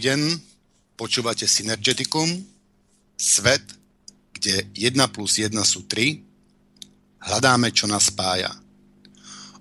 [0.00, 0.40] Deň,
[0.96, 2.24] počúvate Synergeticum,
[3.20, 3.60] svet,
[4.32, 8.48] kde 1 plus 1 sú 3, hľadáme, čo nás spája.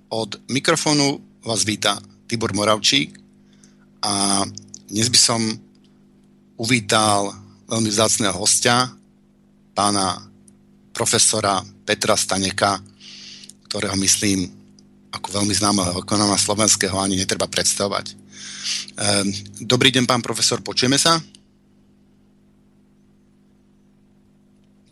[0.07, 3.19] Od mikrofónu vás víta Tibor Moravčík
[3.99, 4.47] a
[4.87, 5.43] dnes by som
[6.55, 7.35] uvítal
[7.67, 8.95] veľmi vzácného hostia,
[9.75, 10.23] pána
[10.95, 12.79] profesora Petra Staneka,
[13.67, 14.47] ktorého myslím
[15.11, 18.18] ako veľmi známeho ekonóma slovenského ani netreba predstavovať.
[18.99, 19.31] Ehm,
[19.63, 21.21] dobrý deň, pán profesor, počujeme sa?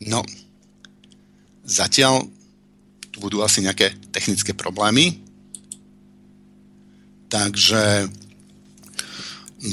[0.07, 0.21] No,
[1.67, 2.23] zatiaľ
[3.11, 5.19] tu budú asi nejaké technické problémy,
[7.27, 8.07] takže...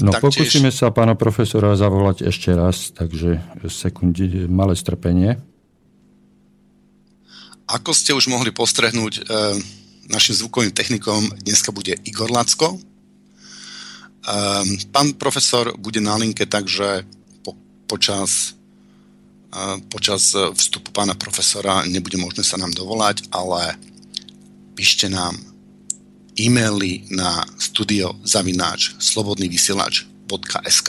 [0.00, 0.48] No taktiež...
[0.48, 3.36] pokúsime sa pána profesora zavolať ešte raz, takže
[3.68, 5.36] sekundi, malé strpenie.
[7.68, 9.22] Ako ste už mohli postrehnúť, e,
[10.08, 12.80] našim zvukovým technikom dneska bude Igor Lacko,
[14.24, 17.04] Um, pán profesor bude na linke, takže
[17.44, 17.52] po,
[17.84, 18.56] počas,
[19.52, 23.76] uh, počas vstupu pána profesora nebude možné sa nám dovolať, ale
[24.72, 25.36] píšte nám
[26.40, 30.88] e-maily na studiozavináč slobodnývysielač.sk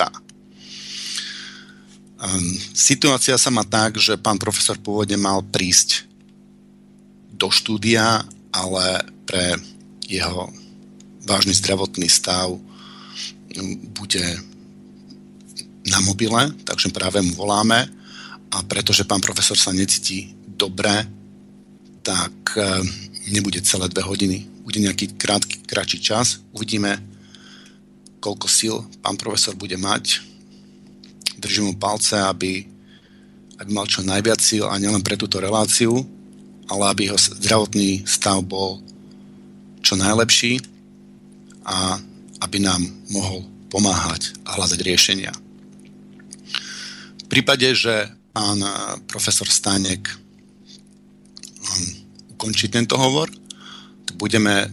[2.23, 6.07] um, Situácia sa má tak, že pán profesor pôvodne mal prísť
[7.35, 8.23] do štúdia,
[8.55, 9.59] ale pre
[10.07, 10.47] jeho
[11.27, 12.55] vážny zdravotný stav
[13.95, 14.23] bude
[15.85, 17.85] na mobile, takže práve mu voláme
[18.51, 21.05] a pretože pán profesor sa necíti dobre,
[22.01, 22.61] tak e,
[23.29, 24.45] nebude celé dve hodiny.
[24.65, 26.41] Bude nejaký krátky, kratší čas.
[26.53, 27.01] Uvidíme,
[28.23, 30.21] koľko síl pán profesor bude mať.
[31.37, 32.65] Držím mu palce, aby,
[33.59, 36.01] aby mal čo najviac síl a nielen pre túto reláciu,
[36.65, 38.81] ale aby jeho zdravotný stav bol
[39.85, 40.65] čo najlepší
[41.61, 42.01] a
[42.41, 42.81] aby nám
[43.11, 45.33] mohol pomáhať a hľadať riešenia.
[47.25, 48.61] V prípade, že pán
[49.09, 51.85] profesor Stánek um,
[52.37, 53.31] ukončí tento hovor,
[54.05, 54.69] tak budeme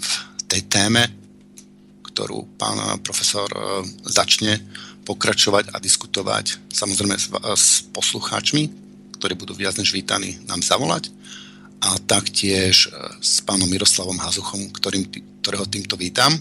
[0.00, 0.12] v
[0.48, 1.04] tej téme,
[2.06, 4.58] ktorú pán profesor uh, začne
[5.04, 8.62] pokračovať a diskutovať samozrejme s, s poslucháčmi,
[9.18, 11.10] ktorí budú viac než vítaní nám zavolať
[11.80, 12.92] a taktiež
[13.24, 15.08] s pánom Miroslavom Hazuchom, ktorým,
[15.40, 16.36] ktorého týmto vítam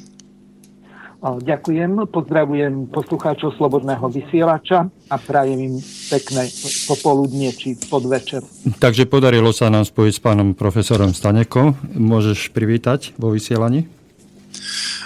[1.20, 5.76] Ďakujem, pozdravujem poslucháčov Slobodného vysielača a prajem im
[6.08, 6.48] pekné
[6.88, 8.40] popoludnie či podvečer.
[8.80, 11.76] Takže podarilo sa nám spojiť s pánom profesorom Stanekom.
[11.92, 13.84] Môžeš privítať vo vysielaní?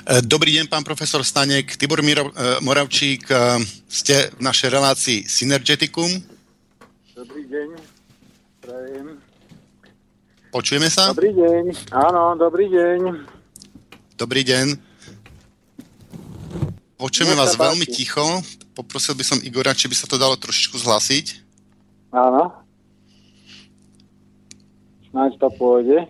[0.06, 1.82] E, dobrý deň, pán profesor Stanek.
[1.82, 6.14] Tibor Miro, e, Moravčík, e, ste v našej relácii Synergeticum.
[7.18, 7.68] Dobrý deň,
[8.62, 9.18] prajem.
[10.54, 11.10] Počujeme sa?
[11.10, 13.00] Dobrý deň, áno, dobrý deň.
[14.14, 14.93] Dobrý deň.
[17.04, 18.24] Počujeme vás veľmi ticho.
[18.80, 21.44] Poprosil by som Igora, či by sa to dalo trošičku zhlasiť.
[22.16, 22.56] Áno.
[25.12, 26.08] Snáď to pôjde.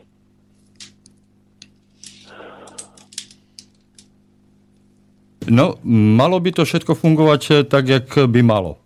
[5.48, 8.84] No, malo by to všetko fungovať eh, tak, jak by malo.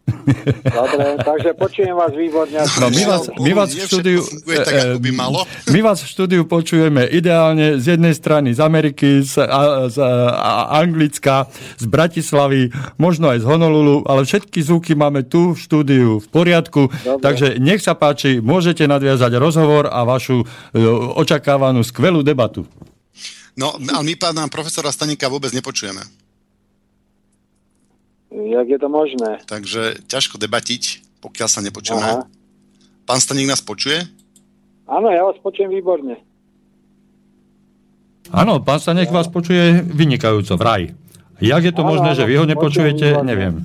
[0.64, 2.64] Dobre, takže počujem vás výborne.
[2.80, 5.40] No, my vás, my vás v štúdiu, tak, ako by malo.
[5.68, 10.80] My vás v štúdiu počujeme ideálne z jednej strany z Ameriky, z, a, z a,
[10.80, 16.28] Anglicka, z Bratislavy, možno aj z Honolulu, ale všetky zvuky máme tu v štúdiu v
[16.32, 16.88] poriadku.
[16.88, 17.24] Dobre.
[17.24, 20.48] Takže nech sa páči, môžete nadviazať rozhovor a vašu
[21.20, 22.64] očakávanú skvelú debatu.
[23.58, 26.27] No, ale my pána profesora Stanika vôbec nepočujeme.
[28.38, 29.42] Jak je to možné?
[29.50, 30.84] Takže ťažko debatiť,
[31.26, 32.06] pokiaľ sa nepočujeme.
[32.06, 32.30] Aha.
[33.10, 34.06] Pán Staník nás počuje?
[34.86, 36.22] Áno, ja vás počujem výborne.
[38.30, 40.94] Áno, pán Staník vás počuje vynikajúco, vraj.
[41.42, 43.26] Jak je to áno, možné, áno, že vy ho nepočujete, výborne.
[43.26, 43.56] neviem.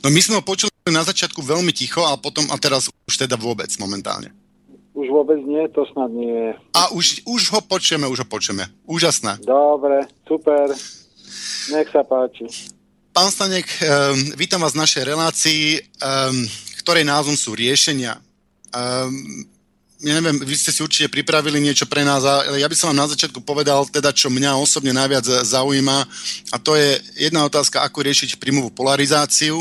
[0.00, 3.36] No my sme ho počuli na začiatku veľmi ticho a potom a teraz už teda
[3.36, 4.32] vôbec momentálne.
[4.96, 6.52] Už vôbec nie, to snad nie.
[6.74, 8.66] A už, už ho počujeme, už ho počujeme.
[8.90, 9.38] Úžasné.
[9.46, 10.74] Dobre, super.
[11.70, 12.50] Nech sa páči.
[13.10, 16.46] Pán Stanek, um, vítam vás v našej relácii, um,
[16.78, 18.14] ktorej názvom sú riešenia.
[18.70, 19.42] Um,
[19.98, 23.02] ja neviem, vy ste si určite pripravili niečo pre nás, ale ja by som vám
[23.02, 25.98] na začiatku povedal teda, čo mňa osobne najviac zaujíma
[26.54, 29.58] a to je jedna otázka, ako riešiť príjmovú polarizáciu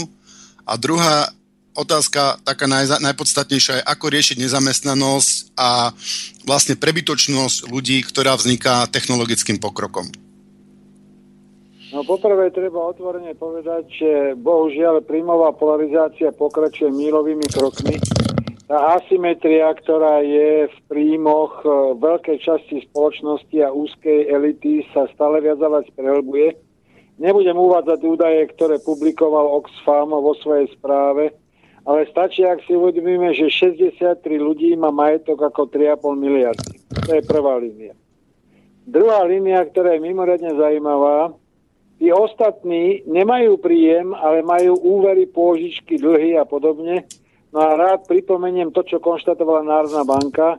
[0.61, 1.33] a druhá
[1.73, 5.89] otázka, taká naj, najpodstatnejšia je, ako riešiť nezamestnanosť a
[6.45, 10.28] vlastne prebytočnosť ľudí, ktorá vzniká technologickým pokrokom.
[11.89, 17.97] No poprvé treba otvorene povedať, že bohužiaľ príjmová polarizácia pokračuje mílovými krokmi.
[18.69, 25.41] Tá asymetria, ktorá je v príjmoch e, veľkej časti spoločnosti a úzkej elity sa stále
[25.41, 26.53] viac a viac prehlbuje.
[27.17, 31.33] Nebudem uvádzať údaje, ktoré publikoval Oxfam vo svojej správe,
[31.89, 36.77] ale stačí, ak si uvedomíme, že 63 ľudí má majetok ako 3,5 miliardy.
[37.09, 37.97] To je prvá línia.
[38.85, 41.33] Druhá línia, ktorá je mimoriadne zaujímavá,
[41.99, 47.05] tí ostatní nemajú príjem, ale majú úvery, pôžičky, dlhy a podobne.
[47.51, 50.57] No a rád pripomeniem to, čo konštatovala Národná banka,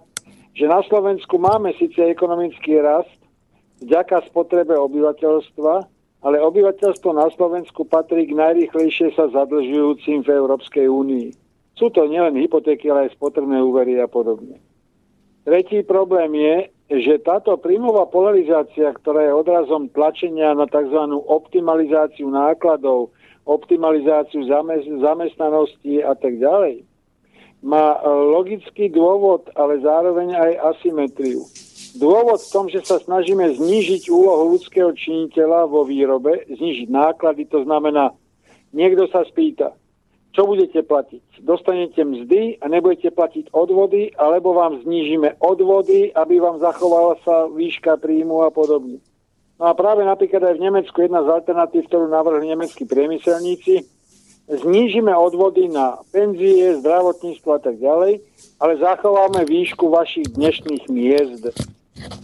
[0.52, 3.16] že na Slovensku máme síce ekonomický rast
[3.80, 5.74] vďaka spotrebe obyvateľstva,
[6.20, 11.32] ale obyvateľstvo na Slovensku patrí k najrychlejšie sa zadlžujúcim v Európskej únii.
[11.80, 14.60] Sú to nielen hypotéky, ale aj spotrebné úvery a podobne.
[15.48, 16.56] Tretí problém je,
[16.90, 20.98] že táto príjmová polarizácia, ktorá je odrazom tlačenia na tzv.
[21.30, 23.14] optimalizáciu nákladov,
[23.46, 24.42] optimalizáciu
[24.98, 26.82] zamestnanosti a tak ďalej,
[27.62, 28.02] má
[28.34, 31.46] logický dôvod, ale zároveň aj asymetriu.
[31.94, 37.62] Dôvod v tom, že sa snažíme znížiť úlohu ľudského činiteľa vo výrobe, znížiť náklady, to
[37.66, 38.14] znamená,
[38.74, 39.74] niekto sa spýta,
[40.30, 41.42] čo budete platiť?
[41.42, 47.98] Dostanete mzdy a nebudete platiť odvody, alebo vám znížime odvody, aby vám zachovala sa výška
[47.98, 49.02] príjmu a podobne.
[49.58, 53.84] No a práve napríklad aj v Nemecku jedna z alternatív, ktorú navrhli nemeckí priemyselníci,
[54.48, 58.22] znížime odvody na penzie, zdravotníctvo a tak ďalej,
[58.62, 61.52] ale zachováme výšku vašich dnešných miest.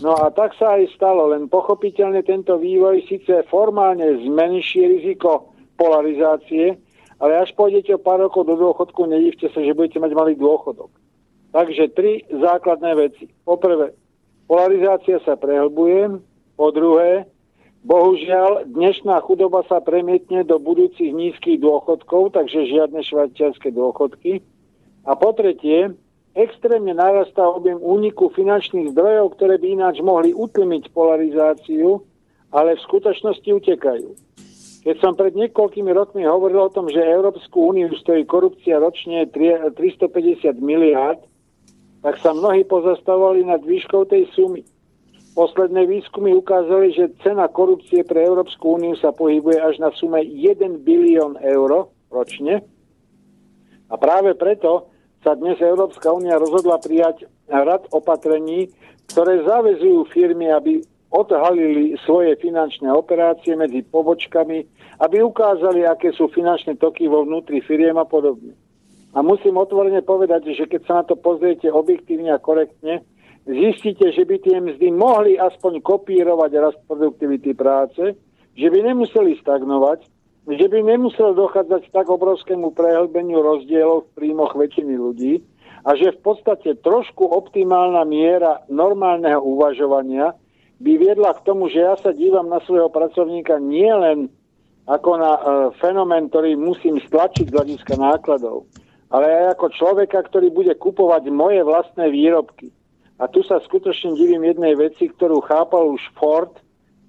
[0.00, 6.80] No a tak sa aj stalo, len pochopiteľne tento vývoj síce formálne zmenší riziko polarizácie,
[7.16, 10.92] ale až pôjdete o pár rokov do dôchodku, nedivte sa, že budete mať malý dôchodok.
[11.56, 13.32] Takže tri základné veci.
[13.48, 13.96] Poprvé,
[14.44, 16.20] polarizácia sa prehlbuje.
[16.56, 17.24] Po druhé,
[17.84, 24.44] bohužiaľ, dnešná chudoba sa premietne do budúcich nízkych dôchodkov, takže žiadne švajčiarske dôchodky.
[25.08, 25.96] A po tretie,
[26.36, 32.04] extrémne narastá objem úniku finančných zdrojov, ktoré by ináč mohli utlmiť polarizáciu,
[32.52, 34.25] ale v skutočnosti utekajú.
[34.86, 40.62] Keď som pred niekoľkými rokmi hovoril o tom, že Európsku úniu stojí korupcia ročne 350
[40.62, 41.18] miliárd,
[42.06, 44.62] tak sa mnohí pozastavovali nad výškou tej sumy.
[45.34, 50.86] Posledné výskumy ukázali, že cena korupcie pre Európsku úniu sa pohybuje až na sume 1
[50.86, 52.62] bilión eur ročne.
[53.90, 54.86] A práve preto
[55.26, 58.70] sa dnes Európska únia rozhodla prijať rad opatrení,
[59.10, 60.78] ktoré zavezujú firmy, aby
[61.10, 67.96] odhalili svoje finančné operácie medzi pobočkami, aby ukázali, aké sú finančné toky vo vnútri firiem
[68.00, 68.56] a podobne.
[69.16, 73.00] A musím otvorene povedať, že keď sa na to pozriete objektívne a korektne,
[73.48, 78.12] zistíte, že by tie mzdy mohli aspoň kopírovať rast produktivity práce,
[78.56, 80.04] že by nemuseli stagnovať,
[80.46, 85.42] že by nemuselo dochádzať k tak obrovskému prehlbeniu rozdielov v príjmoch väčšiny ľudí
[85.82, 90.34] a že v podstate trošku optimálna miera normálneho uvažovania
[90.76, 94.28] by viedla k tomu, že ja sa dívam na svojho pracovníka nie len
[94.86, 95.40] ako na e,
[95.82, 98.70] fenomén, ktorý musím stlačiť z hľadiska nákladov,
[99.10, 102.70] ale aj ako človeka, ktorý bude kupovať moje vlastné výrobky.
[103.18, 106.52] A tu sa skutočne divím jednej veci, ktorú chápal už Ford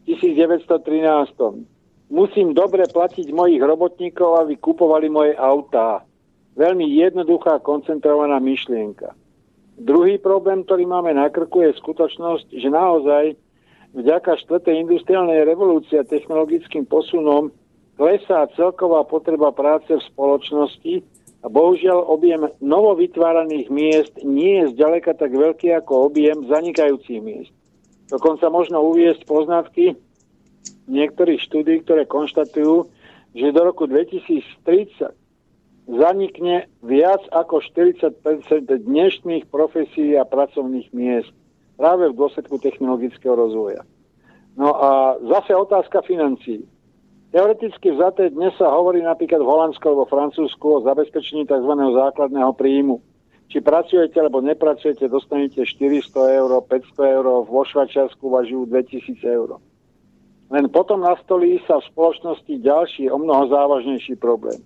[0.07, 1.67] v 1913
[2.07, 6.03] musím dobre platiť mojich robotníkov, aby kupovali moje autá.
[6.57, 9.13] Veľmi jednoduchá, koncentrovaná myšlienka.
[9.77, 13.37] Druhý problém, ktorý máme na krku, je skutočnosť, že naozaj
[13.93, 17.53] vďaka štvrtej industriálnej revolúcii a technologickým posunom
[17.97, 21.01] klesá celková potreba práce v spoločnosti
[21.41, 27.51] a bohužiaľ objem novovytváraných miest nie je zďaleka tak veľký ako objem zanikajúcich miest.
[28.07, 29.97] Dokonca možno uviesť poznatky,
[30.87, 32.87] niektorých štúdí, ktoré konštatujú,
[33.35, 35.11] že do roku 2030
[35.87, 38.23] zanikne viac ako 40%
[38.67, 41.31] dnešných profesí a pracovných miest
[41.79, 43.83] práve v dôsledku technologického rozvoja.
[44.57, 46.65] No a zase otázka financií.
[47.27, 51.73] Teoreticky vzaté dnes sa hovorí napríklad v Holandsku alebo Francúzsku o zabezpečení tzv.
[51.75, 53.03] základného príjmu.
[53.51, 59.59] Či pracujete alebo nepracujete, dostanete 400 eur, 500 eur, vo Švačiarsku važujú 2000 eur.
[60.47, 64.63] Len potom nastolí sa v spoločnosti ďalší, o mnoho závažnejší problém.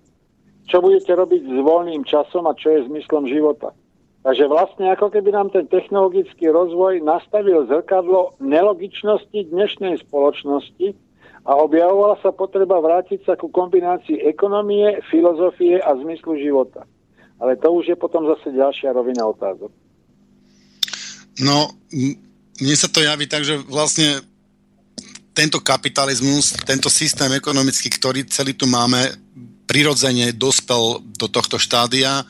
[0.70, 3.74] Čo budete robiť s voľným časom a čo je zmyslom života?
[4.22, 10.94] Takže vlastne ako keby nám ten technologický rozvoj nastavil zrkadlo nelogičnosti dnešnej spoločnosti
[11.42, 16.86] a objavovala sa potreba vrátiť sa ku kombinácii ekonomie, filozofie a zmyslu života.
[17.42, 19.74] Ale to už je potom zase ďalšia rovina otázok.
[21.42, 21.74] No,
[22.62, 24.22] mne sa to javí tak, že vlastne
[25.34, 29.00] tento kapitalizmus, tento systém ekonomický, ktorý celý tu máme,
[29.66, 32.22] prirodzene dospel do tohto štádia,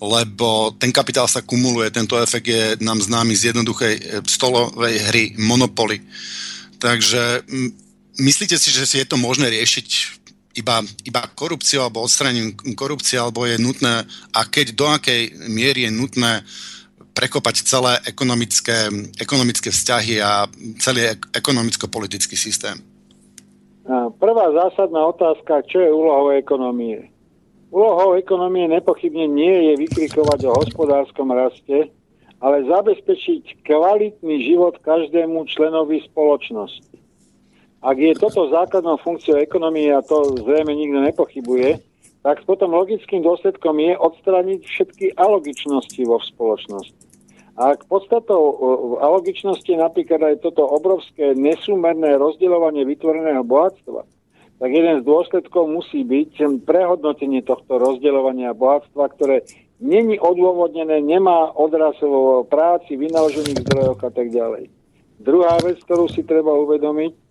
[0.00, 5.24] lebo ten kapitál sa kumuluje, tento efekt je nám známy z jednoduchej e, stolovej hry
[5.36, 6.00] Monopoly.
[6.78, 7.44] Takže
[8.18, 9.88] myslíte si, že je to možné riešiť
[10.58, 14.02] iba, iba korupciou alebo odstranením korupcie, alebo je nutné,
[14.34, 16.42] a keď do akej miery je nutné
[17.14, 20.46] prekopať celé ekonomické, ekonomické vzťahy a
[20.78, 22.78] celý ekonomicko-politický systém?
[24.20, 27.08] Prvá zásadná otázka, čo je úlohou ekonomie?
[27.72, 31.88] Úlohou ekonomie nepochybne nie je vykrikovať o hospodárskom raste,
[32.38, 36.87] ale zabezpečiť kvalitný život každému členovi spoločnosti.
[37.78, 41.78] Ak je toto základnou funkciou ekonomie, a to zrejme nikto nepochybuje,
[42.26, 47.06] tak potom logickým dôsledkom je odstrániť všetky alogičnosti vo spoločnosti.
[47.58, 48.42] A ak podstatou
[48.98, 54.02] alogičnosti je napríklad aj toto obrovské nesúmerné rozdeľovanie vytvoreného bohatstva,
[54.58, 59.46] tak jeden z dôsledkov musí byť prehodnotenie tohto rozdeľovania bohatstva, ktoré
[59.78, 64.66] není odôvodnené, nemá odraz vo práci, vynaložených zdrojoch a tak ďalej.
[65.22, 67.27] Druhá vec, ktorú si treba uvedomiť,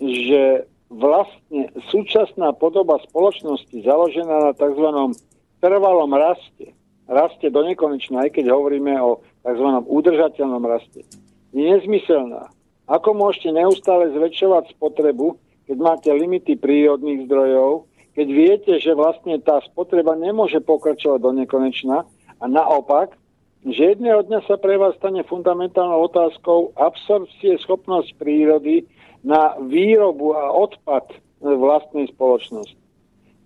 [0.00, 5.14] že vlastne súčasná podoba spoločnosti založená na tzv.
[5.62, 6.74] trvalom raste,
[7.06, 9.68] raste do nekonečna, aj keď hovoríme o tzv.
[9.86, 11.06] udržateľnom raste,
[11.54, 12.50] je nezmyselná.
[12.90, 15.38] Ako môžete neustále zväčšovať spotrebu,
[15.70, 17.86] keď máte limity prírodných zdrojov,
[18.18, 22.02] keď viete, že vlastne tá spotreba nemôže pokračovať do nekonečna
[22.42, 23.14] a naopak,
[23.62, 28.88] že jedného dňa sa pre vás stane fundamentálnou otázkou absorpcie schopnosť prírody
[29.24, 32.76] na výrobu a odpad vlastnej spoločnosti.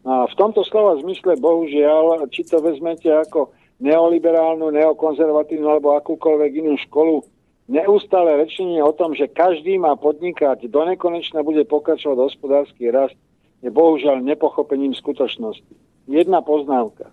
[0.05, 6.77] A v tomto slova zmysle, bohužiaľ, či to vezmete ako neoliberálnu, neokonzervatívnu alebo akúkoľvek inú
[6.85, 7.25] školu,
[7.73, 13.17] neustále rečenie o tom, že každý má podnikať, do nekonečna bude pokračovať hospodársky rast,
[13.65, 15.73] je bohužiaľ nepochopením skutočnosti.
[16.05, 17.09] Jedna poznámka.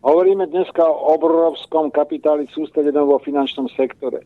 [0.00, 4.24] Hovoríme dneska o obrovskom kapitáli sústredenom vo finančnom sektore.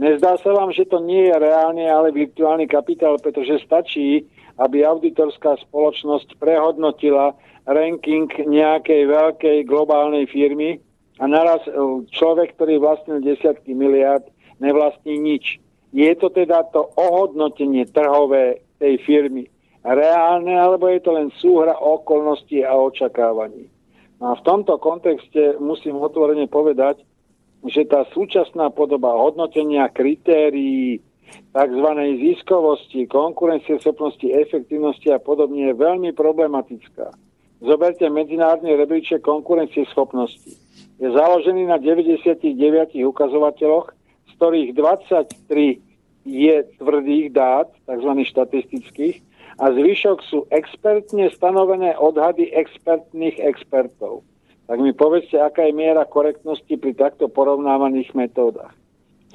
[0.00, 4.24] Nezdá sa vám, že to nie je reálne, ale virtuálny kapitál, pretože stačí,
[4.56, 7.36] aby auditorská spoločnosť prehodnotila
[7.68, 10.80] ranking nejakej veľkej globálnej firmy
[11.20, 11.72] a naraz e,
[12.08, 14.24] človek, ktorý vlastnil desiatky miliard,
[14.64, 15.60] nevlastní nič.
[15.92, 19.52] Je to teda to ohodnotenie trhové tej firmy
[19.84, 23.66] reálne, alebo je to len súhra okolností a očakávaní.
[24.22, 27.02] No a v tomto kontexte musím otvorene povedať,
[27.66, 30.98] že tá súčasná podoba hodnotenia kritérií
[31.54, 31.88] tzv.
[32.18, 37.14] ziskovosti, konkurencieschopnosti, efektivnosti a podobne je veľmi problematická.
[37.62, 40.58] Zoberte medzinárodný rebríček konkurencieschopnosti.
[40.98, 42.42] Je založený na 99
[43.06, 43.94] ukazovateľoch,
[44.26, 45.78] z ktorých 23
[46.26, 48.10] je tvrdých dát, tzv.
[48.26, 49.16] štatistických,
[49.60, 54.24] a zvyšok sú expertne stanovené odhady expertných expertov.
[54.72, 58.72] Tak mi povedzte, aká je miera korektnosti pri takto porovnávaných metódach.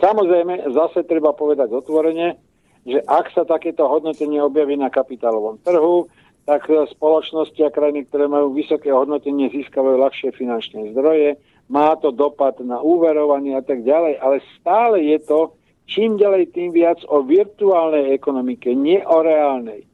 [0.02, 2.42] Samozrejme, zase treba povedať otvorene,
[2.90, 6.10] že ak sa takéto hodnotenie objaví na kapitálovom trhu,
[6.50, 11.38] tak spoločnosti a krajiny, ktoré majú vysoké hodnotenie, získavajú ľahšie finančné zdroje,
[11.70, 15.54] má to dopad na úverovanie a tak ďalej, ale stále je to
[15.86, 19.86] čím ďalej tým viac o virtuálnej ekonomike, nie o reálnej.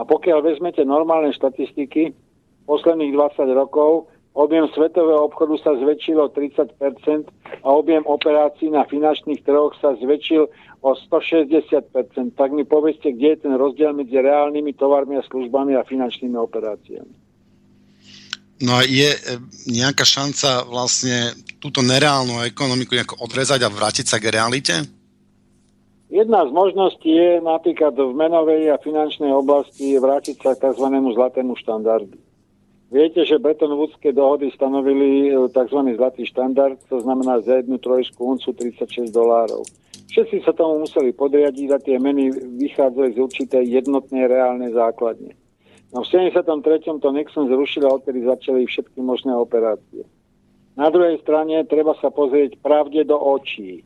[0.00, 2.16] A pokiaľ vezmete normálne štatistiky
[2.64, 6.76] posledných 20 rokov, objem svetového obchodu sa zväčšil o 30%
[7.64, 10.44] a objem operácií na finančných trhoch sa zväčšil
[10.84, 15.88] o 160% Tak mi povedzte, kde je ten rozdiel medzi reálnymi tovarmi a službami a
[15.88, 17.14] finančnými operáciami.
[18.56, 19.20] No a je e,
[19.68, 24.84] nejaká šanca vlastne túto nereálnu ekonomiku nejako odrezať a vrátiť sa k realite?
[26.08, 30.86] Jedna z možností je napríklad v menovej a finančnej oblasti vrátiť sa k tzv.
[30.88, 32.25] zlatému štandardu.
[32.86, 35.80] Viete, že Bretton Woodské dohody stanovili e, tzv.
[35.98, 39.66] zlatý štandard, to znamená za jednu trojskú uncu 36 dolárov.
[40.06, 42.30] Všetci sa tomu museli podriadiť a tie meny
[42.62, 45.34] vychádzali z určitej jednotnej reálnej základne.
[45.90, 47.02] No v 73.
[47.02, 50.06] to Nixon zrušil a odtedy začali všetky možné operácie.
[50.78, 53.82] Na druhej strane treba sa pozrieť pravde do očí.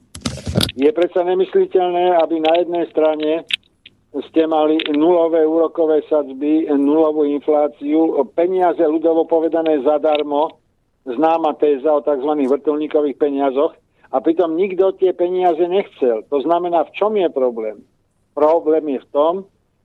[0.76, 3.30] Je predsa nemysliteľné, aby na jednej strane
[4.10, 10.58] ste mali nulové úrokové sadzby, nulovú infláciu, peniaze ľudovo povedané zadarmo,
[11.06, 12.30] známa téza o tzv.
[12.50, 13.78] vrtulníkových peniazoch,
[14.10, 16.26] a pritom nikto tie peniaze nechcel.
[16.34, 17.78] To znamená, v čom je problém?
[18.34, 19.34] Problém je v tom,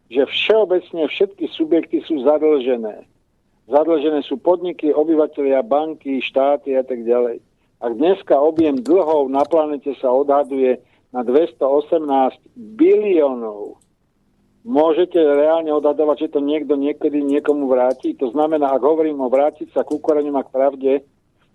[0.09, 3.05] že všeobecne všetky subjekty sú zadlžené.
[3.69, 7.41] Zadlžené sú podniky, obyvateľia, banky, štáty a tak ďalej.
[7.81, 10.81] Ak dneska objem dlhov na planete sa odhaduje
[11.13, 12.01] na 218
[12.77, 13.77] biliónov,
[14.65, 18.17] môžete reálne odhadovať, že to niekto niekedy niekomu vráti.
[18.17, 20.93] To znamená, ak hovorím o vrátiť sa k úkorením a k pravde,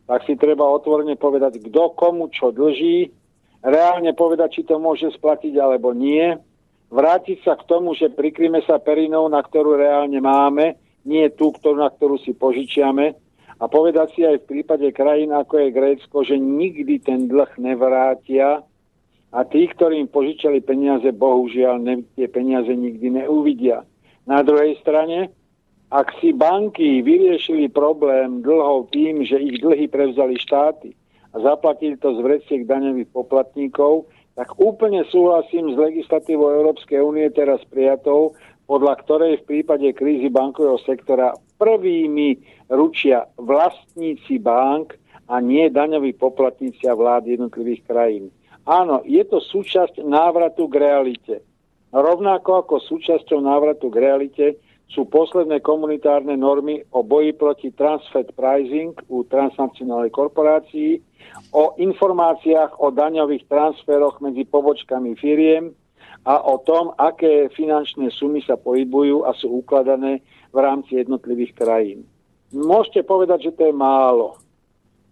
[0.07, 3.11] tak si treba otvorene povedať, kto komu čo dlží,
[3.67, 6.39] reálne povedať, či to môže splatiť alebo nie,
[6.91, 11.83] vrátiť sa k tomu, že prikryme sa perinou, na ktorú reálne máme, nie tú, ktorú,
[11.83, 13.15] na ktorú si požičiame
[13.61, 18.65] a povedať si aj v prípade krajín ako je Grécko, že nikdy ten dlh nevrátia
[19.31, 23.87] a tí, ktorí im požičali peniaze, bohužiaľ ne, tie peniaze nikdy neuvidia.
[24.27, 25.31] Na druhej strane,
[25.91, 30.95] ak si banky vyriešili problém dlhov tým, že ich dlhy prevzali štáty
[31.35, 37.63] a zaplatili to z vreciek daňových poplatníkov, tak úplne súhlasím s legislatívou Európskej únie teraz
[37.71, 38.35] prijatou,
[38.71, 42.39] podľa ktorej v prípade krízy bankového sektora prvými
[42.71, 44.95] ručia vlastníci bank
[45.27, 48.31] a nie daňoví poplatníci a vlády jednotlivých krajín.
[48.71, 51.43] Áno, je to súčasť návratu k realite.
[51.91, 54.47] Rovnako ako súčasťou návratu k realite
[54.87, 61.03] sú posledné komunitárne normy o boji proti transfer pricing u transnacionálnej korporácií,
[61.51, 65.75] o informáciách o daňových transferoch medzi pobočkami firiem
[66.27, 70.23] a o tom, aké finančné sumy sa pohybujú a sú ukladané
[70.55, 72.07] v rámci jednotlivých krajín.
[72.51, 74.39] Môžete povedať, že to je málo,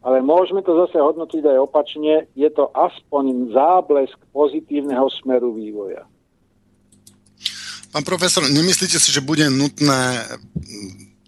[0.03, 2.31] ale môžeme to zase hodnotiť aj opačne.
[2.39, 6.07] Je to aspoň záblesk pozitívneho smeru vývoja.
[7.89, 10.29] Pán profesor, nemyslíte si, že bude nutné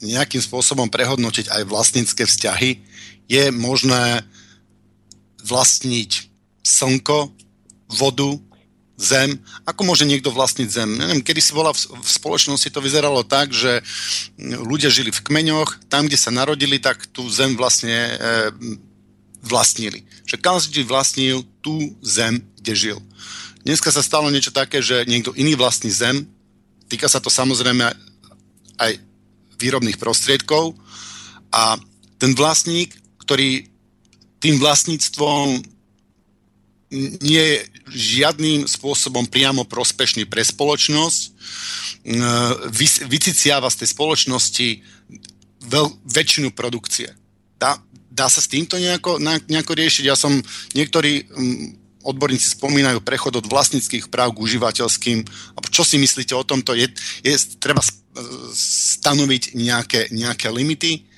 [0.04, 2.80] nejakým spôsobom prehodnotiť aj vlastnícke vzťahy?
[3.32, 4.24] Je možné
[5.40, 6.28] vlastniť
[6.60, 7.32] slnko,
[7.96, 8.36] vodu,
[9.00, 9.40] zem.
[9.64, 10.92] Ako môže niekto vlastniť zem?
[11.00, 13.80] Neviem, kedy si bola v, v spoločnosti, to vyzeralo tak, že
[14.36, 18.14] ľudia žili v kmeňoch, tam, kde sa narodili, tak tú zem vlastne e,
[19.40, 20.04] vlastnili.
[20.28, 22.98] Že každý vlastnil tú zem, kde žil.
[23.64, 26.28] Dneska sa stalo niečo také, že niekto iný vlastní zem,
[26.90, 27.86] Týka sa to samozrejme
[28.82, 28.92] aj
[29.62, 30.74] výrobných prostriedkov
[31.54, 31.78] a
[32.18, 32.90] ten vlastník,
[33.22, 33.70] ktorý
[34.42, 35.62] tým vlastníctvom
[36.94, 37.58] nie je
[37.94, 41.20] žiadnym spôsobom priamo prospešný pre spoločnosť,
[43.06, 44.68] vyciciava z tej spoločnosti
[45.70, 47.14] veľ, väčšinu produkcie.
[47.60, 47.78] Dá,
[48.10, 50.04] dá sa s týmto nejako, nejako riešiť?
[50.08, 50.34] Ja som,
[50.74, 51.30] niektorí
[52.00, 55.18] odborníci spomínajú prechod od vlastníckých práv k užívateľským.
[55.68, 56.72] Čo si myslíte o tomto?
[56.72, 56.88] Je,
[57.20, 57.84] je treba
[58.56, 61.09] stanoviť nejaké, nejaké limity?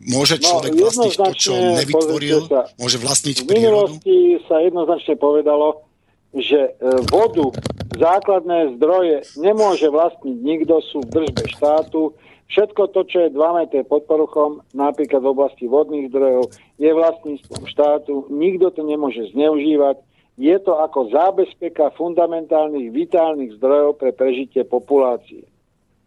[0.00, 2.38] Môže no, človek no, vlastniť to, čo nevytvoril?
[2.48, 4.16] Sa, môže vlastniť v minulosti
[4.48, 5.84] sa jednoznačne povedalo,
[6.32, 7.52] že e, vodu,
[8.00, 12.16] základné zdroje nemôže vlastniť nikto, sú v držbe štátu.
[12.48, 16.48] Všetko to, čo je 2 metre pod poruchom, napríklad v oblasti vodných zdrojov,
[16.80, 18.26] je vlastníctvom štátu.
[18.32, 20.00] Nikto to nemôže zneužívať
[20.40, 25.44] je to ako zábezpeka fundamentálnych vitálnych zdrojov pre prežitie populácie.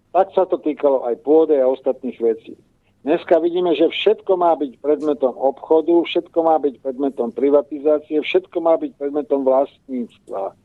[0.10, 2.58] Tak sa to týkalo aj pôdy a ostatných vecí.
[3.04, 8.80] Dneska vidíme, že všetko má byť predmetom obchodu, všetko má byť predmetom privatizácie, všetko má
[8.80, 10.56] byť predmetom vlastníctva.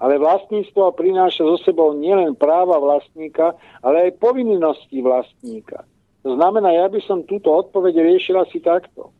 [0.00, 3.52] Ale vlastníctvo prináša so sebou nielen práva vlastníka,
[3.84, 5.84] ale aj povinnosti vlastníka.
[6.24, 9.12] To znamená, ja by som túto odpoveď riešila si takto.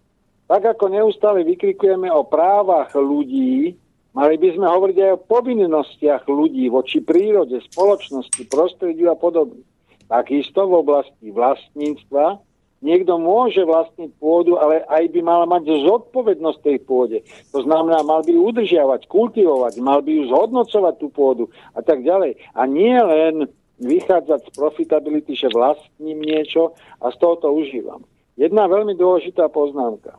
[0.49, 3.77] Tak ako neustále vykrikujeme o právach ľudí,
[4.13, 9.65] Mali by sme hovoriť aj o povinnostiach ľudí voči prírode, spoločnosti, prostrediu a podobne.
[10.05, 12.37] Takisto v oblasti vlastníctva
[12.83, 17.19] niekto môže vlastniť pôdu, ale aj by mal mať zodpovednosť tej pôde.
[17.55, 22.03] To znamená, mal by ju udržiavať, kultivovať, mal by ju zhodnocovať tú pôdu a tak
[22.03, 22.37] ďalej.
[22.53, 23.47] A nie len
[23.79, 28.03] vychádzať z profitability, že vlastním niečo a z toho to užívam.
[28.37, 30.19] Jedna veľmi dôležitá poznámka.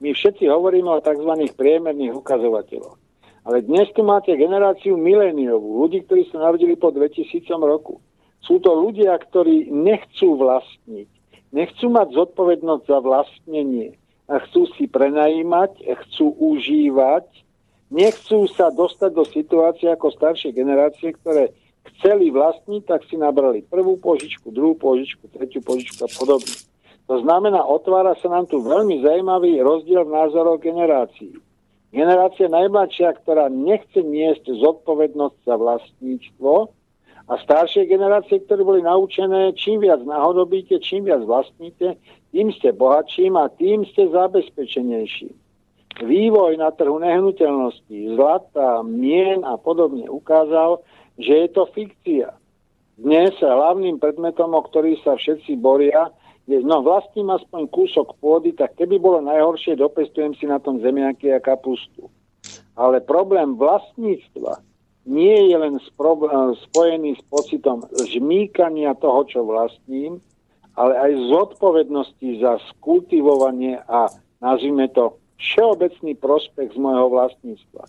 [0.00, 1.32] My všetci hovoríme o tzv.
[1.52, 2.96] priemerných ukazovateľoch.
[3.44, 7.24] Ale dnes tu máte generáciu miléniovú, ľudí, ktorí sa narodili po 2000
[7.56, 8.00] roku.
[8.40, 11.08] Sú to ľudia, ktorí nechcú vlastniť,
[11.50, 17.26] nechcú mať zodpovednosť za vlastnenie, a chcú si prenajímať, chcú užívať,
[17.90, 21.50] nechcú sa dostať do situácie ako staršie generácie, ktoré
[21.90, 26.54] chceli vlastniť, tak si nabrali prvú požičku, druhú požičku, tretiu požičku a podobne.
[27.10, 31.34] To znamená, otvára sa nám tu veľmi zaujímavý rozdiel v názoroch generácií.
[31.90, 36.70] Generácia najmladšia, ktorá nechce niesť zodpovednosť za vlastníctvo
[37.30, 41.94] a staršie generácie, ktoré boli naučené, čím viac nahodobíte, čím viac vlastníte,
[42.34, 45.30] tým ste bohatším a tým ste zabezpečenejší.
[46.02, 50.82] Vývoj na trhu nehnuteľností, zlata, mien a podobne ukázal,
[51.22, 52.34] že je to fikcia.
[52.98, 56.10] Dnes hlavným predmetom, o ktorý sa všetci boria,
[56.50, 61.38] no vlastním aspoň kúsok pôdy, tak keby bolo najhoršie, dopestujem si na tom zemiaky a
[61.38, 62.10] kapustu.
[62.74, 64.66] Ale problém vlastníctva
[65.08, 65.80] nie je len
[66.68, 70.20] spojený s pocitom žmýkania toho, čo vlastním,
[70.76, 77.88] ale aj zodpovednosti za skultivovanie a nazvime to všeobecný prospekt z môjho vlastníctva.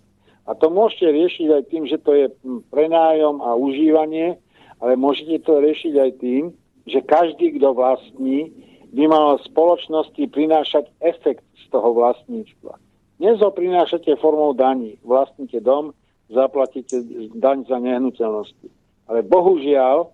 [0.49, 2.25] A to môžete riešiť aj tým, že to je
[2.73, 4.39] prenájom a užívanie,
[4.81, 6.43] ale môžete to riešiť aj tým,
[6.89, 8.49] že každý, kto vlastní,
[8.91, 12.75] by mal spoločnosti prinášať efekt z toho vlastníctva.
[13.21, 14.97] Dnes ho prinášate formou daní.
[15.05, 15.93] Vlastníte dom,
[16.31, 17.03] zaplatíte
[17.35, 18.67] daň za nehnuteľnosti.
[19.11, 20.07] Ale bohužiaľ,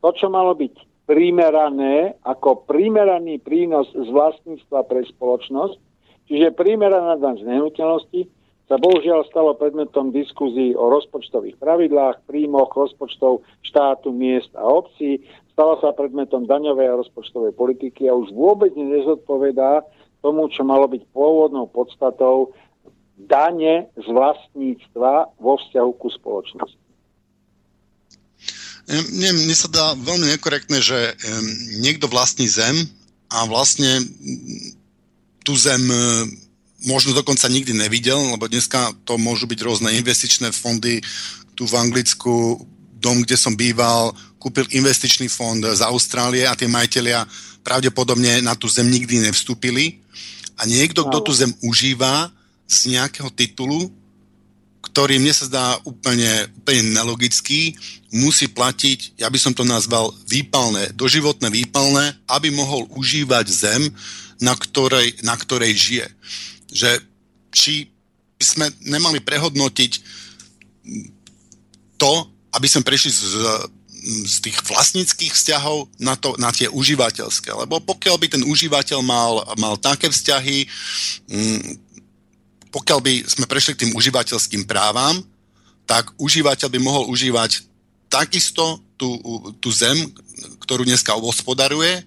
[0.00, 5.76] to, čo malo byť primerané ako primeraný prínos z vlastníctva pre spoločnosť,
[6.28, 8.22] čiže primeraná daň z nehnuteľnosti,
[8.68, 15.24] sa bohužiaľ stalo predmetom diskuzí o rozpočtových pravidlách, príjmoch rozpočtov štátu, miest a obcí,
[15.56, 19.88] stala sa predmetom daňovej a rozpočtovej politiky a už vôbec nezodpovedá
[20.20, 22.52] tomu, čo malo byť pôvodnou podstatou
[23.18, 26.86] dane z vlastníctva vo vzťahu ku spoločnosti.
[28.88, 31.12] Mne, mne sa dá veľmi nekorektné, že
[31.82, 32.88] niekto vlastní zem
[33.28, 34.00] a vlastne
[35.44, 35.82] tú zem
[36.88, 41.04] možno dokonca nikdy nevidel, lebo dneska to môžu byť rôzne investičné fondy.
[41.52, 42.64] Tu v Anglicku
[42.96, 47.26] dom, kde som býval, kúpil investičný fond z Austrálie a tie majiteľia
[47.66, 50.00] pravdepodobne na tú zem nikdy nevstúpili.
[50.56, 52.32] A niekto, kto tú zem užíva
[52.68, 53.88] z nejakého titulu,
[54.84, 57.74] ktorý mne sa zdá úplne, úplne nelogický,
[58.14, 63.82] musí platiť, ja by som to nazval výpalné, doživotné výpalné, aby mohol užívať zem,
[64.38, 66.06] na ktorej, na ktorej žije
[66.72, 67.00] že
[67.52, 67.88] či
[68.38, 69.92] by sme nemali prehodnotiť
[71.98, 72.12] to,
[72.54, 73.22] aby sme prešli z,
[74.24, 77.50] z tých vlastníckých vzťahov na, to, na tie užívateľské.
[77.50, 80.68] Lebo pokiaľ by ten užívateľ mal, mal také vzťahy,
[81.26, 81.60] mm,
[82.68, 85.20] pokiaľ by sme prešli k tým užívateľským právam,
[85.88, 87.64] tak užívateľ by mohol užívať
[88.12, 89.16] takisto tú,
[89.60, 89.96] tú zem,
[90.64, 92.04] ktorú dneska obospodaruje,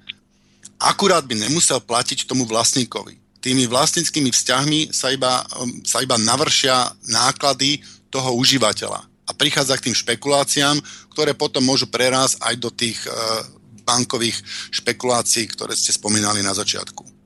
[0.82, 6.94] akurát by nemusel platiť tomu vlastníkovi tými vlastníckými vzťahmi sa iba, um, sa iba navršia
[7.10, 7.82] náklady
[8.14, 9.02] toho užívateľa.
[9.02, 10.78] A prichádza k tým špekuláciám,
[11.12, 13.42] ktoré potom môžu prerásť aj do tých uh,
[13.82, 14.38] bankových
[14.70, 17.21] špekulácií, ktoré ste spomínali na začiatku.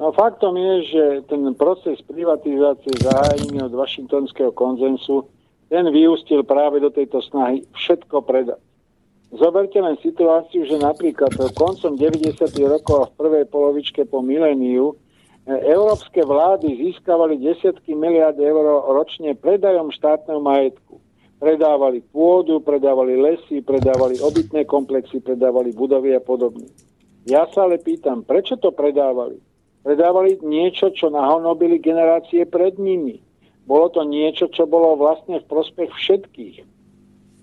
[0.00, 5.28] No faktom je, že ten proces privatizácie zahájený od Washingtonského konzensu,
[5.68, 8.60] ten vyústil práve do tejto snahy všetko predať.
[9.32, 12.36] Zoberte len situáciu, že napríklad koncom 90.
[12.68, 14.92] rokov a v prvej polovičke po miléniu
[15.48, 21.00] Európske vlády získavali desiatky miliard eur ročne predajom štátneho majetku.
[21.40, 26.70] Predávali pôdu, predávali lesy, predávali obytné komplexy, predávali budovy a podobne.
[27.26, 29.42] Ja sa ale pýtam, prečo to predávali?
[29.82, 33.18] Predávali niečo, čo nahonobili generácie pred nimi.
[33.66, 36.56] Bolo to niečo, čo bolo vlastne v prospech všetkých.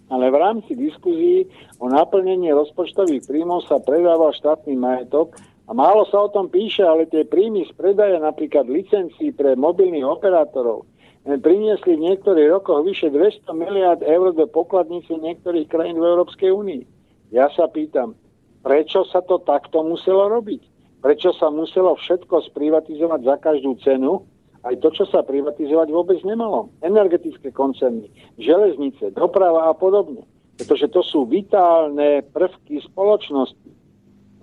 [0.10, 1.46] Ale v rámci diskuzí
[1.78, 5.38] o naplnení rozpočtových príjmov sa predával štátny majetok
[5.70, 10.08] a málo sa o tom píše, ale tie príjmy z predaja napríklad licencií pre mobilných
[10.08, 10.90] operátorov
[11.38, 16.84] priniesli v niektorých rokoch vyše 200 miliard eur do pokladnice niektorých krajín v Európskej únii.
[17.30, 18.18] Ja sa pýtam,
[18.66, 20.66] prečo sa to takto muselo robiť?
[21.00, 24.28] Prečo sa muselo všetko sprivatizovať za každú cenu?
[24.60, 26.68] Aj to, čo sa privatizovať vôbec nemalo.
[26.84, 30.28] Energetické koncerny, železnice, doprava a podobne.
[30.60, 33.72] Pretože to sú vitálne prvky spoločnosti.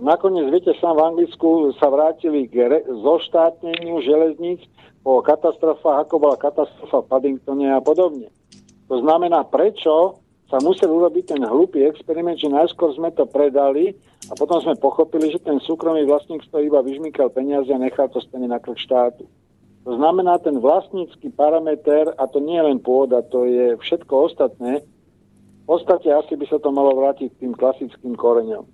[0.00, 4.64] Nakoniec, viete, sám v Anglicku sa vrátili k re- zoštátneniu železníc
[5.04, 8.32] po katastrofách, ako bola katastrofa v Paddingtone a podobne.
[8.88, 13.98] To znamená, prečo sa musel urobiť ten hlupý experiment, že najskôr sme to predali
[14.30, 18.22] a potom sme pochopili, že ten súkromný vlastník to iba vyžmykal peniaze a nechal to
[18.22, 19.26] stane na krk štátu.
[19.87, 24.82] To znamená, ten vlastnícky parameter, a to nie je len pôda, to je všetko ostatné,
[24.82, 28.66] v podstate asi by sa to malo vrátiť k tým klasickým koreňom.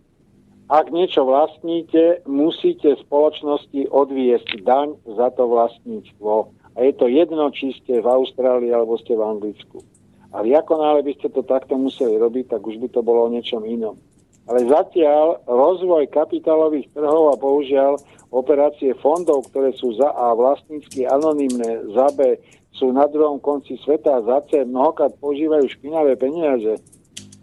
[0.72, 6.32] Ak niečo vlastníte, musíte spoločnosti odviesť daň za to vlastníctvo.
[6.72, 9.84] A je to jedno, či ste v Austrálii alebo ste v Anglicku.
[10.32, 13.32] Ale ako náhle by ste to takto museli robiť, tak už by to bolo o
[13.32, 14.00] niečom inom.
[14.48, 18.00] Ale zatiaľ rozvoj kapitálových trhov a bohužiaľ
[18.32, 22.40] operácie fondov, ktoré sú za A vlastnícky anonimné, za B
[22.72, 26.80] sú na druhom konci sveta za C mnohokrát používajú špinavé peniaze,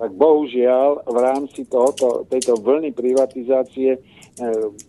[0.01, 3.99] tak bohužiaľ v rámci tohoto, tejto vlny privatizácie e,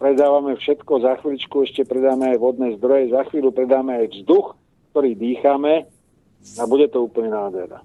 [0.00, 4.56] predávame všetko, za chvíľučku ešte predáme aj vodné zdroje, za chvíľu predáme aj vzduch,
[4.90, 5.84] ktorý dýchame
[6.56, 7.84] a bude to úplne nádhera.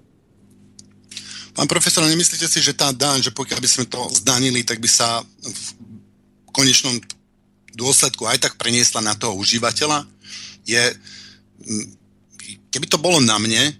[1.56, 4.88] Pán profesor, nemyslíte si, že tá daň, že pokiaľ by sme to zdanili, tak by
[4.92, 5.66] sa v
[6.52, 7.00] konečnom
[7.72, 10.04] dôsledku aj tak preniesla na toho užívateľa?
[10.68, 10.80] Je,
[12.68, 13.72] keby to bolo na mne,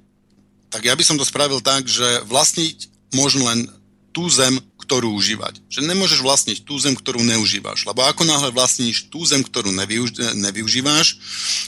[0.72, 3.68] tak ja by som to spravil tak, že vlastniť môžu len
[4.08, 5.60] tú zem, ktorú užívať.
[5.68, 7.84] Že nemôžeš vlastniť tú zem, ktorú neužívaš.
[7.84, 11.20] Lebo ako náhle vlastníš tú zem, ktorú nevyuž- nevyužíváš,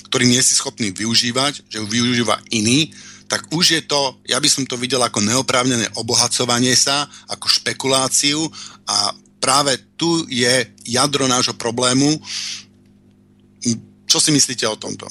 [0.09, 2.97] ktorý nie si schopný využívať, že ju využíva iný,
[3.29, 8.41] tak už je to, ja by som to videl ako neoprávnené obohacovanie sa, ako špekuláciu
[8.89, 12.17] a práve tu je jadro nášho problému.
[14.09, 15.05] Čo si myslíte o tomto?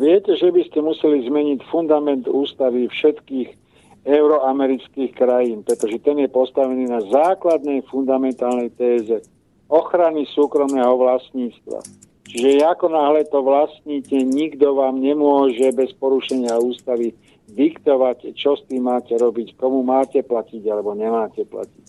[0.00, 3.60] Viete, že by ste museli zmeniť fundament ústavy všetkých
[4.08, 9.20] euroamerických krajín, pretože ten je postavený na základnej fundamentálnej téze
[9.68, 11.84] ochrany súkromného vlastníctva.
[12.30, 17.12] Čiže ako náhle to vlastníte, nikto vám nemôže bez porušenia ústavy
[17.52, 21.84] diktovať, čo s tým máte robiť, komu máte platiť alebo nemáte platiť.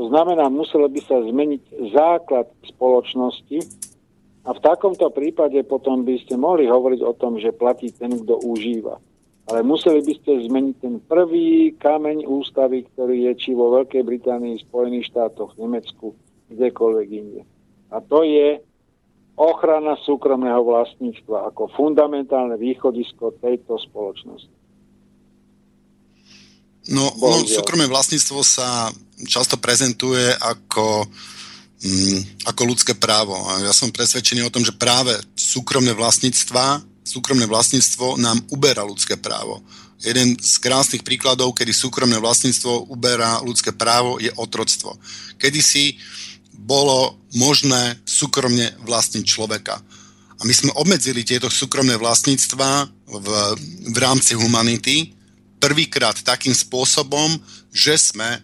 [0.00, 3.58] To znamená, muselo by sa zmeniť základ spoločnosti
[4.42, 8.40] a v takomto prípade potom by ste mohli hovoriť o tom, že platí ten, kto
[8.40, 8.96] užíva.
[9.50, 14.62] Ale museli by ste zmeniť ten prvý kameň ústavy, ktorý je či vo Veľkej Británii,
[14.64, 16.14] Spojených štátoch, Nemecku,
[16.48, 17.42] kdekoľvek inde.
[17.92, 18.62] A to je
[19.36, 24.61] ochrana súkromného vlastníctva ako fundamentálne východisko tejto spoločnosti.
[26.90, 28.90] No, no súkromné vlastníctvo sa
[29.22, 31.06] často prezentuje ako,
[31.82, 33.38] mm, ako ľudské právo.
[33.50, 39.14] A ja som presvedčený o tom, že práve súkromné vlastníctva, súkromné vlastníctvo nám uberá ľudské
[39.14, 39.62] právo.
[40.02, 44.98] Jeden z krásnych príkladov, kedy súkromné vlastníctvo uberá ľudské právo, je otroctvo.
[45.38, 45.94] Kedysi
[46.62, 49.78] bolo možné súkromne vlastniť človeka.
[50.38, 53.28] A my sme obmedzili tieto súkromné vlastníctva v,
[53.94, 55.14] v rámci humanity,
[55.62, 57.38] prvýkrát takým spôsobom,
[57.70, 58.40] že sme e,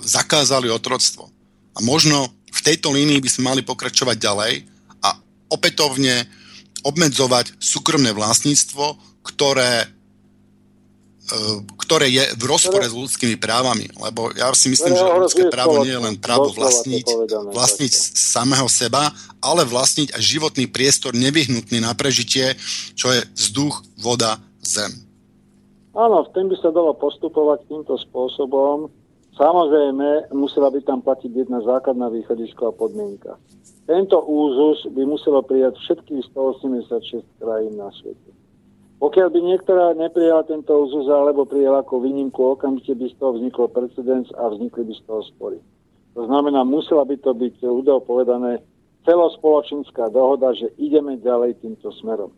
[0.00, 1.28] zakázali otroctvo.
[1.76, 4.64] A možno v tejto línii by sme mali pokračovať ďalej
[5.04, 5.12] a
[5.52, 6.24] opätovne
[6.88, 8.96] obmedzovať súkromné vlastníctvo,
[9.28, 11.46] ktoré, e,
[11.84, 13.92] ktoré je v rozpore s ľudskými právami.
[14.00, 19.12] Lebo ja si myslím, že ľudské právo nie je len právo vlastniť, vlastniť samého seba,
[19.44, 22.56] ale vlastniť aj životný priestor nevyhnutný na prežitie,
[22.96, 25.01] čo je vzduch, voda, zem.
[25.92, 28.88] Áno, v tým by sa dalo postupovať týmto spôsobom.
[29.36, 33.36] Samozrejme, musela by tam platiť jedna základná východisková podmienka.
[33.84, 38.32] Tento úzus by muselo prijať všetkých 186 krajín na svete.
[39.02, 43.66] Pokiaľ by niektorá neprijala tento úzus alebo prijala ako výnimku, okamžite by z toho vznikol
[43.68, 45.58] precedens a vznikli by z toho spory.
[46.14, 48.62] To znamená, musela by to byť ľudov povedané
[49.02, 52.30] celospoločenská dohoda, že ideme ďalej týmto smerom.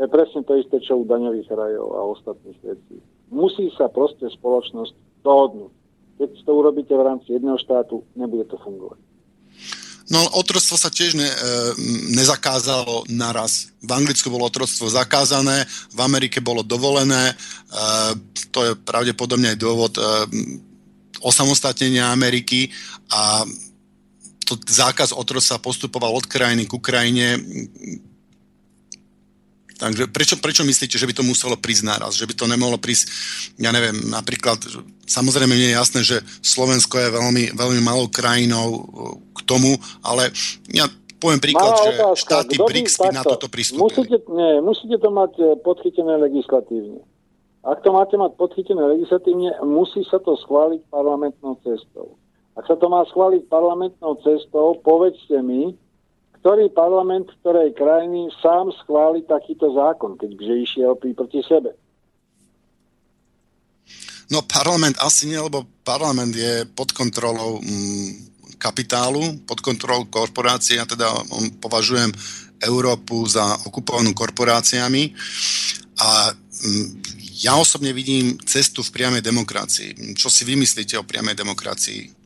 [0.00, 2.96] Je presne to isté, čo u daňových rajov a ostatných vecí.
[3.28, 5.72] Musí sa proste spoločnosť dohodnúť.
[6.16, 8.96] Keď to urobíte v rámci jedného štátu, nebude to fungovať.
[10.10, 11.36] No otroctvo sa tiež ne, e,
[12.18, 13.70] nezakázalo naraz.
[13.78, 15.62] V Anglicku bolo otroctvo zakázané,
[15.94, 17.30] v Amerike bolo dovolené.
[17.30, 17.34] E,
[18.50, 20.02] to je pravdepodobne aj dôvod e,
[21.22, 22.74] osamostatnenia Ameriky
[23.12, 23.46] a
[24.42, 27.38] to zákaz otroctva postupoval od krajiny k Ukrajine
[29.80, 32.12] Takže prečo, prečo myslíte, že by to muselo prísť naraz?
[32.12, 33.08] Že by to nemohlo prísť,
[33.56, 34.60] ja neviem, napríklad,
[35.08, 38.82] samozrejme nie je jasné, že Slovensko je veľmi, veľmi malou krajinou uh,
[39.32, 40.28] k tomu, ale
[40.68, 40.84] ja
[41.16, 42.20] poviem príklad, Malá že otázka.
[42.20, 43.84] štáty BRICS by na toto pristúpili.
[43.88, 47.00] Musíte, nie, musíte to mať eh, podchytené legislatívne.
[47.60, 52.16] Ak to máte mať podchytené legislatívne, musí sa to schváliť parlamentnou cestou.
[52.56, 55.76] Ak sa to má schváliť parlamentnou cestou, povedzte mi,
[56.40, 61.76] ktorý parlament ktorej krajiny sám schváli takýto zákon, keďže išiel proti sebe?
[64.30, 68.10] No parlament asi nie, lebo parlament je pod kontrolou mm,
[68.56, 72.14] kapitálu, pod kontrolou korporácií a teda on považujem
[72.62, 75.10] Európu za okupovanú korporáciami
[75.98, 76.86] a mm,
[77.40, 80.14] ja osobne vidím cestu v priamej demokracii.
[80.14, 82.19] Čo si vymyslíte o priamej demokracii?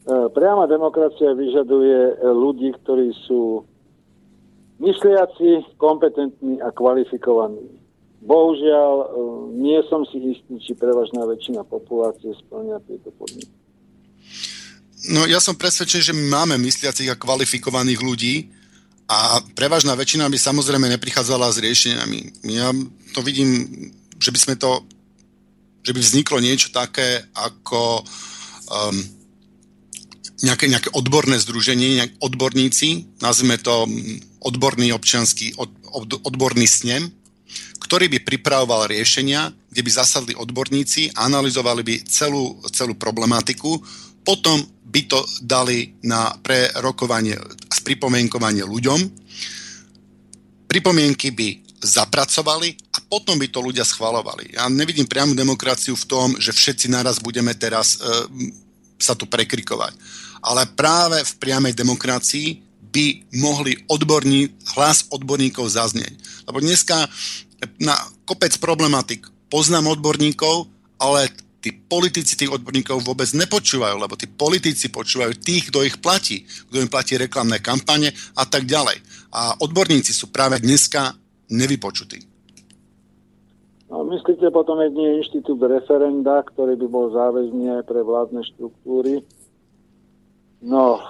[0.00, 3.68] E, priama demokracia vyžaduje e, ľudí, ktorí sú
[4.80, 7.68] mysliaci, kompetentní a kvalifikovaní.
[8.24, 9.06] Bohužiaľ, e,
[9.60, 13.52] nie som si istý, či prevažná väčšina populácie splňa tieto podmienky.
[15.12, 18.48] No ja som presvedčený, že my máme mysliacich a kvalifikovaných ľudí
[19.08, 22.48] a prevažná väčšina by samozrejme neprichádzala s riešeniami.
[22.52, 22.72] Ja
[23.16, 23.68] to vidím,
[24.20, 24.84] že by sme to,
[25.80, 28.04] že by vzniklo niečo také ako
[28.68, 29.19] um,
[30.40, 37.12] nejaké, nejaké odborné združenie, nejak odborníci, nazvime to mm, odborný občianský, od, od, odborný snem,
[37.80, 43.76] ktorý by pripravoval riešenia, kde by zasadli odborníci, analyzovali by celú, celú problematiku,
[44.24, 49.00] potom by to dali na prerokovanie a spripomienkovanie ľuďom.
[50.66, 51.48] Pripomienky by
[51.80, 54.54] zapracovali a potom by to ľudia schvalovali.
[54.54, 58.28] Ja nevidím priamu demokraciu v tom, že všetci naraz budeme teraz e,
[59.00, 59.96] sa tu prekrikovať
[60.40, 62.48] ale práve v priamej demokracii
[62.90, 66.44] by mohli odborní, hlas odborníkov zaznieť.
[66.50, 67.06] Lebo dneska
[67.78, 67.94] na
[68.26, 70.66] kopec problematik poznám odborníkov,
[70.98, 76.48] ale tí politici tých odborníkov vôbec nepočúvajú, lebo tí politici počúvajú tých, kto ich platí,
[76.72, 78.96] kto im platí reklamné kampane a tak ďalej.
[79.30, 81.14] A odborníci sú práve dneska
[81.52, 82.26] nevypočutí.
[83.90, 89.26] No, myslíte potom jedný inštitút referenda, ktorý by bol záväzný aj pre vládne štruktúry?
[90.60, 91.00] No,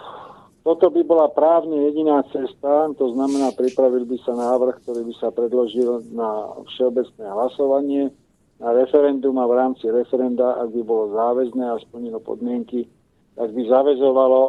[0.63, 5.29] toto by bola právne jediná cesta, to znamená, pripravil by sa návrh, ktorý by sa
[5.35, 8.15] predložil na všeobecné hlasovanie
[8.61, 12.85] na referendum a v rámci referenda, ak by bolo záväzné a splnilo podmienky,
[13.33, 14.41] tak by zavezovalo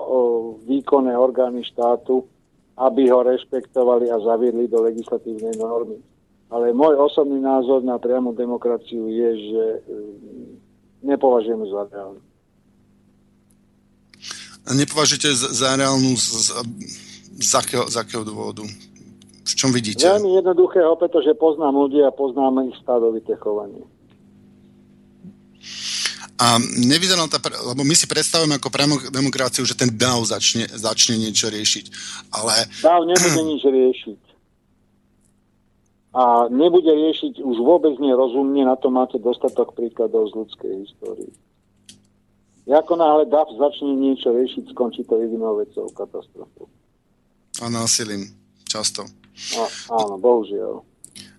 [0.67, 2.27] výkonné orgány štátu,
[2.75, 5.95] aby ho rešpektovali a zaviedli do legislatívnej normy.
[6.51, 9.63] Ale môj osobný názor na priamu demokraciu je, že
[11.07, 12.21] nepovažujem za reálnu.
[14.69, 16.47] Nepovažujete za reálnu z, z,
[17.41, 18.61] z, akého, z akého dôvodu?
[19.41, 20.05] V čom vidíte?
[20.05, 23.81] Veľmi jednoduchého, pretože poznám ľudí a poznám ich stádovité chovanie.
[26.41, 31.21] A nevyzerá tá, lebo my si predstavujeme ako priamo demokraciu, že ten DAO začne, začne
[31.21, 31.85] niečo riešiť.
[32.33, 32.65] Ale...
[32.81, 34.21] DAO nebude nič riešiť.
[36.11, 41.31] A nebude riešiť už vôbec nerozumne, na to máte dostatok príkladov z ľudskej histórie.
[42.69, 46.69] Ako náhle DAF začne niečo riešiť, skončí to jedinou vecou, katastrofou.
[47.59, 48.29] A násilím,
[48.69, 49.03] často.
[49.57, 49.61] A,
[49.97, 50.85] áno, bohužiaľ.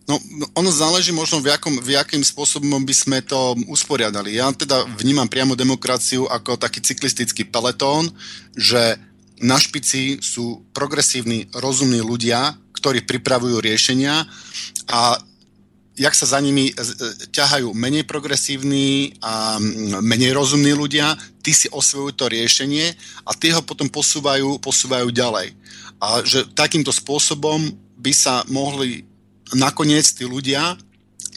[0.03, 0.19] No,
[0.59, 4.35] ono záleží možno v, jakom, v jakým spôsobom by sme to usporiadali.
[4.35, 8.11] Ja teda vnímam priamo demokraciu ako taký cyklistický peletón,
[8.59, 8.99] že
[9.39, 14.27] na špici sú progresívni, rozumní ľudia, ktorí pripravujú riešenia
[14.91, 15.23] a
[15.97, 16.75] jak sa za nimi e,
[17.33, 19.61] ťahajú menej progresívni a
[20.01, 21.13] menej rozumní ľudia,
[21.45, 22.97] tí si osvojujú to riešenie
[23.29, 25.53] a tí ho potom posúvajú, posúvajú ďalej.
[26.01, 27.61] A že takýmto spôsobom
[28.01, 29.05] by sa mohli
[29.53, 30.81] nakoniec tí ľudia,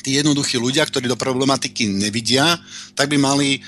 [0.02, 2.56] tí jednoduchí ľudia, ktorí do problematiky nevidia,
[2.96, 3.62] tak by mali e,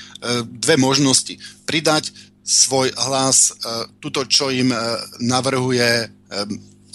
[0.48, 1.36] dve možnosti.
[1.68, 2.16] Pridať
[2.48, 4.72] svoj hlas, e, tuto, čo im
[5.20, 6.16] navrhuje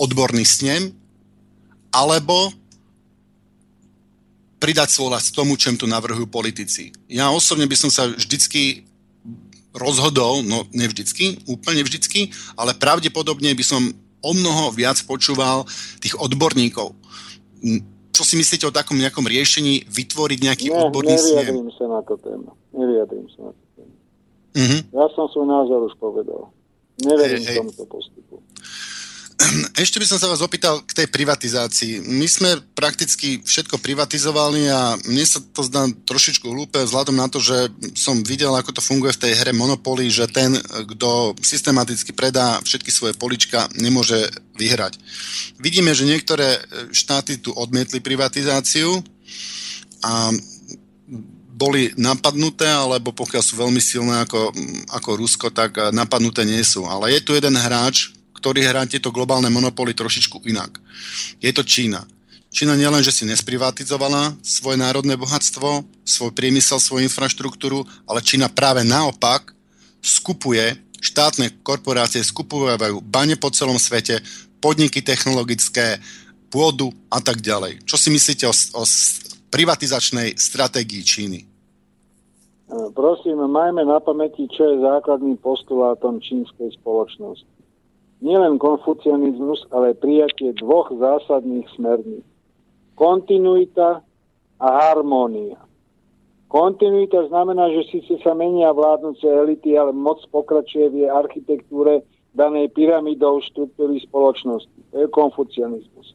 [0.01, 0.93] odborný snem,
[1.93, 2.53] alebo
[4.63, 6.95] pridať svoj hlas tomu, čem tu navrhujú politici.
[7.11, 8.87] Ja osobne by som sa vždycky
[9.75, 13.83] rozhodol, no ne vždycky, úplne vždycky, ale pravdepodobne by som
[14.23, 15.67] o mnoho viac počúval
[15.99, 16.95] tých odborníkov
[18.13, 22.15] čo si myslíte o takom nejakom riešení vytvoriť nejaký Nie, odborný nevyjadrím sa na to
[22.21, 22.53] tému.
[22.77, 23.95] Nevyjadrím sa na to tému.
[24.53, 24.81] Uh-huh.
[24.93, 26.53] Ja som svoj názor už povedal.
[27.01, 27.59] Neverím hey, hey.
[27.65, 28.45] tomuto postupu.
[29.77, 32.07] Ešte by som sa vás opýtal k tej privatizácii.
[32.07, 37.43] My sme prakticky všetko privatizovali a mne sa to zdá trošičku hlúpe vzhľadom na to,
[37.43, 42.63] že som videl, ako to funguje v tej hre Monopoly, že ten, kto systematicky predá
[42.63, 44.97] všetky svoje polička, nemôže vyhrať.
[45.59, 46.63] Vidíme, že niektoré
[46.95, 49.03] štáty tu odmietli privatizáciu
[50.07, 50.31] a
[51.53, 54.51] boli napadnuté, alebo pokiaľ sú veľmi silné ako,
[54.91, 56.89] ako Rusko, tak napadnuté nie sú.
[56.89, 58.11] Ale je tu jeden hráč,
[58.43, 60.83] ktorý hrá tieto globálne monopoly trošičku inak.
[61.39, 62.03] Je to Čína.
[62.51, 68.83] Čína nielen, že si nesprivatizovala svoje národné bohatstvo, svoj priemysel, svoju infraštruktúru, ale Čína práve
[68.83, 69.55] naopak
[70.03, 72.67] skupuje, štátne korporácie skupujú
[73.07, 74.19] bane po celom svete,
[74.59, 76.03] podniky technologické,
[76.51, 77.87] pôdu a tak ďalej.
[77.87, 78.83] Čo si myslíte o, o
[79.55, 81.41] privatizačnej stratégii Číny?
[82.93, 87.52] Prosím, majme na pamäti, čo je základným postulátom čínskej spoločnosti
[88.23, 92.25] nielen konfucianizmus, ale prijatie dvoch zásadných smerníc.
[92.95, 94.01] Kontinuita
[94.63, 95.59] a harmónia.
[96.47, 102.07] Kontinuita znamená, že síce sa menia vládnúce elity, ale moc pokračuje v jej architektúre
[102.37, 104.79] danej pyramidou štruktúry spoločnosti.
[104.93, 106.15] To je konfucianizmus.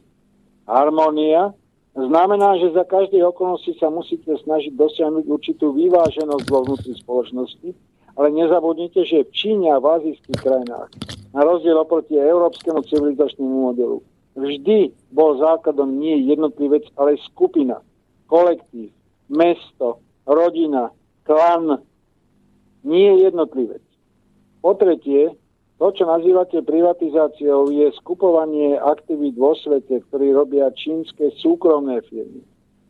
[0.64, 1.52] Harmónia
[1.92, 7.74] znamená, že za každej okolnosti sa musíte snažiť dosiahnuť určitú vyváženosť vo vnútri spoločnosti,
[8.14, 14.00] ale nezabudnite, že v Číne a v azijských krajinách na rozdiel oproti európskemu civilizačnému modelu.
[14.38, 17.82] Vždy bol základom nie jednotlivec, ale skupina,
[18.30, 18.94] kolektív,
[19.26, 20.94] mesto, rodina,
[21.26, 21.82] klan,
[22.86, 23.82] nie jednotlivec.
[24.62, 25.34] Po tretie,
[25.78, 32.42] to, čo nazývate privatizáciou, je skupovanie aktivít vo svete, ktorí robia čínske súkromné firmy.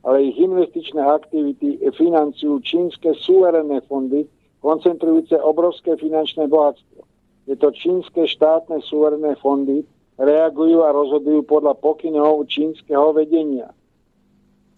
[0.07, 4.25] Ale ich investičné aktivity financujú čínske suverénne fondy,
[4.65, 7.08] koncentrujúce obrovské finančné bohatstvo
[7.49, 9.81] je to čínske štátne suverené fondy,
[10.21, 13.73] reagujú a rozhodujú podľa pokynov čínskeho vedenia.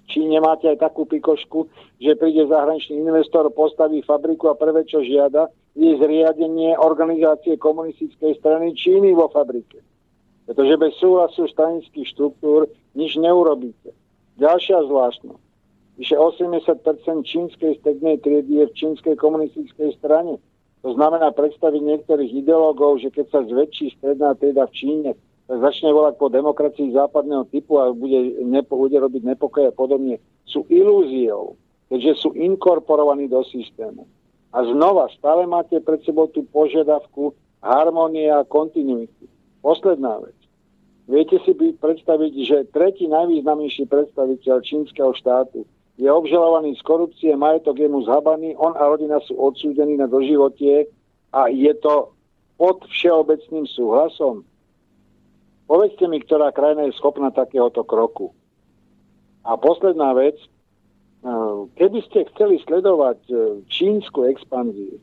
[0.07, 1.67] V Číne máte aj takú pikošku,
[1.99, 8.75] že príde zahraničný investor, postaví fabriku a prvé, čo žiada, je zriadenie organizácie komunistickej strany
[8.75, 9.83] Číny vo fabrike.
[10.47, 13.95] Pretože bez súhlasu stranických štruktúr nič neurobíte.
[14.39, 15.43] Ďalšia zvláštnosť.
[16.01, 20.41] Vyše 80% čínskej strednej triedy je v čínskej komunistickej strane.
[20.81, 25.11] To znamená predstaviť niektorých ideológov, že keď sa zväčší stredná trieda v Číne,
[25.45, 30.17] tak začne volať po demokracii západného typu a bude, nepo, bude robiť nepokoj a podobne,
[30.49, 31.61] sú ilúziou,
[31.93, 34.09] keďže sú inkorporovaní do systému.
[34.57, 39.29] A znova, stále máte pred sebou tú požiadavku harmonie a kontinuity.
[39.61, 40.39] Posledná vec.
[41.11, 45.67] Viete si predstaviť, že tretí najvýznamnejší predstaviteľ čínskeho štátu
[46.01, 50.89] je obžalovaný z korupcie, majetok je mu zhabaný, on a rodina sú odsúdení na doživotie
[51.29, 52.17] a je to
[52.57, 54.41] pod všeobecným súhlasom.
[55.69, 58.33] Povedzte mi, ktorá krajina je schopná takéhoto kroku.
[59.45, 60.41] A posledná vec,
[61.77, 63.35] keby ste chceli sledovať e,
[63.69, 65.01] čínsku expanziu,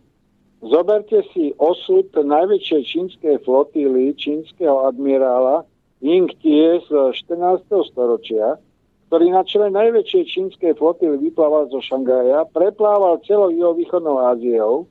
[0.65, 5.65] zoberte si osud najväčšej čínskej flotily čínskeho admirála
[6.01, 7.69] Ying Tie z 14.
[7.89, 8.61] storočia,
[9.07, 14.87] ktorý na čele najväčšej čínskej flotily vyplával zo Šangaja, preplával celou východnou Áziou,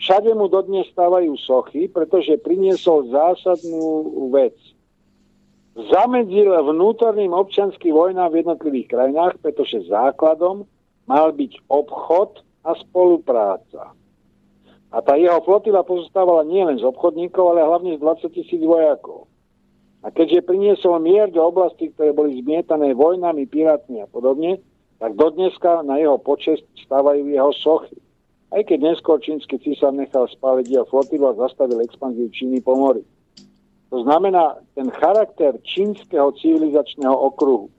[0.00, 4.56] všade mu dodnes stávajú sochy, pretože priniesol zásadnú vec.
[5.76, 10.66] Zamedzil vnútorným občanským vojnám v jednotlivých krajinách, pretože základom
[11.06, 13.94] mal byť obchod a spolupráca.
[14.90, 19.29] A tá jeho flotila pozostávala nielen z obchodníkov, ale hlavne z 20 tisíc vojakov.
[20.00, 24.56] A keďže priniesol mier do oblasti, ktoré boli zmietané vojnami, pirátmi a podobne,
[24.96, 27.96] tak dodneska na jeho počest stávajú jeho sochy.
[28.50, 33.04] Aj keď neskôr čínsky císar nechal spáliť jeho flotilu a zastavil expanziu Číny po mori.
[33.90, 37.70] To znamená, ten charakter čínskeho civilizačného okruhu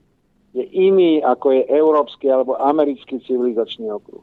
[0.52, 4.20] je iný ako je európsky alebo americký civilizačný okruh.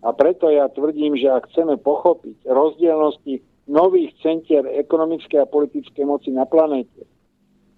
[0.00, 6.32] A preto ja tvrdím, že ak chceme pochopiť rozdielnosti nových centier ekonomickej a politickej moci
[6.32, 7.04] na planete,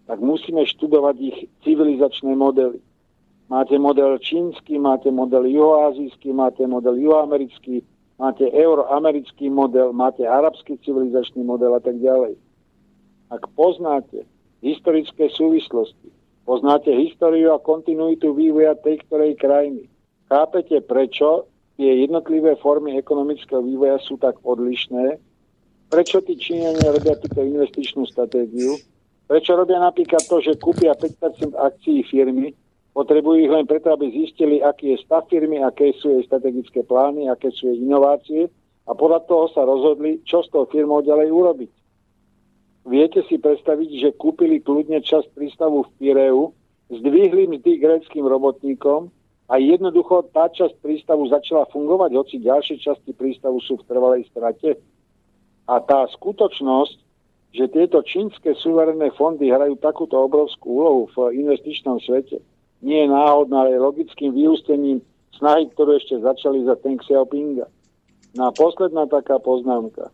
[0.09, 1.39] tak musíme študovať ich
[1.69, 2.81] civilizačné modely.
[3.53, 7.85] Máte model čínsky, máte model juhoazijský, máte model juhoamerický,
[8.17, 12.41] máte euroamerický model, máte arabský civilizačný model a tak ďalej.
[13.29, 14.25] Ak poznáte
[14.65, 16.09] historické súvislosti,
[16.49, 19.93] poznáte históriu a kontinuitu vývoja tej ktorej krajiny,
[20.33, 25.21] chápete prečo tie jednotlivé formy ekonomického vývoja sú tak odlišné,
[25.93, 28.77] prečo tí Číňania robia túto investičnú stratégiu,
[29.29, 32.57] Prečo robia napríklad to, že kúpia 5% akcií firmy,
[32.97, 37.29] potrebujú ich len preto, aby zistili, aký je stav firmy, aké sú jej strategické plány,
[37.29, 38.49] aké sú jej inovácie
[38.89, 41.73] a podľa toho sa rozhodli, čo s tou firmou ďalej urobiť.
[42.89, 46.57] Viete si predstaviť, že kúpili kľudne časť prístavu v Pireu,
[46.89, 49.13] zdvihli mzdy gréckým robotníkom
[49.53, 54.81] a jednoducho tá časť prístavu začala fungovať, hoci ďalšie časti prístavu sú v trvalej strate.
[55.69, 56.97] A tá skutočnosť,
[57.53, 62.45] že tieto čínske suverené fondy hrajú takúto obrovskú úlohu v investičnom svete.
[62.85, 65.01] Nie je náhodná, ale logickým vyústením
[65.35, 67.67] snahy, ktorú ešte začali za Teng Xiaopinga.
[68.37, 70.13] No a posledná taká poznámka.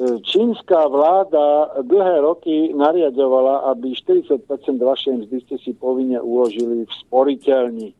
[0.00, 4.48] E, čínska vláda dlhé roky nariadovala, aby 40%
[4.80, 7.92] vašej mzdy ste si povinne uložili v sporiteľni.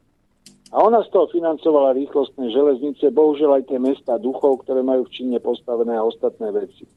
[0.72, 5.12] A ona z toho financovala rýchlostné železnice, bohužiaľ aj tie mesta duchov, ktoré majú v
[5.12, 6.88] Číne postavené a ostatné veci.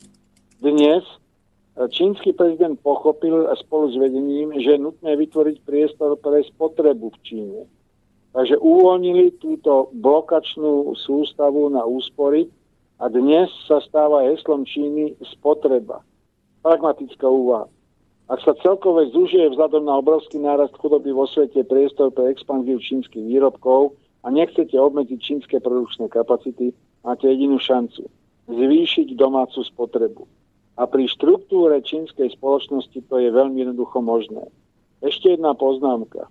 [0.63, 1.03] Dnes
[1.91, 7.59] čínsky prezident pochopil spolu s vedením, že je nutné vytvoriť priestor pre spotrebu v Číne.
[8.31, 12.47] Takže uvoľnili túto blokačnú sústavu na úspory
[12.99, 16.03] a dnes sa stáva heslom Číny spotreba.
[16.63, 17.67] Pragmatická úvaha.
[18.25, 23.21] Ak sa celkové zúžije vzhľadom na obrovský nárast chudoby vo svete priestor pre expanziu čínskych
[23.21, 23.93] výrobkov
[24.25, 26.73] a nechcete obmedziť čínske produkčné kapacity,
[27.05, 28.09] máte jedinú šancu.
[28.49, 30.25] Zvýšiť domácu spotrebu.
[30.75, 34.43] A pri štruktúre čínskej spoločnosti to je veľmi jednoducho možné.
[34.99, 36.27] Ešte jedna poznámka.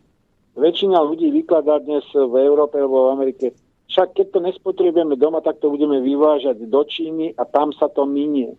[0.55, 3.47] Väčšina ľudí vykladá dnes v Európe alebo v Amerike,
[3.89, 8.09] však keď to nespotrebujeme doma, tak to budeme vyvážať do Číny a tam sa to
[8.09, 8.57] minie.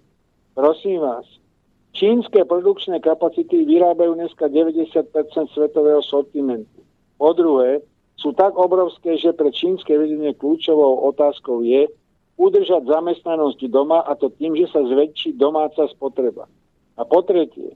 [0.53, 1.25] Prosím vás,
[1.91, 4.95] čínske produkčné kapacity vyrábajú dneska 90%
[5.51, 6.81] svetového sortimentu.
[7.19, 7.81] Po druhé,
[8.15, 11.91] sú tak obrovské, že pre čínske vedenie kľúčovou otázkou je,
[12.35, 16.47] udržať zamestnanosť doma a to tým, že sa zväčší domáca spotreba.
[16.95, 17.75] A po tretie,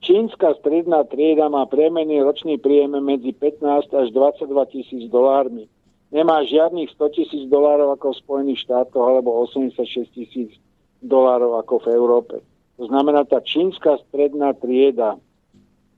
[0.00, 5.68] čínska stredná trieda má priemerný ročný príjem medzi 15 až 22 tisíc dolármi.
[6.08, 10.56] Nemá žiadnych 100 tisíc dolárov ako v Spojených štátoch alebo 86 tisíc
[11.04, 12.36] dolárov ako v Európe.
[12.80, 15.20] To znamená, tá čínska stredná trieda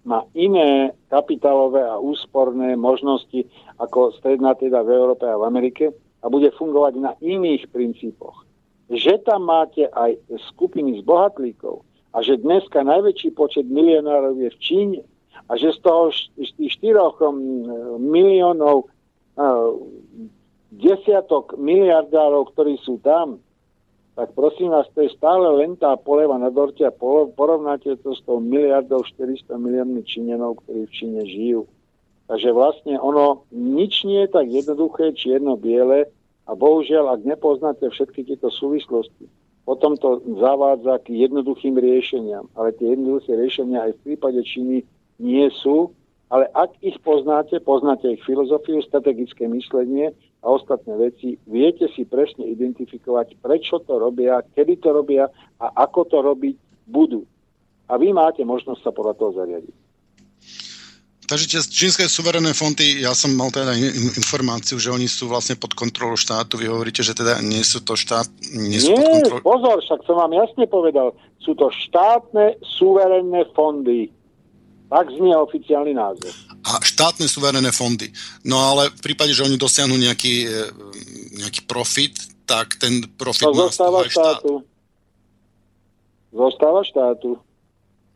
[0.03, 3.47] má iné kapitálové a úsporné možnosti
[3.77, 8.45] ako stredná trieda v Európe a v Amerike a bude fungovať na iných princípoch.
[8.91, 10.19] Že tam máte aj
[10.53, 15.01] skupiny z bohatlíkov a že dneska najväčší počet milionárov je v Číne
[15.47, 16.99] a že z toho z tých 4
[18.03, 18.91] miliónov
[20.71, 23.39] desiatok miliardárov, ktorí sú tam,
[24.19, 28.21] tak prosím vás, to je stále len tá poleva na dorte a porovnáte to s
[28.27, 31.65] tou miliardou 400 miliónmi Číňanov, ktorí v Číne žijú.
[32.31, 36.07] Takže vlastne ono nič nie je tak jednoduché, čierno-biele
[36.47, 39.27] a bohužiaľ, ak nepoznáte všetky tieto súvislosti,
[39.67, 42.47] potom to zavádza k jednoduchým riešeniam.
[42.55, 44.87] Ale tie jednoduché riešenia aj v prípade Číny
[45.19, 45.91] nie sú,
[46.31, 50.15] ale ak ich poznáte, poznáte ich filozofiu, strategické myslenie
[50.47, 55.27] a ostatné veci, viete si presne identifikovať, prečo to robia, kedy to robia
[55.59, 56.55] a ako to robiť
[56.87, 57.27] budú.
[57.91, 59.90] A vy máte možnosť sa podľa toho zariadiť.
[61.31, 63.71] Takže tie čínske suverené fondy, ja som mal teda
[64.19, 66.59] informáciu, že oni sú vlastne pod kontrolou štátu.
[66.59, 68.27] Vy hovoríte, že teda nie sú to štát...
[68.51, 69.43] Nie, sú nie pod kontrolou...
[69.47, 71.15] pozor, však som vám jasne povedal.
[71.39, 74.11] Sú to štátne suverénne fondy.
[74.91, 76.35] Tak znie oficiálny názov.
[76.67, 78.11] A štátne suverené fondy.
[78.43, 80.67] No ale v prípade, že oni dosiahnu nejaký, e,
[81.47, 84.67] nejaký profit, tak ten profit to má zostáva štátu.
[84.67, 84.69] Štát.
[86.35, 87.39] Zostáva štátu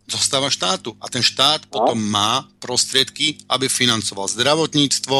[0.09, 0.97] zostáva štátu.
[1.01, 1.69] A ten štát a?
[1.69, 5.19] potom má prostriedky, aby financoval zdravotníctvo,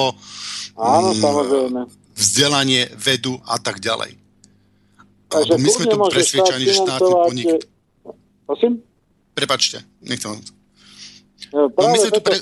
[0.77, 1.81] Áno, mm, samozrejme.
[2.15, 4.17] vzdelanie, vedu a tak ďalej.
[5.29, 7.49] Takže my sme tu presvedčení, že štátny podnik...
[8.47, 8.85] Prosím?
[9.35, 10.39] Prepačte, nechcem
[11.53, 12.37] No, no my sme tu, pre,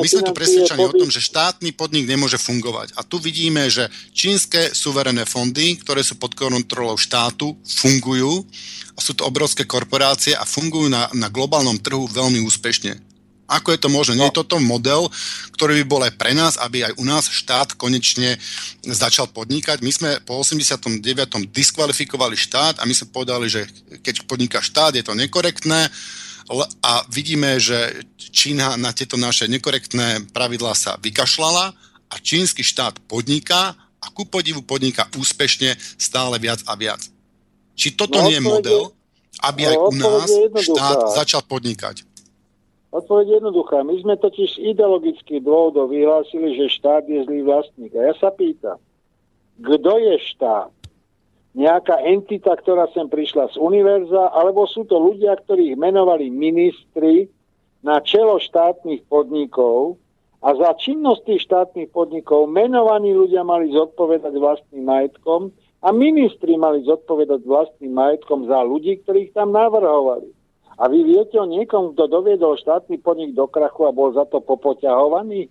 [0.00, 2.98] my sme tu presvedčení o tom, že štátny podnik nemôže fungovať.
[2.98, 8.42] A tu vidíme, že čínske suverené fondy, ktoré sú pod kontrolou štátu, fungujú
[8.96, 12.96] a sú to obrovské korporácie a fungujú na, na globálnom trhu veľmi úspešne.
[13.46, 14.18] Ako je to možné?
[14.18, 15.06] Nie je toto model,
[15.54, 18.34] ktorý by bol aj pre nás, aby aj u nás štát konečne
[18.82, 19.86] začal podnikať.
[19.86, 20.98] My sme po 89.
[21.54, 23.70] diskvalifikovali štát a my sme povedali, že
[24.02, 25.86] keď podniká štát, je to nekorektné
[26.82, 31.74] a vidíme, že Čína na tieto naše nekorektné pravidlá sa vykašľala
[32.06, 37.02] a čínsky štát podniká a ku podivu podniká úspešne stále viac a viac.
[37.74, 38.82] Či toto no, nie je model,
[39.42, 40.28] aby aj u nás
[40.62, 42.06] štát začal podnikať?
[42.94, 43.84] Odpoveď je jednoduchá.
[43.84, 47.92] My sme totiž ideologicky dôvodov vyhlásili, že štát je zlý vlastník.
[47.92, 48.80] A ja sa pýtam,
[49.60, 50.75] kto je štát?
[51.56, 57.32] Nejaká entita, ktorá sem prišla z univerza, alebo sú to ľudia, ktorých menovali ministri
[57.80, 59.96] na čelo štátnych podnikov
[60.44, 65.48] a za činnosť tých štátnych podnikov menovaní ľudia mali zodpovedať vlastným majetkom
[65.80, 70.28] a ministri mali zodpovedať vlastným majetkom za ľudí, ktorých tam navrhovali.
[70.76, 74.44] A vy viete o niekom, kto doviedol štátny podnik do krachu a bol za to
[74.44, 75.48] popoťahovaný?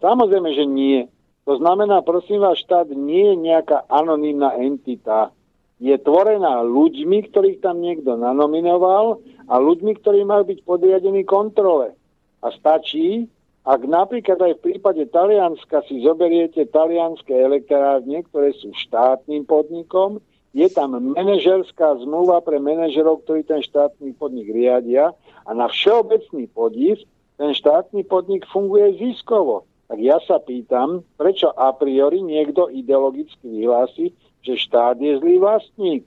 [0.00, 1.04] Samozrejme, že nie.
[1.48, 5.32] To znamená, prosím vás, štát nie je nejaká anonimná entita.
[5.80, 11.96] Je tvorená ľuďmi, ktorých tam niekto nanominoval a ľuďmi, ktorí majú byť podriadení kontrole.
[12.44, 13.24] A stačí,
[13.64, 20.20] ak napríklad aj v prípade Talianska si zoberiete talianské elektrárne, ktoré sú štátnym podnikom,
[20.52, 25.14] je tam manažerská zmluva pre manažerov, ktorí ten štátny podnik riadia
[25.46, 27.00] a na všeobecný podiv
[27.38, 34.14] ten štátny podnik funguje ziskovo tak ja sa pýtam, prečo a priori niekto ideologicky vyhlási,
[34.38, 36.06] že štát je zlý vlastník.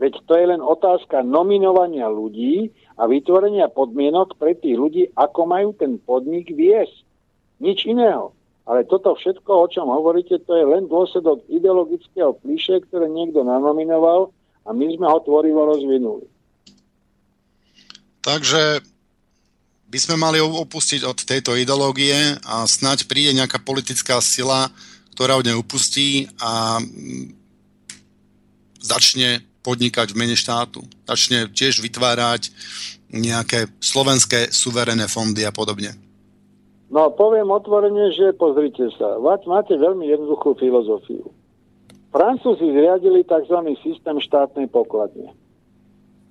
[0.00, 5.76] Veď to je len otázka nominovania ľudí a vytvorenia podmienok pre tých ľudí, ako majú
[5.76, 7.04] ten podnik viesť.
[7.60, 8.32] Nič iného.
[8.64, 14.32] Ale toto všetko, o čom hovoríte, to je len dôsledok ideologického klíše, ktoré niekto nanominoval
[14.64, 16.24] a my sme ho tvorivo rozvinuli.
[18.24, 18.95] Takže
[19.86, 24.66] by sme mali opustiť od tejto ideológie a snať príde nejaká politická sila,
[25.14, 27.32] ktorá od nej upustí a mm,
[28.82, 30.82] začne podnikať v mene štátu.
[31.06, 32.50] Začne tiež vytvárať
[33.10, 35.94] nejaké slovenské suverené fondy a podobne.
[36.86, 41.26] No poviem otvorene, že pozrite sa, máte veľmi jednoduchú filozofiu.
[42.14, 43.58] Francúzi zriadili tzv.
[43.82, 45.34] systém štátnej pokladne.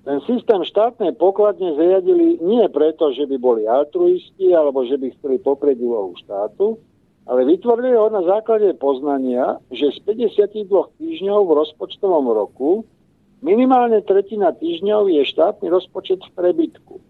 [0.06, 5.42] Ten systém štátnej pokladne zriadili nie preto, že by boli altruisti alebo že by chceli
[5.42, 6.78] poprieť úlohu štátu,
[7.26, 10.70] ale vytvorili ho na základe poznania, že z 52
[11.02, 12.86] týždňov v rozpočtovom roku
[13.42, 17.02] minimálne tretina týždňov je štátny rozpočet v prebytku.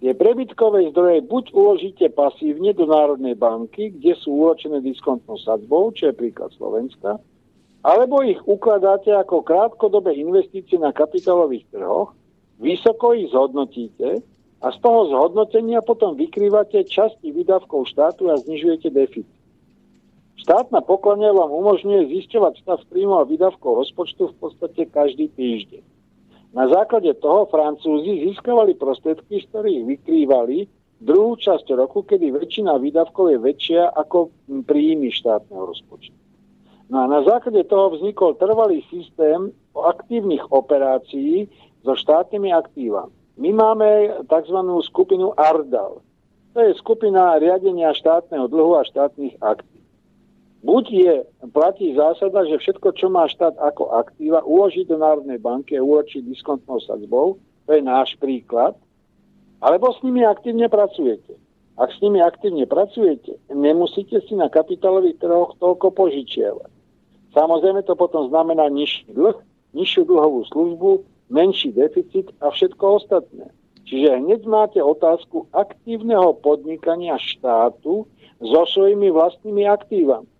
[0.00, 6.08] Tie prebytkové zdroje buď uložíte pasívne do Národnej banky, kde sú uločené diskontnou sadzbou, čo
[6.08, 7.20] je príklad Slovenska,
[7.84, 12.16] alebo ich ukladáte ako krátkodobé investície na kapitálových trhoch,
[12.56, 14.24] vysoko ich zhodnotíte
[14.64, 19.36] a z toho zhodnotenia potom vykrývate časti výdavkov štátu a znižujete deficit.
[20.40, 25.84] Štátna pokladňa vám umožňuje zisťovať stav príjmov a výdavkov rozpočtu v podstate každý týždeň.
[26.56, 30.58] Na základe toho Francúzi získavali prostriedky, z ktorých vykrývali
[31.04, 34.32] druhú časť roku, kedy väčšina výdavkov je väčšia ako
[34.64, 36.23] príjmy štátneho rozpočtu.
[36.92, 41.48] No a na základe toho vznikol trvalý systém aktívnych operácií
[41.80, 43.12] so štátnymi aktívami.
[43.40, 43.88] My máme
[44.30, 44.58] tzv.
[44.86, 46.04] skupinu ARDAL.
[46.54, 49.82] To je skupina riadenia štátneho dlhu a štátnych aktív.
[50.64, 51.14] Buď je,
[51.52, 56.24] platí zásada, že všetko, čo má štát ako aktíva, uloží do Národnej banky a uloží
[56.24, 57.36] diskontnou sadzbou,
[57.68, 58.72] to je náš príklad,
[59.60, 61.36] alebo s nimi aktívne pracujete.
[61.76, 66.73] Ak s nimi aktívne pracujete, nemusíte si na kapitálových trhoch toľko požičiavať.
[67.34, 69.36] Samozrejme to potom znamená nižší dlh,
[69.74, 70.90] nižšiu dlhovú službu,
[71.28, 73.50] menší deficit a všetko ostatné.
[73.84, 78.08] Čiže hneď máte otázku aktívneho podnikania štátu
[78.40, 80.30] so svojimi vlastnými aktívami.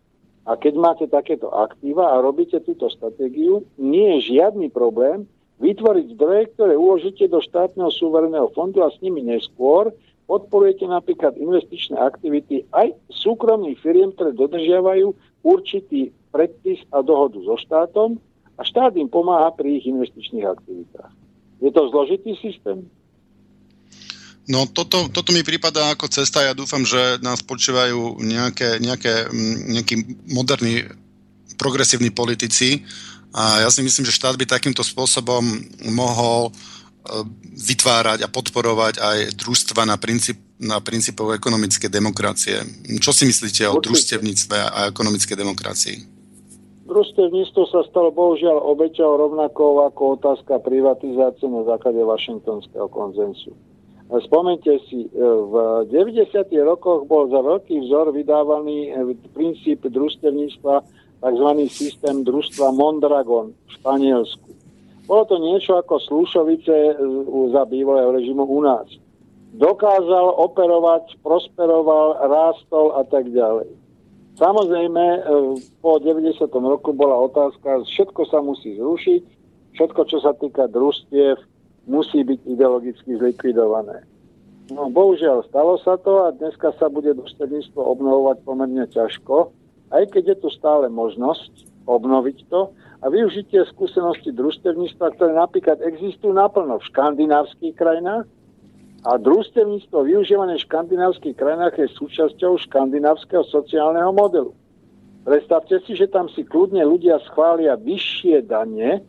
[0.44, 5.24] A keď máte takéto aktíva a robíte túto stratégiu, nie je žiadny problém
[5.60, 9.92] vytvoriť zdroje, ktoré uložíte do štátneho súvereného fondu a s nimi neskôr
[10.24, 15.12] podporujete napríklad investičné aktivity aj súkromných firiem, ktoré dodržiavajú
[15.44, 18.18] určitý predpis a dohodu so štátom
[18.58, 21.14] a štát im pomáha pri ich investičných aktivitách.
[21.62, 22.90] Je to zložitý systém?
[24.44, 26.44] No toto, toto mi prípada ako cesta.
[26.44, 29.94] Ja dúfam, že nás počúvajú nejaké, nejaké, mm, nejakí
[30.28, 30.84] moderní
[31.56, 32.84] progresívni politici.
[33.32, 35.42] A ja si myslím, že štát by takýmto spôsobom
[35.88, 36.52] mohol e,
[37.56, 42.60] vytvárať a podporovať aj družstva na, princíp, na princípov ekonomickej demokracie.
[43.00, 46.13] Čo si myslíte o družstevníctve a ekonomickej demokracii?
[46.84, 53.56] Družstevníctvo sa stalo bohužiaľ obeťou rovnako ako otázka privatizácie na základe Washingtonského konzensu.
[54.28, 56.44] Spomente si, e, v 90.
[56.60, 60.74] rokoch bol za veľký vzor vydávaný e, princíp družstevníctva,
[61.24, 61.48] tzv.
[61.72, 64.52] systém družstva Mondragon v Španielsku.
[65.08, 66.92] Bolo to niečo ako Slušovice e,
[67.48, 68.84] za bývalého režimu u nás.
[69.56, 73.83] Dokázal operovať, prosperoval, rástol a tak ďalej.
[74.34, 75.04] Samozrejme,
[75.78, 76.50] po 90.
[76.50, 79.22] roku bola otázka, všetko sa musí zrušiť,
[79.78, 81.38] všetko, čo sa týka družstiev,
[81.86, 84.02] musí byť ideologicky zlikvidované.
[84.72, 89.52] No bohužiaľ, stalo sa to a dneska sa bude družstevníctvo obnovovať pomerne ťažko,
[89.92, 92.72] aj keď je tu stále možnosť obnoviť to
[93.04, 98.24] a využitie skúsenosti družstevníctva, ktoré napríklad existujú naplno v škandinávskych krajinách
[99.04, 104.56] a družstevníctvo využívané v škandinávskych krajinách je súčasťou škandinávskeho sociálneho modelu.
[105.28, 109.04] Predstavte si, že tam si kľudne ľudia schvália vyššie dane,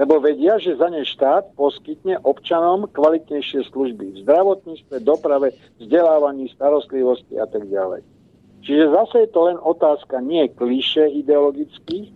[0.00, 7.36] lebo vedia, že za ne štát poskytne občanom kvalitnejšie služby v zdravotníctve, doprave, vzdelávaní, starostlivosti
[7.36, 8.00] a tak ďalej.
[8.64, 12.08] Čiže zase je to len otázka nie kliše ideologických,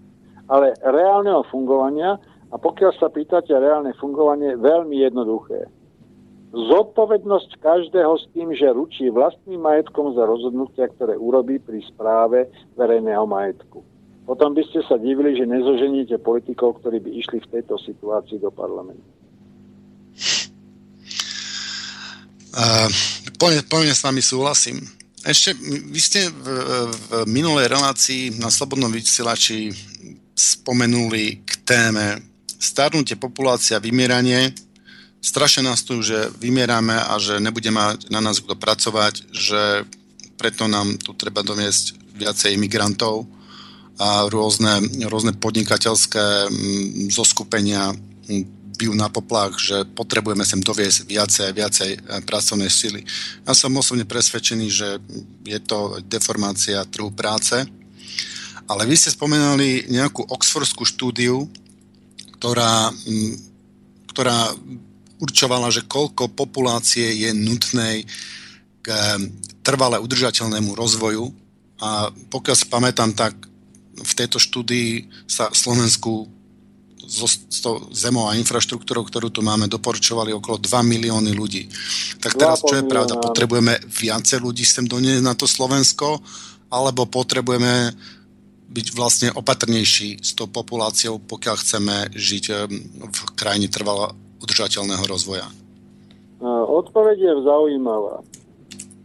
[0.49, 2.17] ale reálneho fungovania
[2.49, 5.69] a pokiaľ sa pýtate reálne fungovanie, veľmi jednoduché.
[6.57, 12.49] Zodpovednosť každého s tým, že ručí vlastným majetkom za rozhodnutia, ktoré urobí pri správe
[12.81, 13.85] verejného majetku.
[14.25, 18.49] Potom by ste sa divili, že nezoženíte politikov, ktorí by išli v tejto situácii do
[18.49, 19.05] parlamentu.
[22.57, 22.89] Uh,
[23.37, 24.81] plne, plne s vami súhlasím.
[25.29, 25.53] Ešte,
[25.93, 26.47] vy ste v,
[26.89, 29.77] v minulej relácii na Slobodnom vysielači
[30.33, 32.17] spomenuli k téme
[32.57, 34.57] starnutie populácia, vymieranie.
[35.27, 39.83] Strašne nás tu, že vymierame a že nebude mať na nás kto pracovať, že
[40.39, 43.27] preto nám tu treba domiesť viacej imigrantov
[43.99, 47.91] a rôzne, rôzne podnikateľské mm, zoskupenia
[48.79, 53.03] bijú na poplach, že potrebujeme sem doviesť viacej viacej e, pracovnej sily.
[53.43, 55.03] Ja som osobne presvedčený, že
[55.43, 57.67] je to deformácia trhu práce,
[58.71, 61.51] ale vy ste spomenali nejakú oxfordskú štúdiu,
[62.39, 63.35] ktorá, mm,
[64.13, 64.55] ktorá
[65.21, 68.05] určovala, že koľko populácie je nutnej
[68.85, 68.87] k
[69.67, 71.33] trvale udržateľnému rozvoju
[71.83, 73.35] a pokiaľ si pamätám, tak
[73.97, 76.29] v tejto štúdii sa Slovensku
[77.07, 81.69] so, so zemou a infraštruktúrou, ktorú tu máme, doporučovali okolo 2 milióny ľudí.
[82.21, 83.17] Tak teraz, čo je pravda?
[83.17, 86.21] Potrebujeme viacej ľudí sem doniesť na to Slovensko,
[86.69, 87.95] alebo potrebujeme
[88.67, 92.45] byť vlastne opatrnejší s tou populáciou, pokiaľ chceme žiť
[93.07, 95.51] v krajine trvalo udržateľného rozvoja?
[96.71, 98.23] Odpoveď je zaujímavá.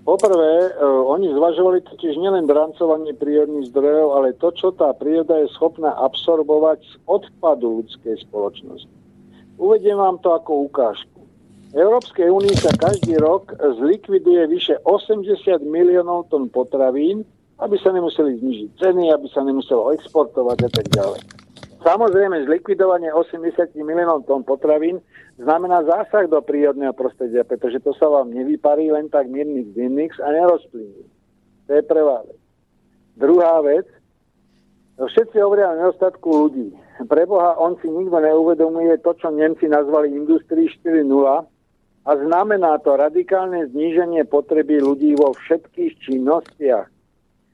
[0.02, 5.54] Poprvé, e, oni zvažovali totiž nielen drancovanie prírodných zdrojov, ale to, čo tá príroda je
[5.54, 8.90] schopná absorbovať z odpadu ľudskej spoločnosti.
[9.62, 11.22] Uvediem vám to ako ukážku.
[11.72, 17.22] V Európskej únii sa každý rok zlikviduje vyše 80 miliónov tón potravín,
[17.62, 21.22] aby sa nemuseli znižiť ceny, aby sa nemuselo exportovať a tak ďalej.
[21.82, 25.02] Samozrejme, zlikvidovanie 80 miliónov tón potravín
[25.42, 29.90] znamená zásah do prírodného prostredia, pretože to sa vám nevyparí len tak mierny z
[30.22, 31.10] a nerozplyní.
[31.66, 32.38] To je prvá vec.
[33.18, 33.90] Druhá vec,
[35.02, 36.70] všetci hovoria o nedostatku ľudí.
[37.10, 41.02] Preboha, on si nikto neuvedomuje to, čo Nemci nazvali Industrii 4.0
[42.06, 47.01] a znamená to radikálne zníženie potreby ľudí vo všetkých činnostiach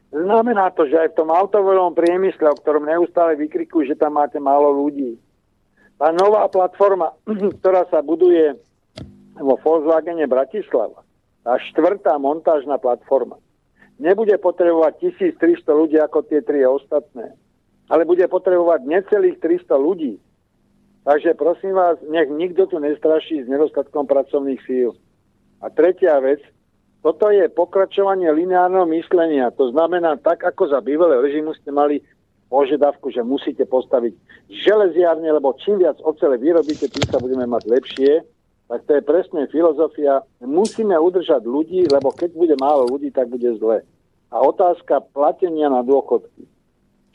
[0.07, 4.39] Znamená to, že aj v tom autovovom priemysle, o ktorom neustále vykrikujú, že tam máte
[4.39, 5.19] málo ľudí.
[5.99, 7.11] Tá nová platforma,
[7.59, 8.55] ktorá sa buduje
[9.35, 11.03] vo Volkswagene Bratislava,
[11.43, 13.35] tá štvrtá montážna platforma,
[13.99, 17.35] nebude potrebovať 1300 ľudí ako tie tri ostatné,
[17.91, 20.13] ale bude potrebovať necelých 300 ľudí.
[21.07, 24.91] Takže prosím vás, nech nikto tu nestraší s nedostatkom pracovných síl.
[25.63, 26.43] A tretia vec,
[27.07, 29.47] toto je pokračovanie lineárneho myslenia.
[29.55, 32.03] To znamená, tak ako za bývalého režimu ste mali
[32.51, 34.11] požiadavku, že musíte postaviť
[34.51, 38.27] železiárne, lebo čím viac ocele vyrobíte, tým sa budeme mať lepšie.
[38.67, 40.19] Tak to je presne filozofia.
[40.43, 43.87] Musíme udržať ľudí, lebo keď bude málo ľudí, tak bude zle.
[44.27, 46.43] A otázka platenia na dôchodky.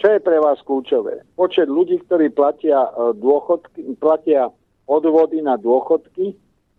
[0.00, 1.20] Čo je pre vás kľúčové?
[1.36, 4.48] Počet ľudí, ktorí platia, e, dôchodky, platia
[4.88, 6.32] odvody na dôchodky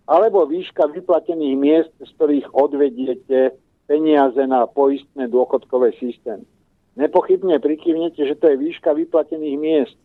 [0.03, 3.55] alebo výška vyplatených miest, z ktorých odvediete
[3.87, 6.43] peniaze na poistné dôchodkové systém.
[6.93, 9.97] Nepochybne prikyvnete, že to je výška vyplatených miest.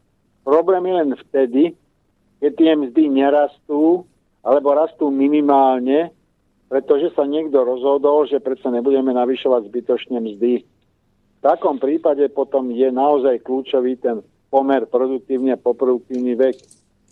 [0.46, 1.62] Problém je len vtedy,
[2.40, 4.06] keď tie mzdy nerastú,
[4.46, 6.14] alebo rastú minimálne,
[6.70, 10.64] pretože sa niekto rozhodol, že predsa nebudeme navyšovať zbytočne mzdy.
[11.38, 16.56] V takom prípade potom je naozaj kľúčový ten pomer produktívny a poproduktívny vek.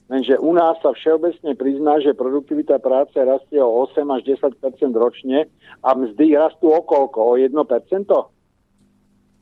[0.06, 5.50] Lenže u nás sa všeobecne prizná, že produktivita práce rastie o 8 až 10% ročne
[5.82, 7.18] a mzdy rastú o koľko?
[7.18, 7.50] O 1%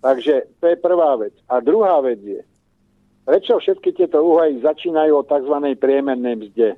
[0.04, 1.32] Takže to je prvá vec.
[1.48, 2.40] A druhá vec je,
[3.24, 5.56] prečo všetky tieto úhají začínajú o tzv.
[5.80, 6.76] priemernej mzde?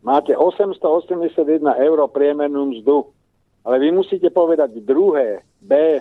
[0.00, 3.12] Máte 881 eur priemernú mzdu,
[3.64, 6.00] ale vy musíte povedať druhé, B,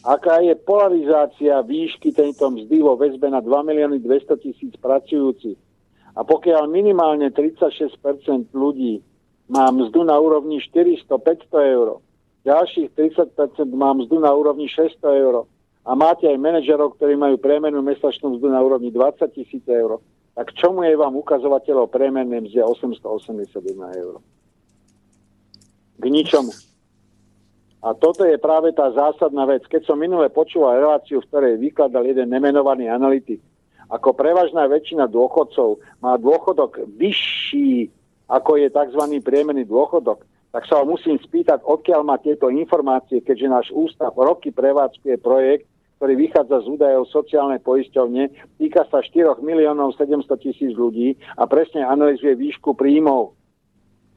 [0.00, 5.56] aká je polarizácia výšky tejto mzdy vo väzbe na 2 milióny 200 tisíc pracujúcich
[6.14, 9.02] a pokiaľ minimálne 36% ľudí
[9.50, 11.98] má mzdu na úrovni 400-500 eur,
[12.46, 13.34] ďalších 30%
[13.74, 15.44] má mzdu na úrovni 600 eur
[15.84, 19.98] a máte aj manažerov, ktorí majú priemenú mesačnú mzdu na úrovni 20 tisíc eur,
[20.38, 24.14] tak čomu je vám ukazovateľ o priemernej mzde 881 eur?
[25.98, 26.50] K ničomu.
[27.84, 29.68] A toto je práve tá zásadná vec.
[29.68, 33.44] Keď som minule počúval reláciu, v ktorej vykladal jeden nemenovaný analytik,
[33.90, 37.90] ako prevažná väčšina dôchodcov má dôchodok vyšší,
[38.28, 39.02] ako je tzv.
[39.20, 40.24] priemerný dôchodok,
[40.54, 45.66] tak sa ho musím spýtať, odkiaľ má tieto informácie, keďže náš ústav roky prevádzkuje projekt,
[45.98, 48.30] ktorý vychádza z údajov sociálnej poisťovne,
[48.60, 53.34] týka sa 4 miliónov 700 tisíc ľudí a presne analizuje výšku príjmov.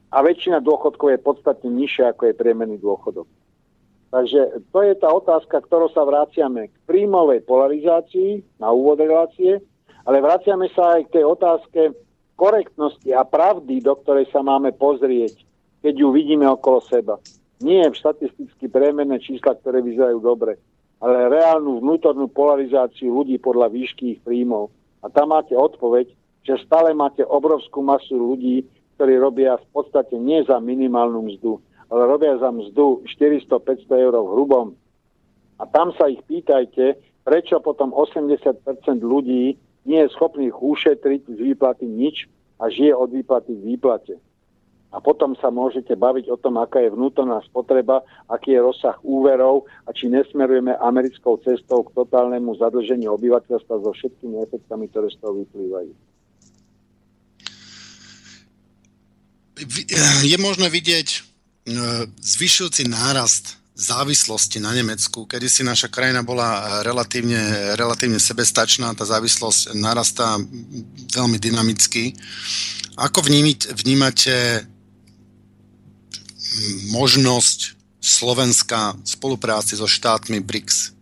[0.08, 3.28] A väčšina dôchodkov je podstatne nižšia, ako je priemerný dôchodok.
[4.08, 9.60] Takže to je tá otázka, ktorou sa vraciame k príjmovej polarizácii na úvod relácie,
[10.08, 11.80] ale vraciame sa aj k tej otázke
[12.40, 15.44] korektnosti a pravdy, do ktorej sa máme pozrieť,
[15.84, 17.20] keď ju vidíme okolo seba.
[17.60, 20.56] Nie v štatisticky priemerné čísla, ktoré vyzerajú dobre,
[21.04, 24.72] ale reálnu vnútornú polarizáciu ľudí podľa výšky ich príjmov.
[25.04, 26.08] A tam máte odpoveď,
[26.46, 28.64] že stále máte obrovskú masu ľudí,
[28.96, 34.32] ktorí robia v podstate nie za minimálnu mzdu, ale robia za mzdu 400-500 eur v
[34.32, 34.66] hrubom.
[35.58, 38.62] A tam sa ich pýtajte, prečo potom 80%
[39.00, 39.56] ľudí
[39.88, 42.28] nie je schopných ušetriť z výplaty nič
[42.60, 44.14] a žije od výplaty v výplate.
[44.88, 49.68] A potom sa môžete baviť o tom, aká je vnútorná spotreba, aký je rozsah úverov
[49.84, 55.44] a či nesmerujeme americkou cestou k totálnemu zadlženiu obyvateľstva so všetkými efektami, ktoré z toho
[55.44, 55.92] vyplývajú.
[60.24, 61.27] Je možné vidieť
[62.18, 69.78] zvyšujúci nárast závislosti na Nemecku, kedy si naša krajina bola relatívne, relatívne sebestačná, tá závislosť
[69.78, 70.34] narastá
[71.14, 72.18] veľmi dynamicky.
[72.98, 74.66] Ako vnímať, vnímate
[76.90, 80.98] možnosť Slovenska spolupráci so štátmi BRICS?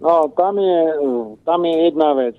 [0.00, 0.80] No, tam je,
[1.42, 2.38] tam je jedna vec.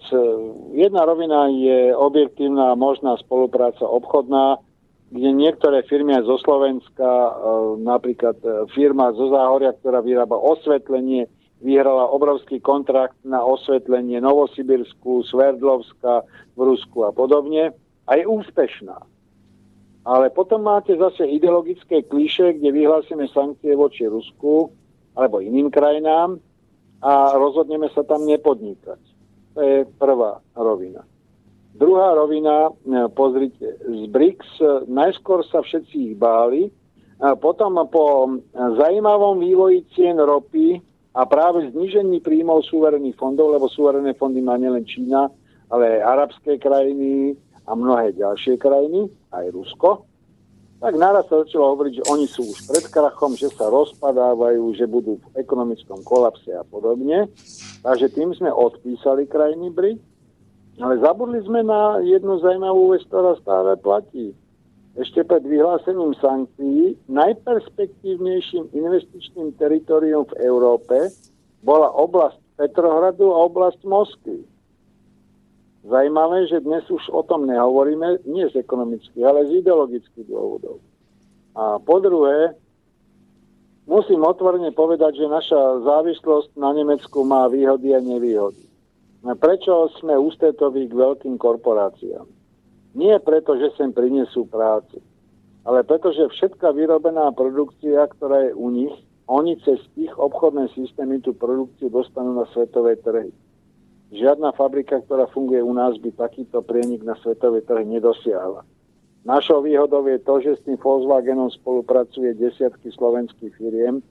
[0.73, 4.63] Jedna rovina je objektívna možná spolupráca obchodná,
[5.09, 7.31] kde niektoré firmy aj zo Slovenska, e,
[7.81, 11.25] napríklad e, firma zo Záhoria, ktorá vyrába osvetlenie,
[11.59, 16.23] vyhrala obrovský kontrakt na osvetlenie Novosibirsku, Sverdlovska,
[16.55, 17.75] v Rusku a podobne
[18.07, 18.95] a je úspešná.
[20.07, 24.71] Ale potom máte zase ideologické klíše, kde vyhlásime sankcie voči Rusku
[25.19, 26.39] alebo iným krajinám
[27.03, 29.01] a rozhodneme sa tam nepodnikať.
[29.55, 31.03] To je prvá rovina.
[31.75, 32.71] Druhá rovina, e,
[33.13, 36.73] pozrite, z BRICS e, najskôr sa všetci ich báli,
[37.19, 40.79] a potom po zajímavom vývoji cien ropy
[41.11, 45.27] a práve znižení príjmov súverených fondov, lebo súverené fondy má nielen Čína,
[45.67, 47.35] ale aj arabské krajiny
[47.67, 50.07] a mnohé ďalšie krajiny, aj Rusko,
[50.79, 54.87] tak naraz sa začalo hovoriť, že oni sú už pred krachom, že sa rozpadávajú, že
[54.87, 57.27] budú v ekonomickom kolapse a podobne.
[57.83, 59.99] Takže tým sme odpísali krajiny BRIC,
[60.79, 64.31] ale zabudli sme na jednu zaujímavú vec, ktorá stále platí.
[64.95, 71.11] Ešte pred vyhlásením sankcií najperspektívnejším investičným teritorium v Európe
[71.63, 74.43] bola oblasť Petrohradu a oblasť Moskvy.
[75.87, 80.83] Zajímavé, že dnes už o tom nehovoríme, nie z ekonomických, ale z ideologických dôvodov.
[81.55, 82.55] A po druhé,
[83.87, 88.68] musím otvorene povedať, že naša závislosť na Nemecku má výhody a nevýhody.
[89.19, 92.23] Prečo sme ústretoví k veľkým korporáciám?
[92.95, 95.03] Nie preto, že sem prinesú prácu,
[95.67, 98.95] ale preto, že všetká vyrobená produkcia, ktorá je u nich,
[99.29, 103.29] oni cez ich obchodné systémy tú produkciu dostanú na svetové trhy.
[104.09, 108.65] Žiadna fabrika, ktorá funguje u nás, by takýto prienik na svetovej trh nedosiahla.
[109.21, 114.01] Našou výhodou je to, že s tým Volkswagenom spolupracuje desiatky slovenských firiem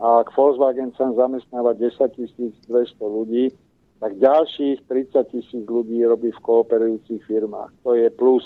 [0.00, 1.92] a ak Volkswagen sa zamestnáva 10
[2.64, 2.72] 200
[3.04, 3.52] ľudí,
[4.02, 7.70] tak ďalších 30 tisíc ľudí robí v kooperujúcich firmách.
[7.86, 8.42] To je plus.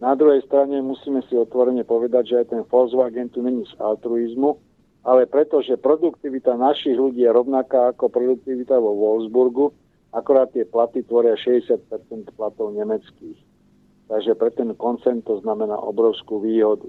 [0.00, 4.56] Na druhej strane musíme si otvorene povedať, že aj ten Volkswagen tu není z altruizmu,
[5.04, 9.76] ale pretože produktivita našich ľudí je rovnaká ako produktivita vo Wolfsburgu,
[10.16, 11.84] akorát tie platy tvoria 60%
[12.32, 13.36] platov nemeckých.
[14.08, 16.88] Takže pre ten koncern to znamená obrovskú výhodu.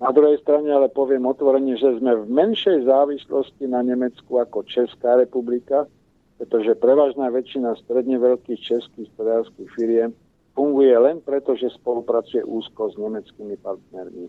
[0.00, 5.20] Na druhej strane ale poviem otvorene, že sme v menšej závislosti na Nemecku ako Česká
[5.20, 5.84] republika,
[6.36, 10.10] pretože prevažná väčšina stredne veľkých českých strojárských firiem
[10.52, 14.28] funguje len preto, že spolupracuje úzko s nemeckými partnermi.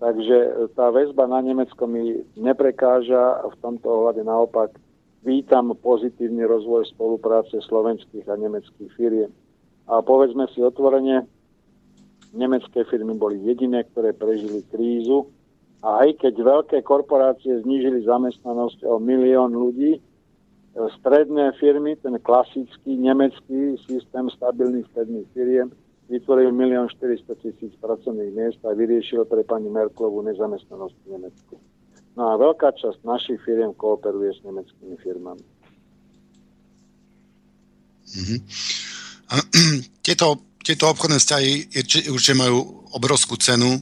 [0.00, 4.76] Takže tá väzba na Nemecko mi neprekáža, v tomto ohľade naopak
[5.24, 9.32] vítam pozitívny rozvoj spolupráce slovenských a nemeckých firiem.
[9.88, 11.24] A povedzme si otvorene,
[12.36, 15.28] nemecké firmy boli jediné, ktoré prežili krízu
[15.80, 20.00] a aj keď veľké korporácie znížili zamestnanosť o milión ľudí,
[20.74, 25.70] stredné firmy, ten klasický nemecký systém stabilných stredných firiem,
[26.10, 31.54] vytvoril 1 400 tisíc pracovných miest a vyriešil pre pani Merklovú nezamestnanosť v Nemecku.
[32.14, 35.44] No a veľká časť našich firiem kooperuje s nemeckými firmami.
[38.14, 38.38] Mm-hmm.
[39.30, 39.34] A,
[40.06, 41.50] tieto, tieto obchodné vzťahy
[42.12, 43.80] určite majú obrovskú cenu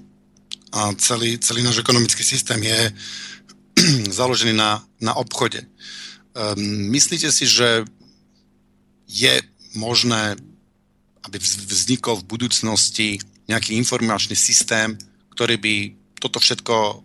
[0.72, 2.80] a celý, celý náš ekonomický systém je
[4.20, 5.60] založený na, na obchode.
[6.32, 7.84] Um, myslíte si, že
[9.08, 9.34] je
[9.76, 10.36] možné
[11.22, 13.08] aby vznikol v budúcnosti
[13.46, 14.98] nejaký informačný systém,
[15.34, 15.74] ktorý by
[16.18, 17.02] toto všetko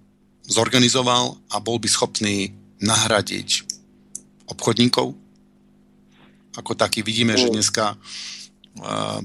[0.48, 3.66] zorganizoval a bol by schopný nahradiť
[4.48, 5.14] obchodníkov.
[6.58, 9.20] Ako taký vidíme, že dneska uh,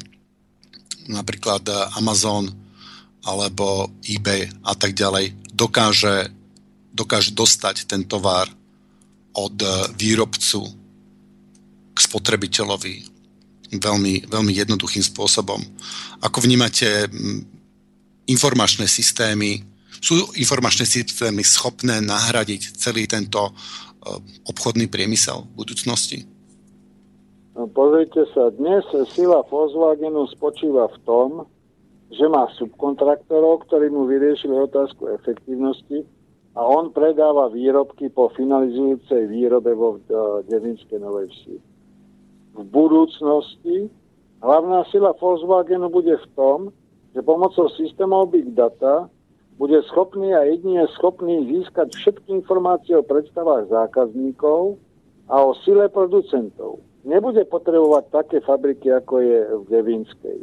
[1.09, 1.65] napríklad
[1.97, 2.53] Amazon
[3.23, 6.29] alebo eBay a tak ďalej dokáže,
[6.93, 8.51] dokáže dostať ten tovar
[9.33, 9.57] od
[9.97, 10.61] výrobcu
[11.93, 12.95] k spotrebiteľovi
[13.73, 15.61] veľmi, veľmi jednoduchým spôsobom.
[16.21, 17.09] Ako vnímate
[18.29, 19.65] informačné systémy?
[20.03, 23.53] Sú informačné systémy schopné nahradiť celý tento e,
[24.51, 26.27] obchodný priemysel v budúcnosti?
[27.53, 31.29] No, pozrite sa, dnes sila Volkswagenu spočíva v tom,
[32.13, 36.05] že má subkontraktorov, ktorí mu vyriešili otázku efektívnosti
[36.53, 40.01] a on predáva výrobky po finalizujúcej výrobe vo e,
[40.47, 41.73] Devinskej Novej Vsi
[42.53, 43.89] v budúcnosti
[44.45, 46.59] hlavná sila Volkswagenu bude v tom,
[47.17, 49.09] že pomocou systémov Big Data
[49.57, 54.81] bude schopný a jedine schopný získať všetky informácie o predstavách zákazníkov
[55.29, 56.81] a o sile producentov.
[57.05, 60.39] Nebude potrebovať také fabriky, ako je v Devinskej.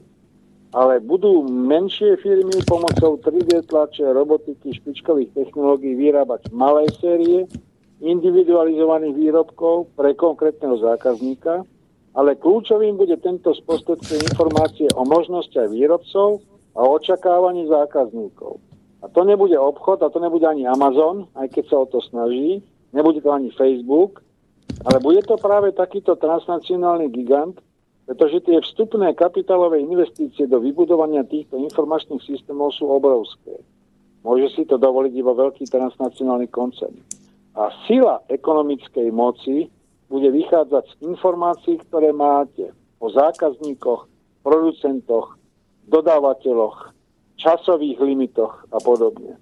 [0.69, 7.49] Ale budú menšie firmy pomocou 3D tlače, robotiky, špičkových technológií vyrábať malé série
[7.99, 11.65] individualizovaných výrobkov pre konkrétneho zákazníka
[12.17, 16.41] ale kľúčovým bude tento spôsob informácie o možnostiach výrobcov
[16.73, 18.57] a očakávaní zákazníkov.
[18.99, 22.59] A to nebude obchod, a to nebude ani Amazon, aj keď sa o to snaží,
[22.91, 24.19] nebude to ani Facebook,
[24.83, 27.55] ale bude to práve takýto transnacionálny gigant,
[28.09, 33.53] pretože tie vstupné kapitálové investície do vybudovania týchto informačných systémov sú obrovské.
[34.25, 36.97] Môže si to dovoliť iba veľký transnacionálny koncern.
[37.53, 39.69] A sila ekonomickej moci
[40.09, 44.09] bude vychádzať z informácií, ktoré máte o zákazníkoch,
[44.41, 45.37] producentoch,
[45.85, 46.89] dodávateľoch,
[47.37, 49.37] časových limitoch a podobne.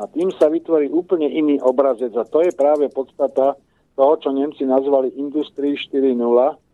[0.00, 3.52] A tým sa vytvorí úplne iný obrazec a to je práve podstata
[4.00, 6.64] toho, čo Nemci nazvali Industrii 4.0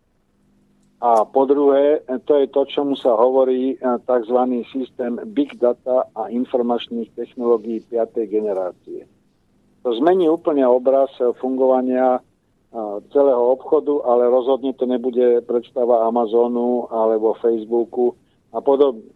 [1.03, 4.39] a po druhé, to je to, čomu sa hovorí eh, tzv.
[4.71, 8.23] systém Big Data a informačných technológií 5.
[8.31, 9.03] generácie.
[9.83, 11.11] To zmení úplne obraz
[11.43, 12.23] fungovania
[13.13, 18.17] celého obchodu, ale rozhodne to nebude predstava Amazonu alebo Facebooku
[18.49, 19.13] a podobne.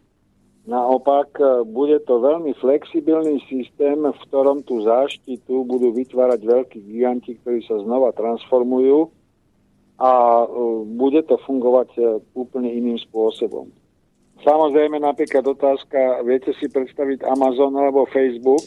[0.68, 7.40] Naopak, e, bude to veľmi flexibilný systém, v ktorom tú záštitu budú vytvárať veľkí giganti,
[7.40, 9.08] ktorí sa znova transformujú
[9.98, 10.12] a
[10.44, 10.46] e,
[10.98, 12.02] bude to fungovať e,
[12.38, 13.70] úplne iným spôsobom.
[14.46, 18.62] Samozrejme, napríklad otázka, viete si predstaviť Amazon alebo Facebook,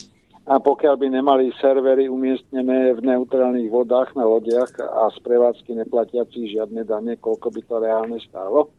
[0.50, 6.50] a pokiaľ by nemali servery umiestnené v neutrálnych vodách na lodiach a z prevádzky neplatiaci
[6.58, 8.70] žiadne dane, koľko by to reálne stálo?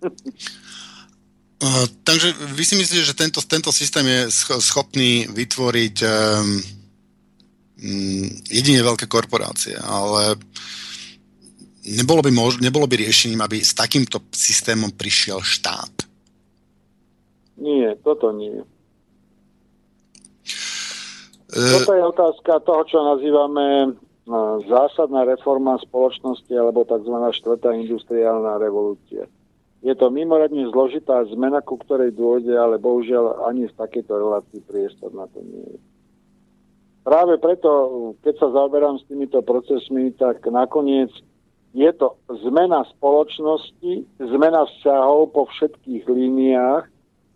[1.60, 4.32] Uh, takže vy si myslíte, že tento, tento systém je
[4.64, 6.56] schopný vytvoriť um,
[8.48, 10.36] jedine veľké korporácie, ale
[11.84, 16.04] nebolo by, mož, nebolo by riešením, aby s takýmto systémom prišiel štát?
[17.60, 18.64] Nie, toto nie.
[21.52, 23.88] E, Toto je otázka toho, čo nazývame e,
[24.68, 27.16] zásadná reforma spoločnosti alebo tzv.
[27.36, 29.28] štvrtá industriálna revolúcia.
[29.80, 35.08] Je to mimoriadne zložitá zmena, ku ktorej dôjde, ale bohužiaľ ani v takejto relácii priestor
[35.16, 35.80] na to nie je.
[37.00, 37.70] Práve preto,
[38.20, 41.08] keď sa zaoberám s týmito procesmi, tak nakoniec
[41.72, 46.84] je to zmena spoločnosti, zmena vzťahov po všetkých líniách,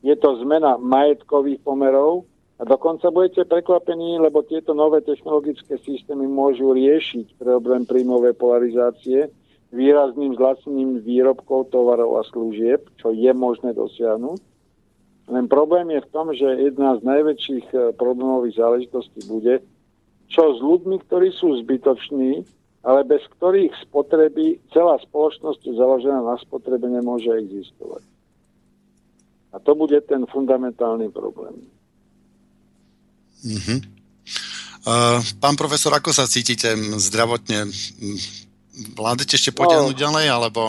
[0.05, 6.71] je to zmena majetkových pomerov, a dokonca budete prekvapení, lebo tieto nové technologické systémy môžu
[6.71, 9.27] riešiť problém príjmovej polarizácie
[9.75, 14.39] výrazným zlacnením výrobkov, tovarov a služieb, čo je možné dosiahnuť.
[15.25, 19.65] Len problém je v tom, že jedna z najväčších eh, problémových záležitostí bude,
[20.29, 22.45] čo s ľuďmi, ktorí sú zbytoční,
[22.85, 28.05] ale bez ktorých spotreby celá spoločnosť založená na spotrebe nemôže existovať.
[29.55, 31.55] A to bude ten fundamentálny problém.
[33.45, 33.81] Uh-huh.
[34.85, 37.71] Uh, pán profesor, ako sa cítite zdravotne?
[38.99, 40.61] Vládete ešte potiahnuť no, ďalej, alebo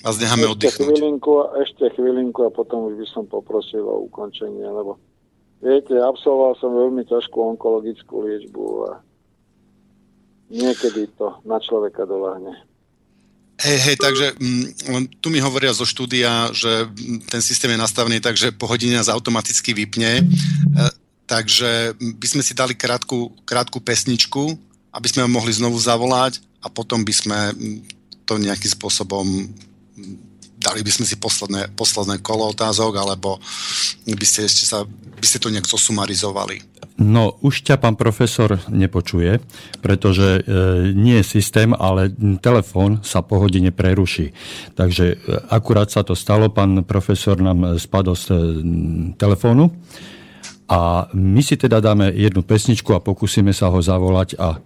[0.00, 0.88] vás necháme ešte oddychnúť?
[0.96, 4.96] Chvílinku, ešte chvílinku a potom už by som poprosil o ukončenie, lebo
[5.60, 8.92] viete, absolvoval som veľmi ťažkú onkologickú liečbu a
[10.50, 12.56] niekedy to na človeka doláhne.
[13.60, 16.88] Hej, hej, takže m, tu mi hovoria zo štúdia, že
[17.28, 20.24] ten systém je nastavený tak, že po hodine nás automaticky vypne.
[20.24, 20.90] E,
[21.30, 24.58] Takže by sme si dali krátku, krátku pesničku,
[24.90, 27.38] aby sme ho mohli znovu zavolať a potom by sme
[28.26, 29.46] to nejakým spôsobom
[30.60, 33.40] dali by sme si posledné, posledné kolo otázok, alebo
[34.04, 36.60] by ste, ešte sa, by ste to nejak zosumarizovali.
[37.00, 39.40] No, už ťa pán profesor nepočuje,
[39.80, 42.12] pretože e, nie je systém, ale
[42.44, 44.36] telefón sa po hodine preruší.
[44.76, 45.16] Takže e,
[45.48, 48.34] akurát sa to stalo, pán profesor nám spadol z e,
[49.16, 49.72] telefónu
[50.68, 54.60] a my si teda dáme jednu pesničku a pokúsime sa ho zavolať a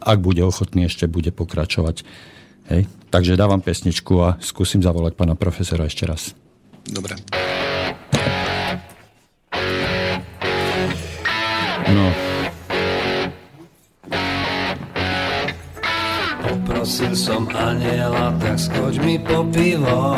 [0.00, 2.00] ak bude ochotný, ešte bude pokračovať.
[2.68, 2.84] Hej.
[3.08, 6.36] Takže dávam pesničku a skúsim zavolať pána profesora ešte raz.
[6.84, 7.16] Dobre.
[11.88, 12.27] No.
[16.48, 20.16] Poprosil som aniela, tak skoč mi po pivo.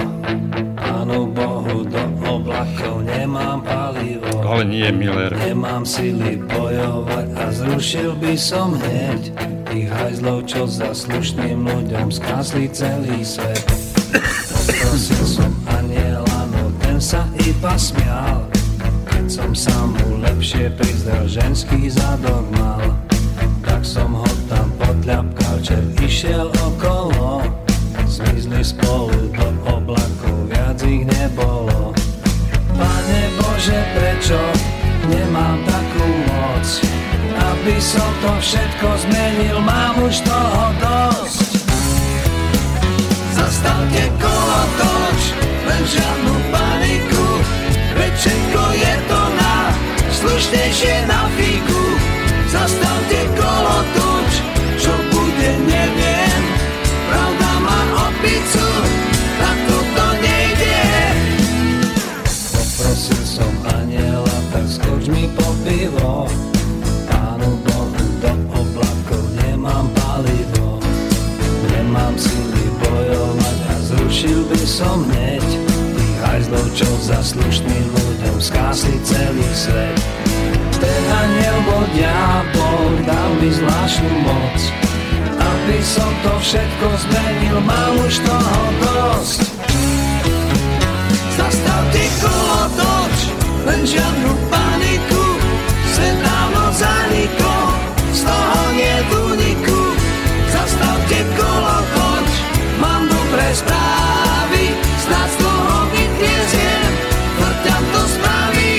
[0.78, 4.30] Pánu Bohu do oblakov nemám palivo.
[4.46, 5.34] Ale nie, Miller.
[5.34, 9.34] Nemám sily bojovať a zrušil by som hneď
[9.66, 13.66] tých hajzlov, čo za slušným ľuďom skásli celý svet.
[14.70, 18.46] Poprosil som aniela, no ten sa iba smial.
[19.10, 22.86] Keď som sa mu lepšie prizdel, ženský zadok mal.
[23.66, 24.39] Tak som ho
[24.90, 27.46] tam podľapkal, čer išiel okolo.
[28.10, 31.94] Zmizli spolu do oblakov, viac ich nebolo.
[32.74, 34.40] Pane Bože, prečo
[35.06, 36.66] nemám takú moc?
[37.38, 41.38] Aby som to všetko zmenil, mám už toho dosť.
[43.38, 45.20] Zastavte kolo toč,
[45.70, 47.26] len žiadnu paniku,
[47.94, 49.54] veď všetko je to na
[50.18, 51.82] slušnejšie na fíku.
[52.50, 53.39] Zastavte kolo
[64.80, 66.24] skoč mi po pivo.
[67.08, 70.80] Pánu Bohu, do oblakov nemám palivo.
[71.68, 75.44] Nemám sily bojovať a zrušil by som hneď
[75.96, 80.00] tých hajzlov, čo za slušným ľuďom skásli celý svet.
[80.80, 84.58] Ten aniel bol diabol, dal mi zvláštnu moc,
[85.36, 89.40] aby som to všetko zmenil, mám už toho dosť.
[91.36, 93.16] Zastav ty kolo, toč,
[93.68, 94.69] len žiadnu pár.
[103.54, 104.64] Správy,
[105.02, 106.90] snad z toho vytrieziem,
[107.38, 108.74] vrťam to spraví.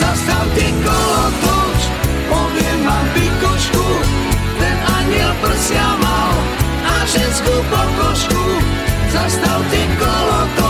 [0.00, 1.80] Zastavte kolotoč,
[2.32, 3.86] poviem vám pikošku,
[4.56, 6.34] ten aniel prsia mal
[6.84, 8.44] a ženskú pokožku.
[9.12, 10.14] Zastavte kolotoč,
[10.44, 10.63] vstupné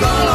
[0.00, 0.27] Zastavte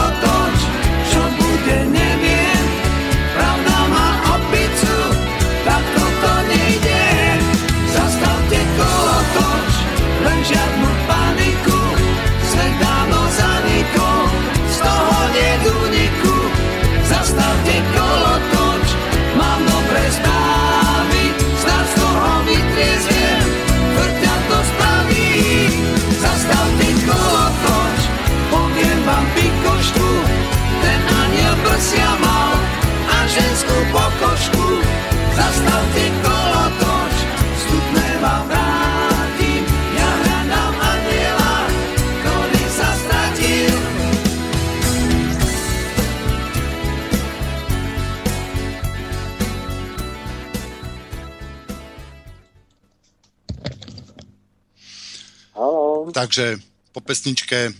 [56.23, 56.55] Takže
[56.95, 57.75] po pesničke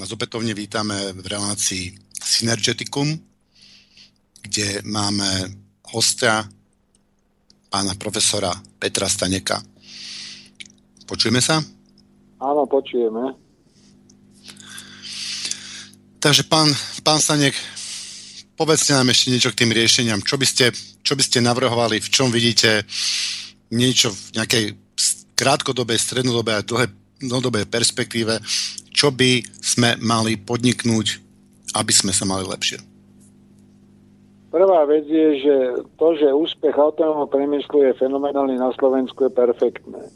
[0.00, 1.92] vás opätovne vítame v relácii
[2.24, 3.20] Synergeticum,
[4.40, 5.28] kde máme
[5.92, 6.40] hostia
[7.68, 8.48] pána profesora
[8.80, 9.60] Petra Staneka.
[11.04, 11.60] Počujeme sa?
[12.40, 13.36] áno, počujeme.
[16.16, 16.72] Takže pán,
[17.04, 17.52] pán Stanek,
[18.56, 20.24] povedzte nám ešte niečo k tým riešeniam.
[20.24, 20.72] Čo by ste,
[21.04, 22.88] čo by ste navrhovali, v čom vidíte
[23.68, 24.64] niečo v nejakej
[25.36, 28.42] krátkodobej, strednodobej a dlhé, dlhodobej perspektíve,
[28.90, 31.06] čo by sme mali podniknúť,
[31.78, 32.82] aby sme sa mali lepšie.
[34.52, 35.56] Prvá vec je, že
[35.96, 40.12] to, že úspech autonómneho priemyslu je fenomenálny na Slovensku, je perfektné.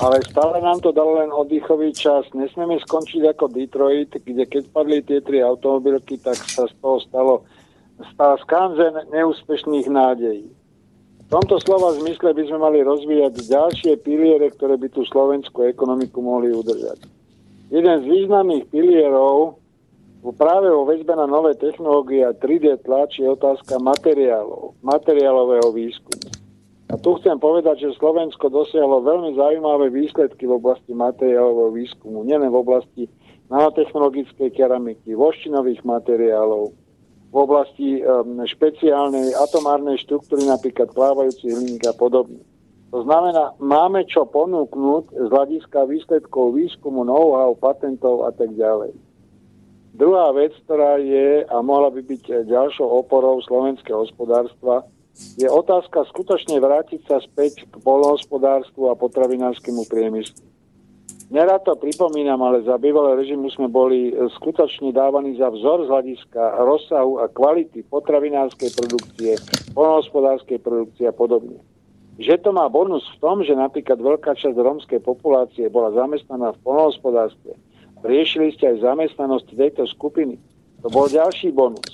[0.00, 2.24] Ale stále nám to dalo len oddychový čas.
[2.32, 7.34] Nesmieme skončiť ako Detroit, kde keď padli tie tri automobilky, tak sa z toho stalo
[8.14, 10.46] stal skanzen neúspešných nádejí.
[11.28, 16.24] V tomto slova zmysle by sme mali rozvíjať ďalšie piliere, ktoré by tú slovenskú ekonomiku
[16.24, 17.04] mohli udržať.
[17.68, 19.60] Jeden z významných pilierov
[20.40, 26.32] práve vo väzbe na nové technológie a 3D tlač je otázka materiálov, materiálového výskumu.
[26.88, 32.48] A tu chcem povedať, že Slovensko dosiahlo veľmi zaujímavé výsledky v oblasti materiálového výskumu, nielen
[32.48, 33.04] v oblasti
[33.52, 36.72] nanotechnologickej keramiky, voštinových materiálov,
[37.28, 38.00] v oblasti
[38.48, 42.40] špeciálnej atomárnej štruktúry, napríklad plávajúcich hliník a podobne.
[42.88, 48.96] To znamená, máme čo ponúknuť z hľadiska výsledkov výskumu, know-how, patentov a tak ďalej.
[49.92, 54.88] Druhá vec, ktorá je a mohla by byť ďalšou oporou slovenského hospodárstva,
[55.36, 60.47] je otázka skutočne vrátiť sa späť k polnohospodárstvu a potravinárskému priemyslu.
[61.28, 65.92] Nerad to pripomínam, ale za bývalé režimu sme boli e, skutočne dávaní za vzor z
[65.92, 69.36] hľadiska rozsahu a kvality potravinárskej produkcie,
[69.76, 71.60] polnohospodárskej produkcie a podobne.
[72.16, 76.62] Že to má bonus v tom, že napríklad veľká časť rómskej populácie bola zamestnaná v
[76.64, 77.52] polnohospodárstve.
[78.00, 80.40] Riešili ste aj zamestnanosť tejto skupiny.
[80.80, 81.84] To bol ďalší bonus.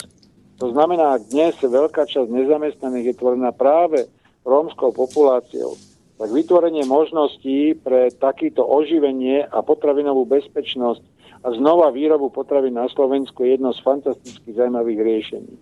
[0.63, 4.07] To znamená, dnes veľká časť nezamestnaných je tvorená práve
[4.47, 5.75] rómskou populáciou,
[6.15, 11.03] tak vytvorenie možností pre takýto oživenie a potravinovú bezpečnosť
[11.45, 15.55] a znova výrobu potravín na Slovensku je jedno z fantasticky zaujímavých riešení.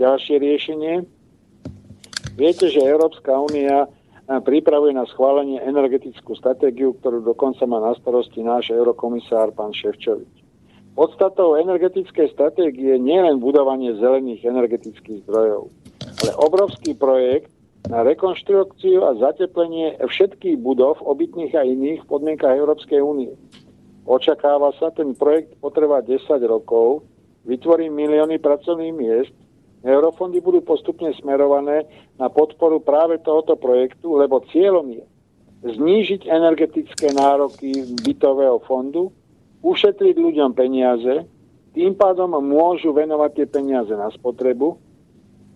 [0.00, 0.94] Ďalšie riešenie.
[2.38, 8.40] Viete, že Európska únia eh, pripravuje na schválenie energetickú stratégiu, ktorú dokonca má na starosti
[8.40, 10.46] náš eurokomisár pán Ševčovič.
[10.98, 15.70] Podstatou energetickej stratégie nie je len budovanie zelených energetických zdrojov,
[16.26, 17.54] ale obrovský projekt
[17.86, 23.32] na rekonštrukciu a zateplenie všetkých budov, obytných a iných v podmienkach Európskej únie.
[24.08, 27.06] Očakáva sa, ten projekt potrvá 10 rokov,
[27.46, 29.34] vytvorí milióny pracovných miest,
[29.86, 31.86] eurofondy budú postupne smerované
[32.18, 35.04] na podporu práve tohoto projektu, lebo cieľom je
[35.62, 39.14] znížiť energetické nároky bytového fondu,
[39.62, 41.26] ušetriť ľuďom peniaze,
[41.74, 44.78] tým pádom môžu venovať tie peniaze na spotrebu.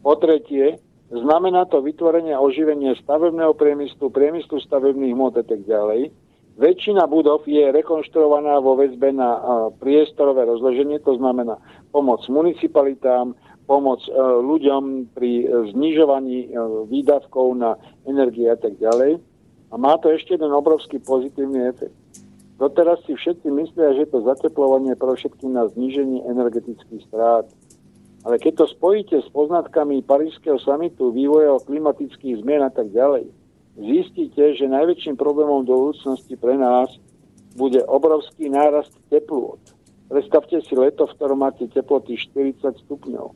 [0.02, 0.78] Po tretie,
[1.12, 6.08] znamená to vytvorenie a oživenie stavebného priemyslu, priemyslu stavebných mod a tak ďalej.
[6.52, 9.40] Väčšina budov je rekonštruovaná vo väzbe na
[9.80, 11.56] priestorové rozloženie, to znamená
[11.88, 13.32] pomoc municipalitám,
[13.64, 16.48] pomoc e, ľuďom pri znižovaní e,
[16.92, 19.16] výdavkov na energie a tak ďalej.
[19.72, 21.96] A má to ešte jeden obrovský pozitívny efekt.
[22.60, 27.48] Doteraz si všetci myslia, že to zateplovanie pre všetkým na zníženie energetických strát.
[28.22, 33.26] Ale keď to spojíte s poznatkami Parížského samitu, vývoja klimatických zmien a tak ďalej,
[33.74, 36.92] zistíte, že najväčším problémom do budúcnosti pre nás
[37.58, 39.58] bude obrovský nárast teplôt.
[40.06, 43.26] Predstavte si leto, v ktorom máte teploty 40 stupňov.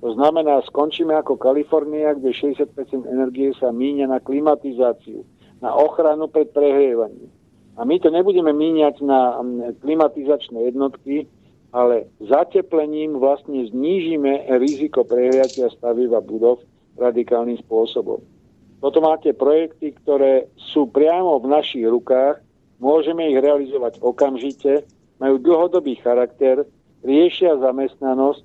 [0.00, 2.66] To znamená, skončíme ako Kalifornia, kde 60%
[3.08, 5.24] energie sa míňa na klimatizáciu,
[5.62, 7.32] na ochranu pred prehrievaním.
[7.76, 9.40] A my to nebudeme míňať na
[9.84, 11.28] klimatizačné jednotky,
[11.76, 16.64] ale zateplením vlastne znížime riziko prehriatia stavieb a budov
[16.96, 18.24] radikálnym spôsobom.
[18.80, 22.40] Toto máte projekty, ktoré sú priamo v našich rukách,
[22.80, 24.88] môžeme ich realizovať okamžite,
[25.20, 26.64] majú dlhodobý charakter,
[27.04, 28.40] riešia zamestnanosť,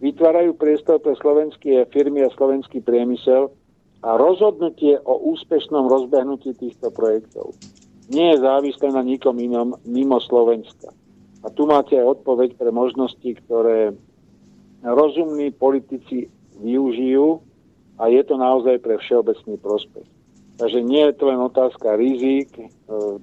[0.00, 3.52] vytvárajú priestor pre slovenské firmy a slovenský priemysel
[4.00, 7.52] a rozhodnutie o úspešnom rozbehnutí týchto projektov
[8.10, 10.90] nie je závislé na nikom inom mimo Slovenska.
[11.40, 13.96] A tu máte aj odpoveď pre možnosti, ktoré
[14.84, 16.28] rozumní politici
[16.60, 17.40] využijú
[18.00, 20.08] a je to naozaj pre všeobecný prospech.
[20.60, 22.68] Takže nie je to len otázka rizik, e,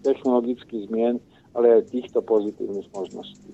[0.02, 1.22] technologických zmien,
[1.54, 3.54] ale aj týchto pozitívnych možností.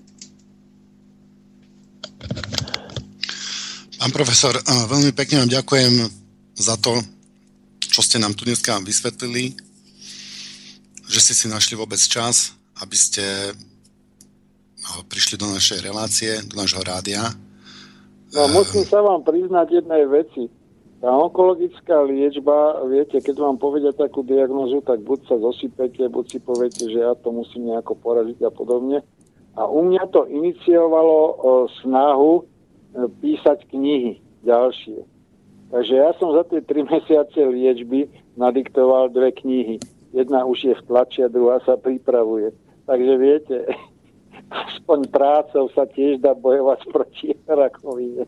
[4.00, 5.92] Pán profesor, e, veľmi pekne vám ďakujem
[6.56, 6.96] za to,
[7.80, 9.52] čo ste nám tu dneska vysvetlili,
[11.08, 13.52] že ste si našli vôbec čas, aby ste
[15.08, 17.32] prišli do našej relácie, do nášho rádia.
[18.34, 20.50] No, musím sa vám priznať jednej veci
[21.04, 26.38] tá onkologická liečba, viete, keď vám povedia takú diagnozu, tak buď sa zosypete, buď si
[26.40, 29.04] poviete, že ja to musím nejako poraziť a podobne.
[29.52, 31.32] A u mňa to iniciovalo o,
[31.84, 32.42] snahu e,
[33.20, 34.16] písať knihy
[34.48, 35.04] ďalšie.
[35.76, 38.08] Takže ja som za tie tri mesiace liečby
[38.40, 39.84] nadiktoval dve knihy.
[40.16, 42.48] Jedna už je v tlači a druhá sa pripravuje.
[42.88, 43.56] Takže viete,
[44.50, 48.24] aspoň prácou sa tiež dá bojovať proti rakovine.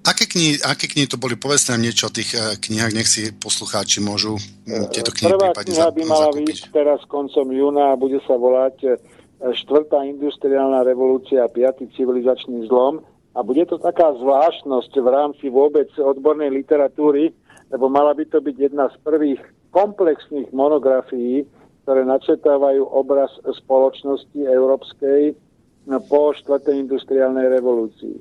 [0.00, 1.36] Aké knihy, aké knihy to boli?
[1.36, 5.52] Povedzte nám niečo o tých uh, knihách, nech si poslucháči môžu uh, tieto knihy Prvá
[5.52, 8.96] kniha by mala výjsť teraz koncom júna a bude sa volať uh,
[9.40, 13.00] Štvrtá industriálna revolúcia a piatý civilizačný zlom.
[13.32, 17.32] A bude to taká zvláštnosť v rámci vôbec odbornej literatúry,
[17.72, 19.40] lebo mala by to byť jedna z prvých
[19.72, 21.46] komplexných monografií,
[21.90, 25.34] ktoré načetávajú obraz spoločnosti európskej
[26.06, 28.14] po štvrtej industriálnej revolúcii.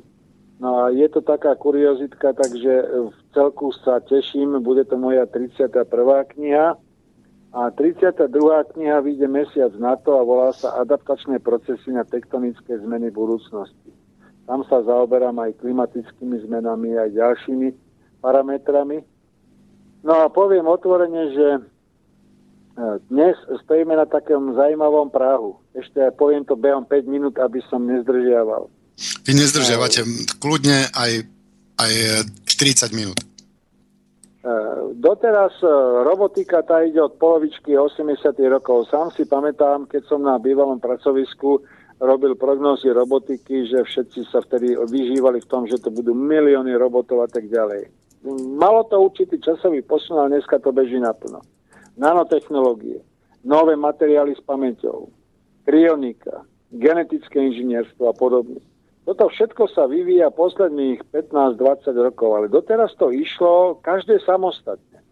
[0.57, 2.73] No a je to taká kuriozitka, takže
[3.13, 5.85] v celku sa teším, bude to moja 31.
[6.33, 6.81] kniha.
[7.53, 8.25] A 32.
[8.73, 13.93] kniha vyjde mesiac na to a volá sa Adaptačné procesy na tektonické zmeny budúcnosti.
[14.49, 17.67] Tam sa zaoberám aj klimatickými zmenami, aj ďalšími
[18.17, 19.05] parametrami.
[20.01, 21.47] No a poviem otvorene, že
[23.11, 23.35] dnes
[23.65, 25.59] stojíme na takom zaujímavom práhu.
[25.75, 28.71] Ešte poviem to behom 5 minút, aby som nezdržiaval.
[29.27, 30.03] Vy nezdržiavate
[30.39, 31.11] kľudne aj,
[31.79, 31.93] aj
[32.47, 33.19] 40 minút.
[33.19, 33.25] E,
[34.95, 35.67] doteraz e,
[36.07, 38.15] robotika tá ide od polovičky 80.
[38.47, 38.87] rokov.
[38.87, 41.63] Sám si pamätám, keď som na bývalom pracovisku
[41.99, 47.27] robil prognózy robotiky, že všetci sa vtedy vyžívali v tom, že to budú milióny robotov
[47.27, 47.91] a tak ďalej.
[48.55, 51.43] Malo to určitý časový posun, ale dneska to beží naplno.
[51.99, 53.03] Nanotechnológie,
[53.43, 55.11] nové materiály s pamäťou,
[55.67, 58.63] krionika, genetické inžinierstvo a podobne.
[59.03, 65.03] Toto všetko sa vyvíja posledných 15-20 rokov, ale doteraz to išlo každé samostatne.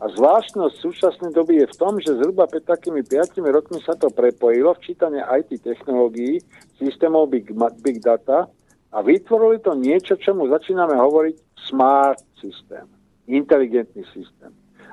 [0.00, 4.12] A zvláštnosť súčasnej doby je v tom, že zhruba pred takými 5 rokmi sa to
[4.12, 6.40] prepojilo v čítanie IT technológií,
[6.76, 7.48] systémov Big,
[7.80, 8.48] Big Data
[8.92, 11.36] a vytvorili to niečo, čomu začíname hovoriť
[11.68, 12.88] smart systém,
[13.28, 14.50] inteligentný systém.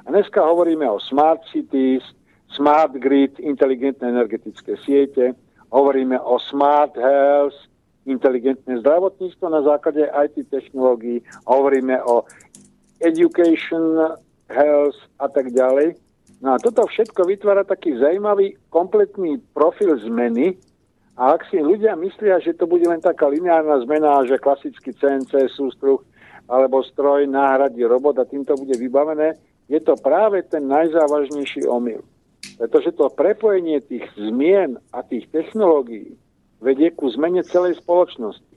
[0.08, 2.00] Dneska hovoríme o smart cities,
[2.56, 5.36] smart grid, inteligentné energetické siete,
[5.68, 7.60] hovoríme o smart health,
[8.08, 11.20] inteligentné zdravotníctvo na základe IT technológií.
[11.44, 12.24] Hovoríme o
[13.04, 14.16] education,
[14.48, 16.00] health a tak ďalej.
[16.40, 20.56] No a toto všetko vytvára taký zaujímavý kompletný profil zmeny
[21.20, 25.52] a ak si ľudia myslia, že to bude len taká lineárna zmena, že klasický CNC
[25.52, 26.00] sústruh
[26.48, 29.36] alebo stroj náhradí robot a týmto bude vybavené,
[29.68, 32.03] je to práve ten najzávažnejší omyl.
[32.57, 36.18] Pretože to prepojenie tých zmien a tých technológií
[36.64, 38.56] vedie ku zmene celej spoločnosti.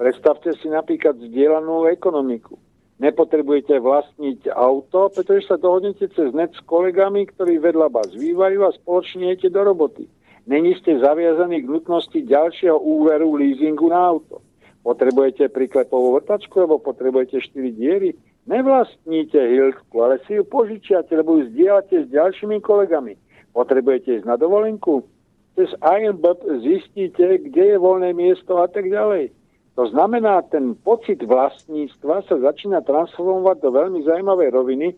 [0.00, 2.56] Predstavte si napríklad zdieľanú ekonomiku
[3.02, 8.70] nepotrebujete vlastniť auto, pretože sa dohodnete cez net s kolegami, ktorí vedľa vás vývajú a
[8.78, 10.06] spoločne idete do roboty.
[10.46, 14.38] Není ste zaviazaní k nutnosti ďalšieho úveru, leasingu na auto.
[14.86, 18.14] Potrebujete priklepovú vrtačku, alebo potrebujete 4 diery.
[18.42, 23.14] Nevlastníte hiltku, ale si ju požičiate, lebo ju zdieľate s ďalšími kolegami.
[23.54, 25.06] Potrebujete ísť na dovolenku?
[25.54, 29.30] Cez IMBP zistíte, kde je voľné miesto a tak ďalej.
[29.78, 34.88] To znamená, ten pocit vlastníctva sa začína transformovať do veľmi zaujímavej roviny,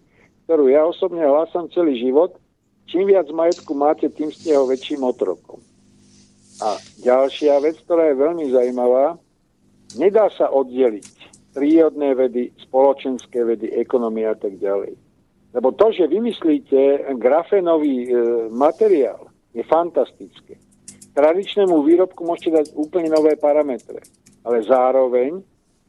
[0.49, 2.33] ktorú ja osobne hlásam celý život.
[2.89, 5.61] Čím viac majetku máte, tým ste ho väčším otrokom.
[6.65, 9.21] A ďalšia vec, ktorá je veľmi zaujímavá,
[10.01, 14.99] nedá sa oddeliť prírodné vedy, spoločenské vedy, ekonomia a tak ďalej.
[15.55, 18.17] Lebo to, že vymyslíte grafenový e,
[18.51, 20.59] materiál, je fantastické.
[21.15, 24.03] Tradičnému výrobku môžete dať úplne nové parametre
[24.45, 25.41] ale zároveň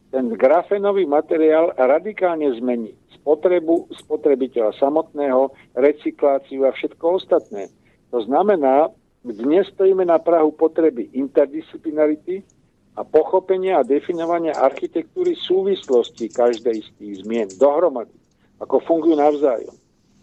[0.10, 7.68] ten grafenový materiál radikálne zmení spotrebu spotrebiteľa samotného, recykláciu a všetko ostatné.
[8.16, 8.96] To znamená,
[9.28, 12.48] dnes stojíme na Prahu potreby interdisciplinarity
[12.96, 18.16] a pochopenia a definovania architektúry súvislosti každej z tých zmien dohromady,
[18.64, 19.76] ako fungujú navzájom.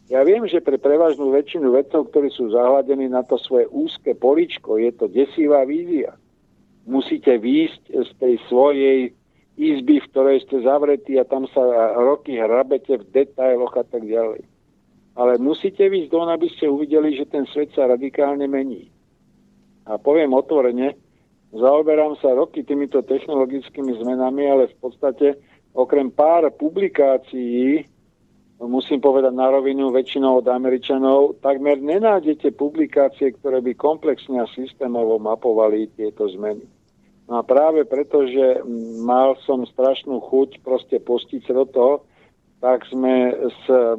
[0.08, 4.76] Ja viem, že pre prevažnú väčšinu vedcov, ktorí sú zahladení na to svoje úzke poličko,
[4.76, 6.16] je to desivá vízia
[6.86, 8.98] musíte výjsť z tej svojej
[9.58, 11.62] izby, v ktorej ste zavretí a tam sa
[11.94, 14.42] roky hrabete v detailoch a tak ďalej.
[15.12, 18.88] Ale musíte výjsť don, aby ste uvideli, že ten svet sa radikálne mení.
[19.84, 20.96] A poviem otvorene,
[21.52, 25.26] zaoberám sa roky týmito technologickými zmenami, ale v podstate
[25.76, 27.84] okrem pár publikácií,
[28.60, 35.20] musím povedať na rovinu väčšinou od Američanov, takmer nenájdete publikácie, ktoré by komplexne a systémovo
[35.20, 36.64] mapovali tieto zmeny.
[37.30, 38.60] No a práve preto, že
[39.00, 41.94] mal som strašnú chuť proste postiť sa do toho,
[42.62, 43.98] tak sme s e,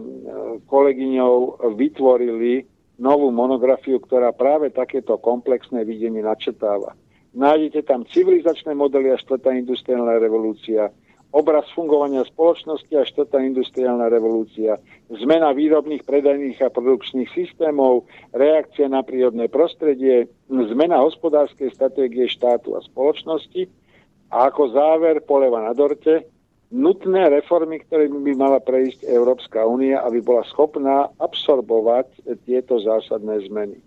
[0.71, 2.63] kolegyňou vytvorili
[2.95, 6.95] novú monografiu, ktorá práve takéto komplexné videnie načetáva.
[7.33, 10.93] Nájdete tam civilizačné modely a štvrtá industriálna revolúcia,
[11.33, 14.77] obraz fungovania spoločnosti a štvrtá industriálna revolúcia,
[15.09, 18.05] zmena výrobných, predajných a produkčných systémov,
[18.37, 23.65] reakcia na prírodné prostredie, zmena hospodárskej stratégie štátu a spoločnosti
[24.29, 26.29] a ako záver poleva na dorte,
[26.69, 33.81] nutné reformy, ktoré by mala prejsť Európska únia, aby bola schopná absorbovať tieto zásadné zmeny.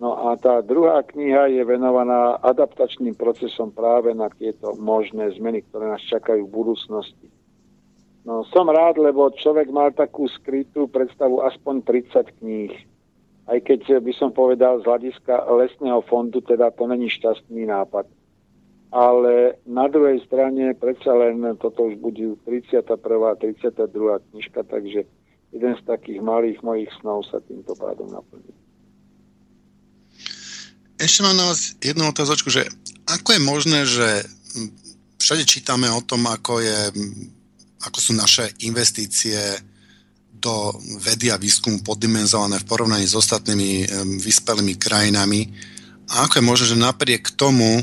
[0.00, 5.92] No a tá druhá kniha je venovaná adaptačným procesom práve na tieto možné zmeny, ktoré
[5.92, 7.28] nás čakajú v budúcnosti.
[8.24, 12.72] No, som rád, lebo človek mal takú skrytú predstavu aspoň 30 kníh.
[13.44, 18.08] Aj keď by som povedal z hľadiska lesného fondu, teda to není šťastný nápad.
[18.92, 22.88] Ale na druhej strane predsa len toto už bude 31.
[23.04, 24.32] a 32.
[24.32, 25.04] knižka, takže
[25.52, 28.59] jeden z takých malých mojich snov sa týmto pádom naplní.
[31.00, 32.68] Ešte mám na vás jednu otázočku, že
[33.08, 34.08] ako je možné, že
[35.16, 36.92] všade čítame o tom, ako, je,
[37.88, 39.40] ako sú naše investície
[40.28, 43.88] do vedy a výskumu poddimenzované v porovnaní s ostatnými
[44.20, 45.48] vyspelými krajinami.
[46.12, 47.80] A ako je možné, že napriek tomu,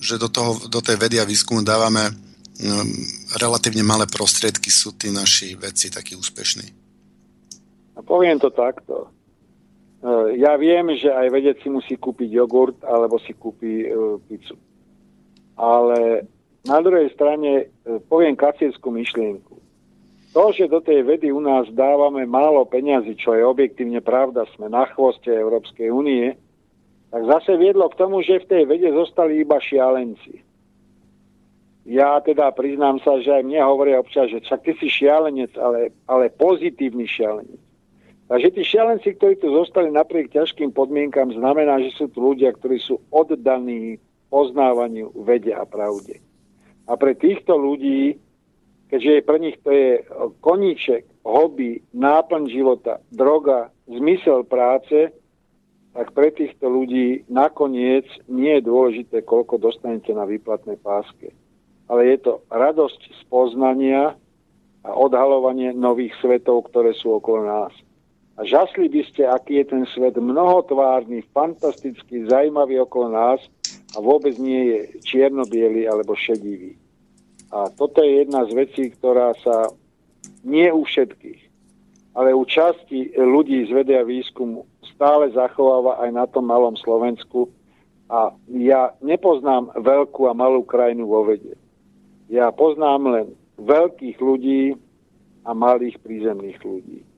[0.00, 2.16] že do, toho, do tej vedy a výskumu dávame
[3.36, 6.64] relatívne malé prostriedky, sú tí naši vedci takí úspešní?
[7.96, 9.12] A poviem to takto.
[10.04, 14.52] Eh, ja viem, že aj vedec si musí kúpiť jogurt alebo si kúpi uh, pizzu.
[15.56, 16.28] Ale
[16.68, 19.56] na druhej strane uh, poviem kacierskú myšlienku.
[20.36, 24.68] To, že do tej vedy u nás dávame málo peňazí, čo je objektívne pravda, sme
[24.68, 26.36] na chvoste Európskej únie,
[27.08, 30.44] tak zase viedlo k tomu, že v tej vede zostali iba šialenci.
[31.88, 35.96] Ja teda priznám sa, že aj mne hovoria občas, že však ty si šialenec, ale,
[36.04, 37.63] ale pozitívny šialenec.
[38.24, 42.80] Takže tí šialenci, ktorí tu zostali napriek ťažkým podmienkam, znamená, že sú tu ľudia, ktorí
[42.80, 44.00] sú oddaní
[44.32, 46.24] poznávaniu vede a pravde.
[46.88, 48.16] A pre týchto ľudí,
[48.88, 50.00] keďže pre nich to je
[50.40, 55.12] koníček, hobby, náplň života, droga, zmysel práce,
[55.92, 61.30] tak pre týchto ľudí nakoniec nie je dôležité, koľko dostanete na výplatnej páske.
[61.92, 64.16] Ale je to radosť z poznania,
[64.84, 67.72] a odhalovanie nových svetov, ktoré sú okolo nás.
[68.34, 73.40] A žasli by ste, aký je ten svet mnohotvárny, fantastický, zaujímavý okolo nás
[73.94, 76.74] a vôbec nie je čierno alebo šedivý.
[77.54, 79.70] A toto je jedna z vecí, ktorá sa
[80.42, 81.40] nie u všetkých,
[82.18, 87.50] ale u časti ľudí z vedy a výskumu stále zachováva aj na tom malom Slovensku.
[88.10, 91.56] A ja nepoznám veľkú a malú krajinu vo vede.
[92.28, 93.26] Ja poznám len
[93.62, 94.74] veľkých ľudí
[95.46, 97.13] a malých prízemných ľudí.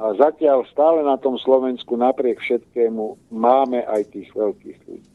[0.00, 5.10] A zatiaľ stále na tom Slovensku napriek všetkému máme aj tých veľkých ľudí.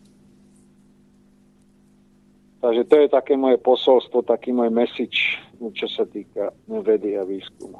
[2.61, 5.37] Takže to je také moje posolstvo, taký môj message,
[5.73, 7.77] čo sa týka vedy a výskumu.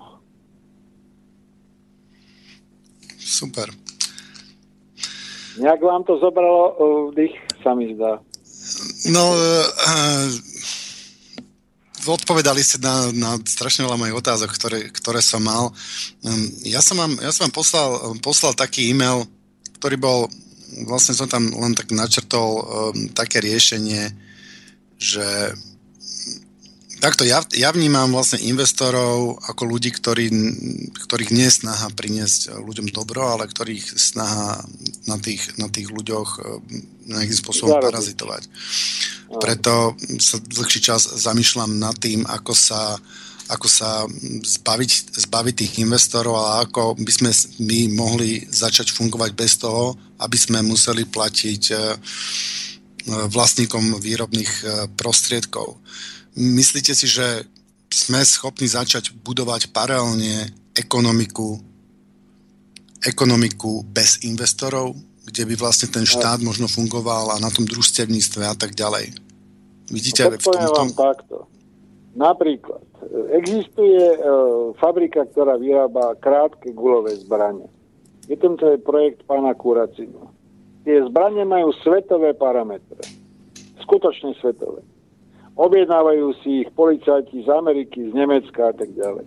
[3.17, 3.69] Super.
[5.57, 6.77] Nejak vám to zobralo
[7.13, 7.33] vdych,
[7.65, 8.21] sa mi zdá.
[9.09, 10.29] No, uh,
[12.13, 15.73] odpovedali ste na, na strašne veľa mojich otázok, ktoré, ktoré som mal.
[16.21, 17.89] Um, ja som vám, ja som vám poslal,
[18.21, 19.25] poslal taký e-mail,
[19.81, 20.19] ktorý bol,
[20.85, 22.65] vlastne som tam len tak načrtol um,
[23.13, 24.13] také riešenie,
[25.01, 25.55] že
[27.05, 30.25] takto ja, ja vnímam vlastne investorov ako ľudí, ktorí,
[31.05, 34.65] ktorých nie je snaha priniesť ľuďom dobro, ale ktorých snaha
[35.05, 36.45] na tých, na tých ľuďoch eh,
[37.13, 38.49] nejakým spôsobom parazitovať.
[39.37, 42.97] Preto sa dlhší čas zamýšľam nad tým, ako sa,
[43.53, 44.09] ako sa
[44.41, 47.29] zbaviť, zbaviť tých investorov a ako by sme
[47.61, 49.93] my mohli začať fungovať bez toho,
[50.25, 51.79] aby sme museli platiť eh,
[53.29, 55.77] vlastníkom výrobných eh, prostriedkov.
[56.35, 57.47] Myslíte si, že
[57.87, 61.63] sme schopní začať budovať paralelne ekonomiku,
[63.07, 64.91] ekonomiku bez investorov,
[65.25, 69.15] kde by vlastne ten štát možno fungoval a na tom družstevníctve a tak ďalej.
[69.87, 70.73] Vidíte no, v tomto?
[70.75, 71.37] vám takto.
[72.15, 72.83] Napríklad,
[73.35, 74.17] existuje e,
[74.79, 77.67] fabrika, ktorá vyrába krátke gulové zbranie.
[78.25, 80.31] Je to je projekt pána Kuracinu.
[80.87, 83.03] Tie zbranie majú svetové parametre.
[83.83, 84.81] Skutočne svetové.
[85.55, 89.23] Objednávajú si ich policajti z Ameriky, z Nemecka a tak ďalej.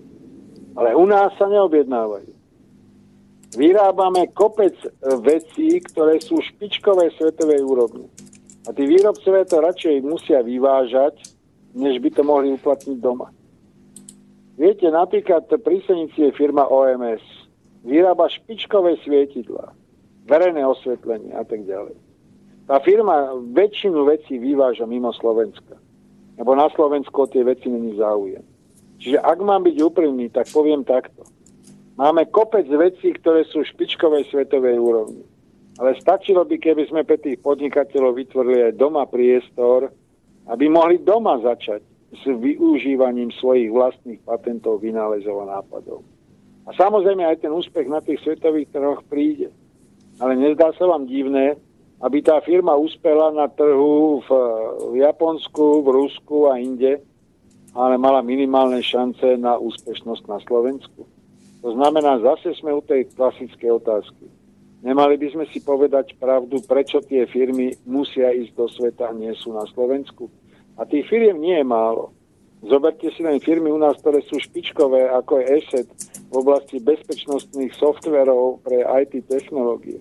[0.77, 2.37] Ale u nás sa neobjednávajú.
[3.57, 4.89] Vyrábame kopec e,
[5.25, 8.13] vecí, ktoré sú špičkové svetovej úrovni.
[8.69, 11.17] A tí výrobcovia to radšej musia vyvážať,
[11.73, 13.33] než by to mohli uplatniť doma.
[14.61, 17.25] Viete, napríklad pri Senici je firma OMS.
[17.89, 19.73] Vyrába špičkové svietidla,
[20.29, 21.97] verejné osvetlenie a tak ďalej.
[22.69, 25.88] Tá firma väčšinu vecí vyváža mimo Slovenska
[26.39, 28.43] lebo na Slovensku tie veci není záujem.
[28.99, 31.27] Čiže ak mám byť úprimný, tak poviem takto.
[31.99, 35.27] Máme kopec vecí, ktoré sú špičkovej svetovej úrovni.
[35.79, 39.91] Ale stačilo by, keby sme pre tých podnikateľov vytvorili aj doma priestor,
[40.51, 41.83] aby mohli doma začať
[42.15, 46.03] s využívaním svojich vlastných patentov, vynálezov a nápadov.
[46.67, 49.55] A samozrejme aj ten úspech na tých svetových trhoch príde.
[50.19, 51.55] Ale nezdá sa vám divné,
[51.99, 54.31] aby tá firma uspela na trhu v,
[54.93, 57.03] v Japonsku, v Rusku a inde,
[57.75, 61.03] ale mala minimálne šance na úspešnosť na Slovensku.
[61.63, 64.31] To znamená, zase sme u tej klasickej otázky.
[64.79, 69.35] Nemali by sme si povedať pravdu, prečo tie firmy musia ísť do sveta a nie
[69.35, 70.31] sú na Slovensku.
[70.79, 72.15] A tých firiem nie je málo.
[72.63, 75.89] Zoberte si len firmy u nás, ktoré sú špičkové, ako je ESET
[76.31, 79.99] v oblasti bezpečnostných softverov pre IT technológie.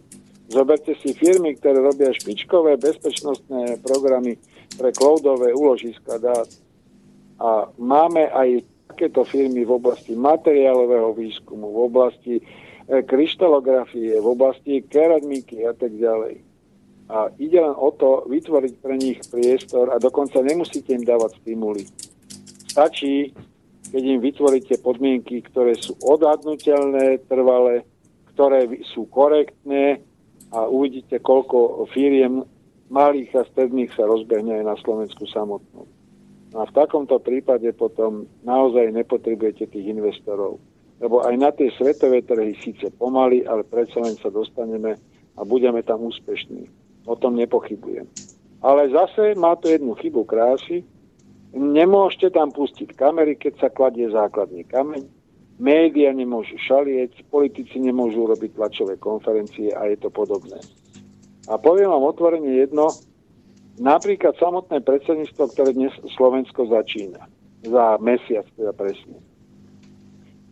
[0.48, 4.40] Zoberte si firmy, ktoré robia špičkové bezpečnostné programy
[4.80, 6.48] pre cloudové úložiska dát.
[7.38, 12.44] A máme aj takéto firmy v oblasti materiálového výskumu, v oblasti e,
[13.04, 16.40] kryštalografie, v oblasti keramiky a tak ďalej.
[17.12, 21.84] A ide len o to vytvoriť pre nich priestor a dokonca nemusíte im dávať stimuly.
[22.72, 23.36] Stačí,
[23.92, 27.84] keď im vytvoríte podmienky, ktoré sú odhadnutelné, trvalé,
[28.36, 30.07] ktoré sú korektné,
[30.52, 32.44] a uvidíte, koľko firiem
[32.88, 35.84] malých a stredných sa rozbehne aj na Slovensku samotnú.
[36.56, 40.64] No a v takomto prípade potom naozaj nepotrebujete tých investorov.
[40.98, 44.98] Lebo aj na tie svetové trhy síce pomaly, ale predsa len sa dostaneme
[45.38, 46.66] a budeme tam úspešní.
[47.06, 48.08] O tom nepochybujem.
[48.64, 50.82] Ale zase má to jednu chybu krásy.
[51.54, 55.17] Nemôžete tam pustiť kamery, keď sa kladie základný kameň
[55.58, 60.62] média nemôžu šalieť, politici nemôžu robiť tlačové konferencie a je to podobné.
[61.50, 62.94] A poviem vám otvorene jedno,
[63.82, 67.26] napríklad samotné predsedníctvo, ktoré dnes Slovensko začína,
[67.66, 69.18] za mesiac teda presne.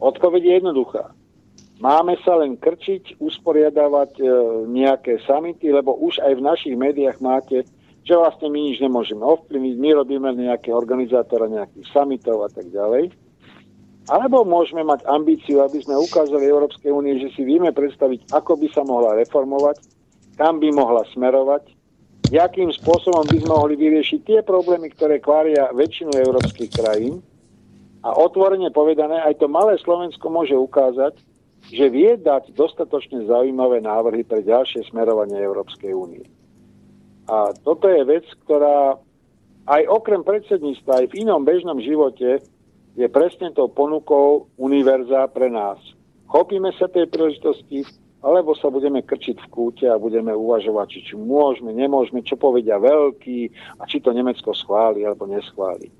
[0.01, 1.15] Odpoveď je jednoduchá.
[1.83, 4.23] Máme sa len krčiť, usporiadavať e,
[4.71, 7.67] nejaké samity, lebo už aj v našich médiách máte,
[8.07, 13.11] že vlastne my nič nemôžeme ovplyvniť, my robíme nejaké organizátora nejakých samitov a tak ďalej.
[14.05, 18.67] Alebo môžeme mať ambíciu, aby sme ukázali Európskej únie, že si vieme predstaviť, ako by
[18.69, 19.81] sa mohla reformovať,
[20.37, 21.73] kam by mohla smerovať,
[22.29, 27.25] akým spôsobom by sme mohli vyriešiť tie problémy, ktoré kvária väčšinu európskych krajín.
[28.05, 31.17] A otvorene povedané, aj to malé Slovensko môže ukázať,
[31.73, 36.21] že vie dať dostatočne zaujímavé návrhy pre ďalšie smerovanie Európskej únie.
[37.25, 39.01] A toto je vec, ktorá
[39.65, 42.45] aj okrem predsedníctva, aj v inom bežnom živote
[42.95, 45.77] je presne tou ponukou univerza pre nás.
[46.31, 47.83] Chopíme sa tej príležitosti,
[48.25, 52.81] alebo sa budeme krčiť v kúte a budeme uvažovať, či, či môžeme, nemôžeme, čo povedia
[52.81, 55.93] veľký a či to Nemecko schváli alebo neschváli.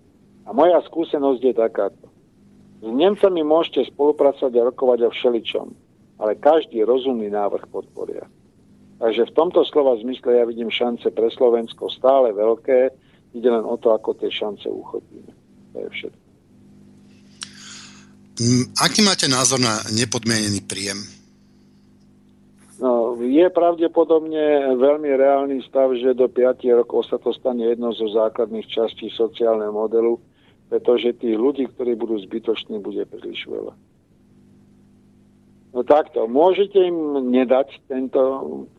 [0.50, 2.06] A moja skúsenosť je takáto.
[2.82, 5.68] S Nemcami môžete spolupracovať a rokovať o všeličom,
[6.18, 8.26] ale každý rozumný návrh podporia.
[8.98, 12.90] Takže v tomto slova zmysle ja vidím šance pre Slovensko stále veľké,
[13.38, 15.30] ide len o to, ako tie šance uchopíme.
[15.76, 16.25] To je všetko.
[18.36, 21.00] Mm, aký máte názor na nepodmienený príjem?
[22.76, 28.12] No, je pravdepodobne veľmi reálny stav, že do 5 rokov sa to stane jedno zo
[28.12, 30.20] základných častí sociálneho modelu,
[30.68, 33.72] pretože tých ľudí, ktorí budú zbytoční, bude príliš veľa.
[35.76, 38.20] No takto, môžete im nedať tento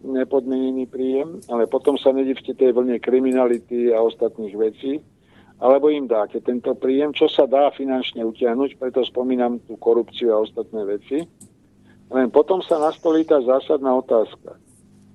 [0.00, 5.00] nepodmienený príjem, ale potom sa nedivte tej vlne kriminality a ostatných vecí,
[5.56, 10.44] alebo im dáte tento príjem, čo sa dá finančne utiahnuť, preto spomínam tú korupciu a
[10.44, 11.18] ostatné veci.
[12.12, 14.60] Len potom sa nastolí tá zásadná otázka.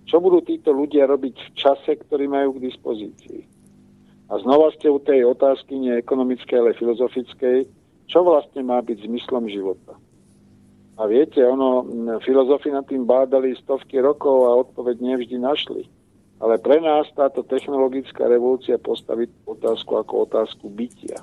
[0.10, 3.48] Čo budú títo ľudia robiť v čase, ktorý majú k dispozícii?
[4.32, 7.70] A znova ste u tej otázky nie ekonomickej, ale filozofickej,
[8.10, 9.96] čo vlastne má byť zmyslom života.
[11.00, 11.88] A viete, ono,
[12.20, 15.88] filozofi nad tým bádali stovky rokov a odpoveď nevždy našli.
[16.42, 21.22] Ale pre nás táto technologická revolúcia postaví otázku ako otázku bytia.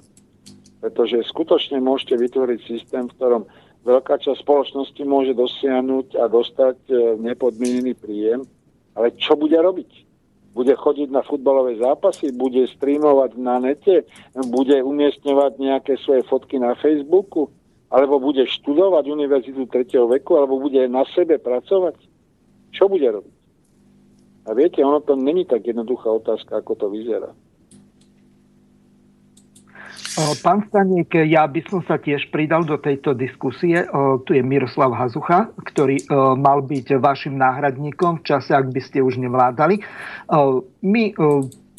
[0.78, 3.42] Pretože skutočne môžete vytvoriť systém, v ktorom
[3.82, 8.46] veľká časť spoločnosti môže dosiahnuť a dostať e, nepodmienený príjem,
[8.94, 10.06] ale čo bude robiť?
[10.54, 14.06] Bude chodiť na futbalové zápasy, bude streamovať na nete,
[14.50, 17.50] bude umiestňovať nejaké svoje fotky na Facebooku,
[17.90, 19.98] alebo bude študovať univerzitu 3.
[20.18, 21.94] veku, alebo bude na sebe pracovať.
[22.74, 23.37] Čo bude robiť?
[24.48, 27.36] A viete, ono to není tak jednoduchá otázka, ako to vyzerá.
[30.42, 33.86] Pán Staník, ja by som sa tiež pridal do tejto diskusie.
[34.26, 36.02] Tu je Miroslav Hazucha, ktorý
[36.34, 39.78] mal byť vašim náhradníkom v čase, ak by ste už nevládali.
[40.82, 41.14] My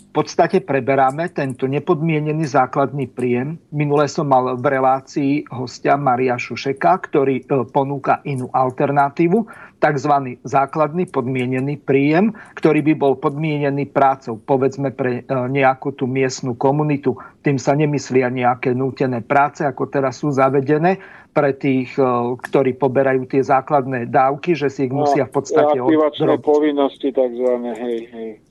[0.10, 3.62] v podstate preberáme tento nepodmienený základný príjem.
[3.70, 9.46] Minule som mal v relácii hostia Maria Šušeka, ktorý e, ponúka inú alternatívu,
[9.78, 10.42] tzv.
[10.42, 17.14] základný podmienený príjem, ktorý by bol podmienený prácou, povedzme pre e, nejakú tú miestnu komunitu.
[17.46, 20.98] Tým sa nemyslia nejaké nútené práce, ako teraz sú zavedené
[21.38, 25.78] pre tých, e, ktorí poberajú tie základné dávky, že si ich no, musia v podstate
[25.78, 26.42] odrobiť.
[26.42, 28.49] povinnosti takzvané, hej, hej.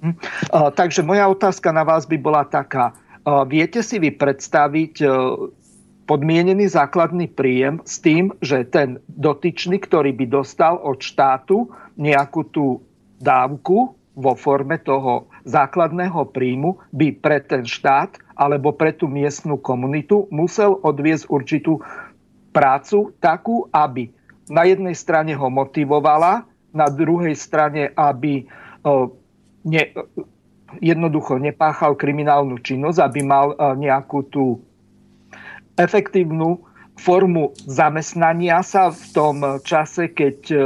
[0.00, 0.16] Hm.
[0.74, 2.96] Takže moja otázka na vás by bola taká.
[3.46, 5.04] Viete si vy predstaviť
[6.08, 11.70] podmienený základný príjem s tým, že ten dotyčný, ktorý by dostal od štátu
[12.00, 12.82] nejakú tú
[13.20, 20.26] dávku vo forme toho základného príjmu, by pre ten štát alebo pre tú miestnú komunitu
[20.34, 21.78] musel odviesť určitú
[22.50, 24.10] prácu takú, aby
[24.50, 26.42] na jednej strane ho motivovala,
[26.74, 28.50] na druhej strane, aby
[29.64, 29.82] ne,
[30.78, 34.62] jednoducho nepáchal kriminálnu činnosť, aby mal e, nejakú tú
[35.74, 36.62] efektívnu
[37.00, 40.56] formu zamestnania sa v tom čase, keď e,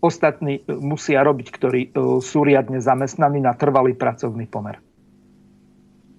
[0.00, 1.90] ostatní musia robiť, ktorí e,
[2.24, 4.80] sú riadne zamestnaní na trvalý pracovný pomer?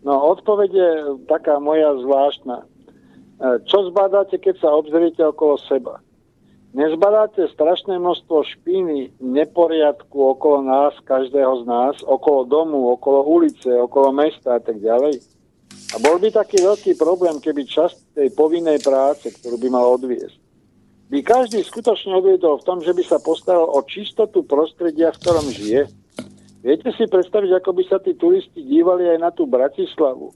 [0.05, 0.91] No, odpoveď je
[1.29, 2.65] taká moja zvláštna.
[3.41, 6.01] Čo zbadáte, keď sa obzriete okolo seba?
[6.71, 14.15] Nezbadáte strašné množstvo špíny, neporiadku okolo nás, každého z nás, okolo domu, okolo ulice, okolo
[14.15, 15.19] mesta a tak ďalej?
[15.91, 20.39] A bol by taký veľký problém, keby časť tej povinnej práce, ktorú by mal odviesť,
[21.11, 25.51] by každý skutočne odviedol v tom, že by sa postaral o čistotu prostredia, v ktorom
[25.51, 25.91] žije.
[26.63, 30.31] Viete si predstaviť, ako by sa tí turisti dívali aj na tú Bratislavu?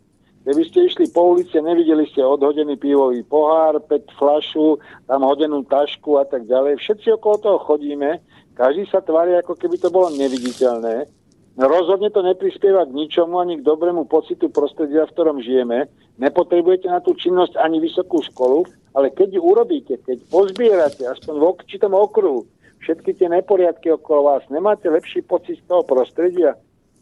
[0.46, 4.78] Keby ste išli po ulici, nevideli ste odhodený pivový pohár, pet flašu,
[5.10, 6.78] tam hodenú tašku a tak ďalej.
[6.78, 8.22] Všetci okolo toho chodíme,
[8.54, 11.10] každý sa tvári, ako keby to bolo neviditeľné.
[11.58, 15.90] Rozhodne to neprispieva k ničomu ani k dobrému pocitu prostredia, v ktorom žijeme.
[16.22, 21.48] Nepotrebujete na tú činnosť ani vysokú školu, ale keď ju urobíte, keď pozbierate aspoň v
[21.58, 22.46] určitom okruhu
[22.86, 26.54] všetky tie neporiadky okolo vás, nemáte lepší pocit z toho prostredia?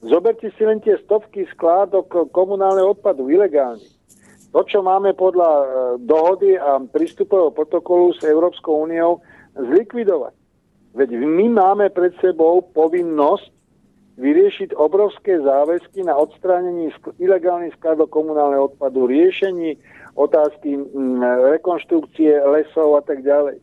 [0.03, 3.91] Zoberte si len tie stovky skládok komunálneho odpadu, ilegálnych.
[4.51, 5.65] To, čo máme podľa e,
[6.05, 9.23] dohody a prístupového protokolu s Európskou úniou,
[9.57, 10.35] zlikvidovať.
[10.93, 13.49] Veď my máme pred sebou povinnosť
[14.21, 19.73] vyriešiť obrovské záväzky na odstránení ilegálnych skladov komunálneho odpadu, riešení
[20.13, 20.77] otázky
[21.49, 23.57] rekonštrukcie lesov a tak ďalej.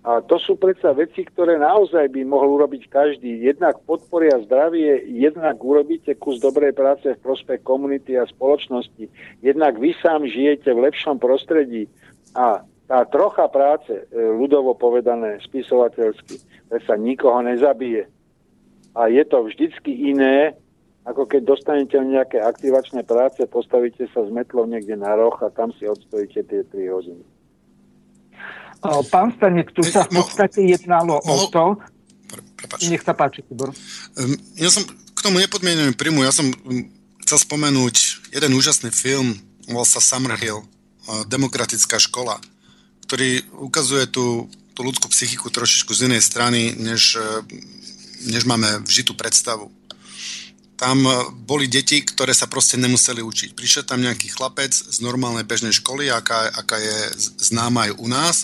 [0.00, 3.44] A to sú predsa veci, ktoré naozaj by mohol urobiť každý.
[3.44, 9.12] Jednak podporia zdravie, jednak urobíte kus dobrej práce v prospech komunity a spoločnosti.
[9.44, 11.84] Jednak vy sám žijete v lepšom prostredí
[12.32, 16.42] a tá trocha práce, e, ľudovo povedané, spisovateľsky,
[16.88, 18.08] sa nikoho nezabije.
[18.96, 20.56] A je to vždycky iné,
[21.04, 25.70] ako keď dostanete nejaké aktivačné práce, postavíte sa s metlou niekde na roh a tam
[25.76, 27.24] si odstojíte tie 3 hodiny.
[28.82, 31.76] Pán Stanek, tu sa v podstate jednalo o to...
[32.56, 32.86] Prepač.
[32.88, 33.74] Nech sa páči, Tibor.
[34.56, 36.48] Ja som k tomu nepodmienujem príjmu, ja som
[37.26, 37.96] chcel spomenúť
[38.32, 39.36] jeden úžasný film,
[39.68, 40.64] volal sa Summerhill,
[41.26, 42.38] Demokratická škola,
[43.08, 44.46] ktorý ukazuje tú,
[44.76, 47.18] tú ľudskú psychiku trošičku z inej strany, než,
[48.30, 49.72] než máme vžitú predstavu.
[50.78, 51.02] Tam
[51.44, 53.52] boli deti, ktoré sa proste nemuseli učiť.
[53.52, 56.98] Prišiel tam nejaký chlapec z normálnej bežnej školy, aká, aká je
[57.42, 58.36] známa aj u nás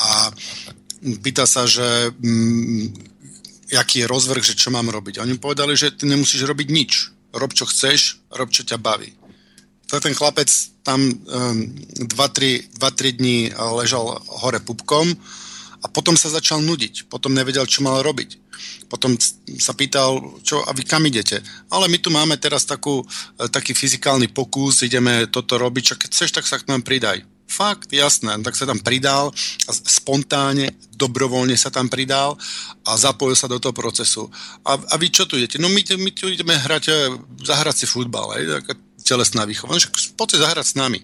[0.00, 0.08] a
[1.20, 3.10] pýta sa, že mm,
[3.76, 5.22] aký je rozvrh, že čo mám robiť.
[5.22, 6.92] Oni povedali, že ty nemusíš robiť nič.
[7.30, 9.14] Rob, čo chceš, rob, čo ťa baví.
[9.86, 10.50] Ten chlapec
[10.82, 15.14] tam 2-3 um, dní ležal hore pupkom
[15.82, 17.06] a potom sa začal nudiť.
[17.06, 18.38] Potom nevedel, čo mal robiť.
[18.90, 19.14] Potom
[19.58, 21.40] sa pýtal, čo, a vy kam idete?
[21.70, 26.10] Ale my tu máme teraz takú, e, taký fyzikálny pokus, ideme toto robiť, čo keď
[26.10, 27.24] chceš, tak sa k nám pridaj.
[27.50, 28.38] Fakt, jasné.
[28.46, 29.34] Tak sa tam pridal
[29.66, 32.38] spontánne, dobrovoľne sa tam pridal
[32.86, 34.30] a zapojil sa do toho procesu.
[34.62, 35.58] A, a vy čo tu idete?
[35.58, 36.94] No my, my tu ideme hrať, e,
[37.42, 39.74] zahrať si futbal, aj, taká telesná výchova.
[39.74, 39.82] No,
[40.14, 41.02] poďte zahrať s nami.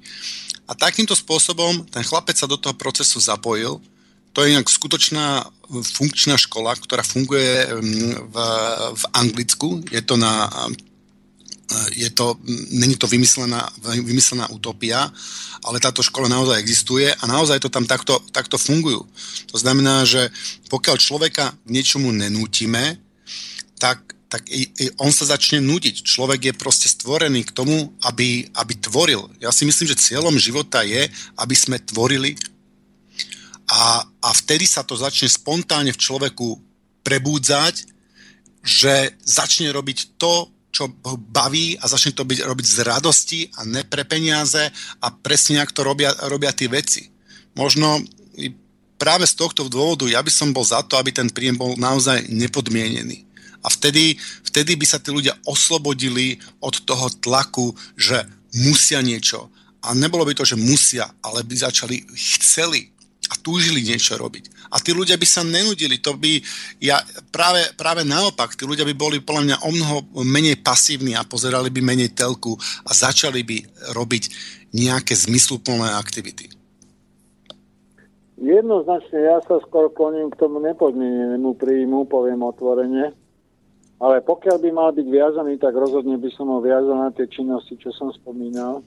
[0.71, 3.83] A takýmto spôsobom ten chlapec sa do toho procesu zapojil.
[4.31, 8.37] To je inak skutočná funkčná škola, ktorá funguje mm, v,
[8.95, 9.83] v Anglicku.
[9.91, 10.47] Je to na
[11.95, 12.39] je to,
[12.71, 15.11] není to vymyslená, vymyslená utopia,
[15.65, 19.03] ale táto škola naozaj existuje a naozaj to tam takto, takto fungujú.
[19.51, 20.31] To znamená, že
[20.71, 23.03] pokiaľ človeka k niečomu nenútime,
[23.83, 23.99] tak,
[24.31, 26.07] tak i, i on sa začne nudiť.
[26.07, 29.27] Človek je proste stvorený k tomu, aby, aby tvoril.
[29.43, 32.39] Ja si myslím, že cieľom života je, aby sme tvorili
[33.67, 36.63] a, a vtedy sa to začne spontánne v človeku
[37.03, 37.91] prebúdzať,
[38.63, 40.93] že začne robiť to, čo
[41.33, 44.61] baví a začne to byť, robiť z radosti a ne pre peniaze
[45.01, 47.09] a presne ako to robia, robia tie veci.
[47.57, 48.05] Možno
[49.01, 52.29] práve z tohto dôvodu ja by som bol za to, aby ten príjem bol naozaj
[52.29, 53.25] nepodmienený.
[53.65, 54.15] A vtedy,
[54.47, 58.23] vtedy by sa tí ľudia oslobodili od toho tlaku, že
[58.55, 59.51] musia niečo.
[59.83, 62.95] A nebolo by to, že musia, ale by začali, chceli
[63.27, 64.56] a túžili niečo robiť.
[64.71, 66.41] A tí ľudia by sa nenudili, to by,
[66.83, 66.99] ja,
[67.31, 71.71] práve, práve naopak, tí ľudia by boli podľa mňa o mnoho menej pasívni a pozerali
[71.71, 73.57] by menej telku a začali by
[73.95, 74.25] robiť
[74.75, 76.53] nejaké zmysluplné aktivity.
[78.37, 83.17] Jednoznačne ja sa skôr kloním k tomu nepodmienenému príjmu, poviem otvorene.
[83.97, 87.81] Ale pokiaľ by mal byť viazaný, tak rozhodne by som ho viazal na tie činnosti,
[87.81, 88.85] čo som spomínal.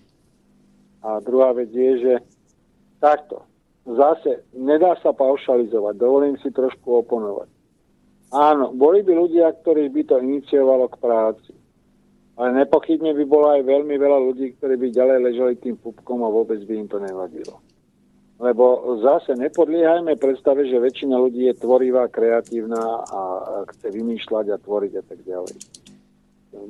[1.01, 2.13] A druhá vec je, že
[3.01, 3.48] takto
[3.85, 5.93] zase nedá sa paušalizovať.
[5.95, 7.49] Dovolím si trošku oponovať.
[8.29, 11.53] Áno, boli by ľudia, ktorí by to iniciovalo k práci.
[12.39, 16.31] Ale nepochybne by bolo aj veľmi veľa ľudí, ktorí by ďalej ležali tým pupkom a
[16.31, 17.59] vôbec by im to nevadilo.
[18.39, 23.21] Lebo zase nepodliehajme predstave, že väčšina ľudí je tvorivá, kreatívna a
[23.75, 25.55] chce vymýšľať a tvoriť a tak ďalej.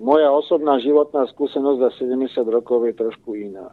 [0.01, 3.69] Moja osobná životná skúsenosť za 70 rokov je trošku iná.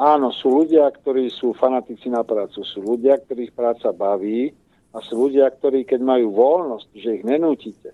[0.00, 4.48] Áno, sú ľudia, ktorí sú fanatici na prácu, sú ľudia, ktorých práca baví
[4.96, 7.92] a sú ľudia, ktorí keď majú voľnosť, že ich nenútite,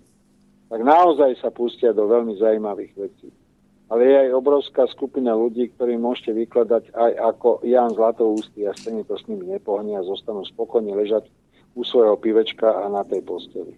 [0.71, 3.29] tak naozaj sa pustia do veľmi zaujímavých vecí.
[3.89, 9.01] Ale je aj obrovská skupina ľudí, ktorí môžete vykladať aj ako Jan Zlatoústy a stejne
[9.09, 11.25] to s nimi nepohne a zostanú spokojne ležať
[11.73, 13.75] u svojho pivečka a na tej posteli.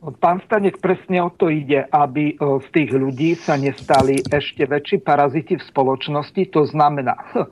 [0.00, 5.04] Pán Stanek, presne o to ide, aby e, z tých ľudí sa nestali ešte väčší
[5.04, 7.20] paraziti v spoločnosti, to znamená,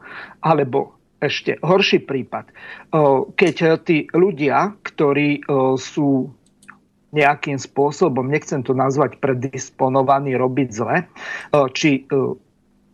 [0.49, 2.53] alebo ešte horší prípad, e,
[3.37, 3.55] keď
[3.85, 5.41] tí ľudia, ktorí e,
[5.77, 6.33] sú
[7.13, 11.09] nejakým spôsobom, nechcem to nazvať predisponovaní robiť zle,
[11.73, 12.05] či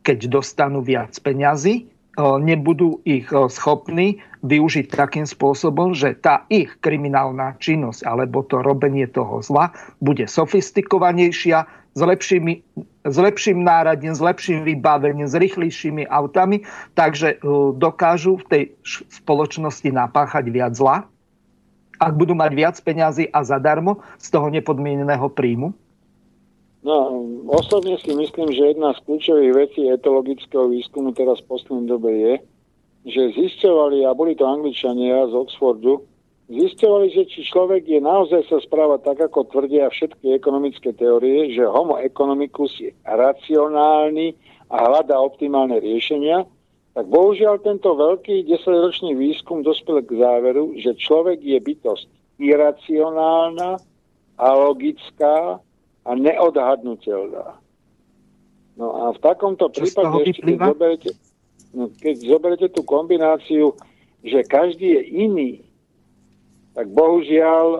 [0.07, 8.07] keď dostanú viac peňazí, nebudú ich schopní využiť takým spôsobom, že tá ich kriminálna činnosť
[8.07, 12.55] alebo to robenie toho zla bude sofistikovanejšia, s, lepšími,
[13.07, 16.67] s lepším náradím, s lepším vybavením, s rýchlejšími autami,
[16.99, 17.39] takže
[17.79, 18.63] dokážu v tej
[19.11, 21.07] spoločnosti napáchať viac zla,
[22.03, 25.71] ak budú mať viac peňazí a zadarmo z toho nepodmieneného príjmu?
[26.85, 32.13] No, osobne si myslím, že jedna z kľúčových vecí etologického výskumu teraz v poslednej dobe
[32.13, 32.35] je,
[33.09, 36.05] že zisťovali, a boli to angličania z Oxfordu,
[36.53, 41.65] zisťovali, že či človek je naozaj sa správa tak, ako tvrdia všetky ekonomické teórie, že
[41.65, 44.37] homo economicus je racionálny
[44.69, 46.45] a hľadá optimálne riešenia,
[46.93, 52.05] tak bohužiaľ tento veľký desaťročný výskum dospel k záveru, že človek je bytosť
[52.37, 53.81] iracionálna
[54.37, 55.65] a logická
[56.05, 57.57] a neodhadnutelná.
[58.77, 61.11] No a v takomto prípade ešte, keď zoberete,
[61.73, 63.73] no, keď zoberete tú kombináciu,
[64.25, 65.53] že každý je iný,
[66.75, 67.79] tak bohužiaľ, e,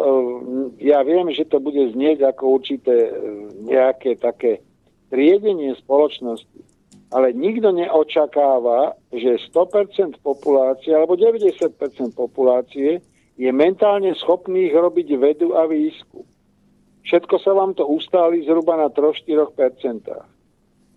[0.87, 3.13] ja viem, že to bude znieť ako určité e,
[3.67, 4.63] nejaké také
[5.11, 6.63] triedenie spoločnosti,
[7.11, 11.75] ale nikto neočakáva, že 100% populácie alebo 90%
[12.15, 13.03] populácie
[13.35, 16.23] je mentálne schopných robiť vedu a výskum.
[17.05, 20.09] Všetko sa vám to ustáli zhruba na 3-4%.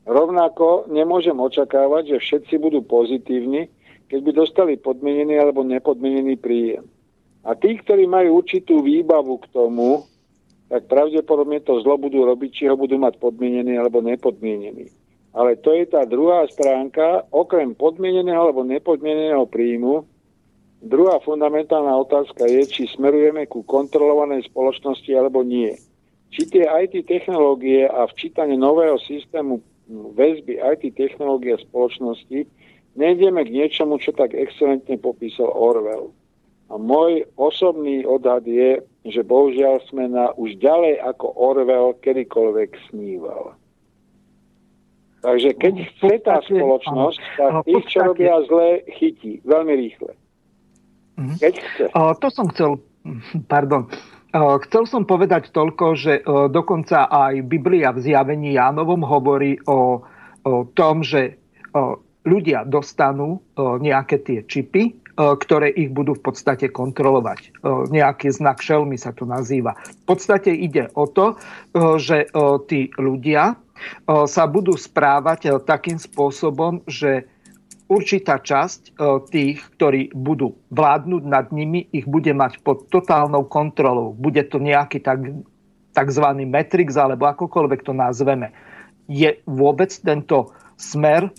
[0.07, 3.67] Rovnako nemôžem očakávať, že všetci budú pozitívni,
[4.07, 6.87] keď by dostali podmienený alebo nepodmienený príjem.
[7.43, 10.07] A tí, ktorí majú určitú výbavu k tomu,
[10.71, 14.87] tak pravdepodobne to zlo budú robiť, či ho budú mať podmienený alebo nepodmienený.
[15.35, 20.07] Ale to je tá druhá stránka, okrem podmieneného alebo nepodmieneného príjmu,
[20.79, 25.75] druhá fundamentálna otázka je, či smerujeme ku kontrolovanej spoločnosti alebo nie
[26.31, 32.43] či tie IT technológie a včítanie nového systému väzby IT technológie a spoločnosti
[32.99, 36.11] nejdeme k niečomu, čo tak excelentne popísal Orwell.
[36.67, 43.55] A môj osobný odhad je, že bohužiaľ sme na už ďalej ako Orwell kedykoľvek sníval.
[45.23, 50.11] Takže keď chce tá spoločnosť, tak tých, čo robia zle, chytí veľmi rýchle.
[51.17, 51.35] Mhm.
[51.39, 51.85] Keď chce.
[51.95, 52.71] To som chcel,
[53.47, 53.87] pardon,
[54.37, 56.21] Chcel som povedať toľko, že
[56.53, 60.03] dokonca aj Biblia v zjavení Jánovom hovorí o,
[60.45, 61.41] o tom, že
[62.27, 67.63] ľudia dostanú nejaké tie čipy, ktoré ich budú v podstate kontrolovať.
[67.89, 69.73] Nejaký znak šelmy sa to nazýva.
[70.05, 71.33] V podstate ide o to,
[71.97, 72.29] že
[72.69, 73.57] tí ľudia
[74.07, 77.25] sa budú správať takým spôsobom, že
[77.87, 78.91] určitá časť e,
[79.31, 84.11] tých, ktorí budú vládnuť nad nimi, ich bude mať pod totálnou kontrolou.
[84.13, 85.23] Bude to nejaký tak,
[85.95, 88.51] takzvaný Matrix, alebo akokoľvek to nazveme.
[89.07, 91.31] Je vôbec tento smer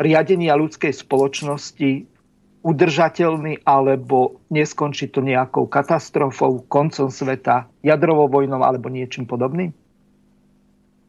[0.00, 2.08] riadenia ľudskej spoločnosti
[2.60, 9.72] udržateľný, alebo neskončí to nejakou katastrofou, koncom sveta, jadrovou vojnou alebo niečím podobným?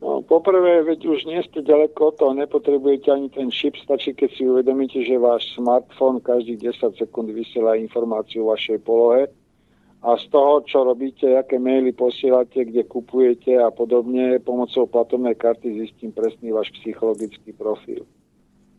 [0.01, 4.29] No, poprvé, veď už nie ste ďaleko od toho, nepotrebujete ani ten čip, stačí, keď
[4.33, 9.29] si uvedomíte, že váš smartfón každých 10 sekúnd vysiela informáciu o vašej polohe
[10.01, 15.85] a z toho, čo robíte, aké maily posielate, kde kupujete a podobne, pomocou platobnej karty
[15.85, 18.01] zistím presný váš psychologický profil.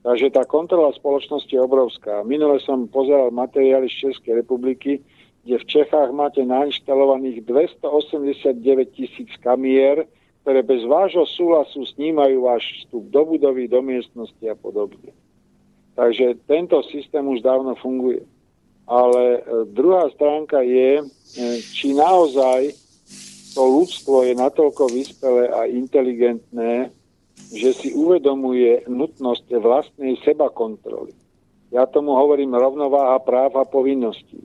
[0.03, 2.27] Takže tá kontrola spoločnosti je obrovská.
[2.27, 4.99] Minule som pozeral materiály z Českej republiky,
[5.47, 10.11] kde v Čechách máte nainštalovaných 289 tisíc kamier,
[10.43, 15.14] ktoré bez vášho súhlasu snímajú váš vstup do budovy, do miestnosti a podobne.
[15.94, 18.27] Takže tento systém už dávno funguje.
[18.90, 19.40] Ale e,
[19.70, 21.05] druhá stránka je, e,
[21.62, 22.74] či naozaj
[23.55, 26.90] to ľudstvo je natoľko vyspelé a inteligentné,
[27.52, 31.12] že si uvedomuje nutnosť vlastnej seba kontroly.
[31.69, 34.40] Ja tomu hovorím rovnováha práv a povinností.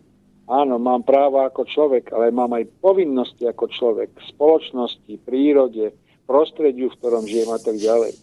[0.48, 5.92] Áno, mám práva ako človek, ale mám aj povinnosti ako človek spoločnosti, prírode,
[6.24, 8.16] prostrediu, v ktorom žijem a tak ďalej.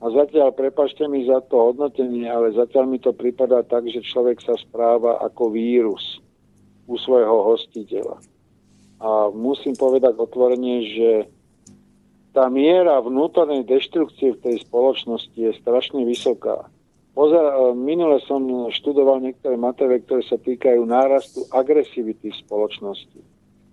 [0.00, 4.40] A zatiaľ, prepašte mi za to hodnotenie, ale zatiaľ mi to prípada tak, že človek
[4.40, 6.20] sa správa ako vírus
[6.88, 8.20] u svojho hostiteľa.
[9.00, 11.10] A musím povedať otvorene, že
[12.36, 16.68] tá miera vnútornej deštrukcie v tej spoločnosti je strašne vysoká.
[17.16, 23.20] Pozor, e, minule som študoval niektoré materiály, ktoré sa týkajú nárastu agresivity v spoločnosti.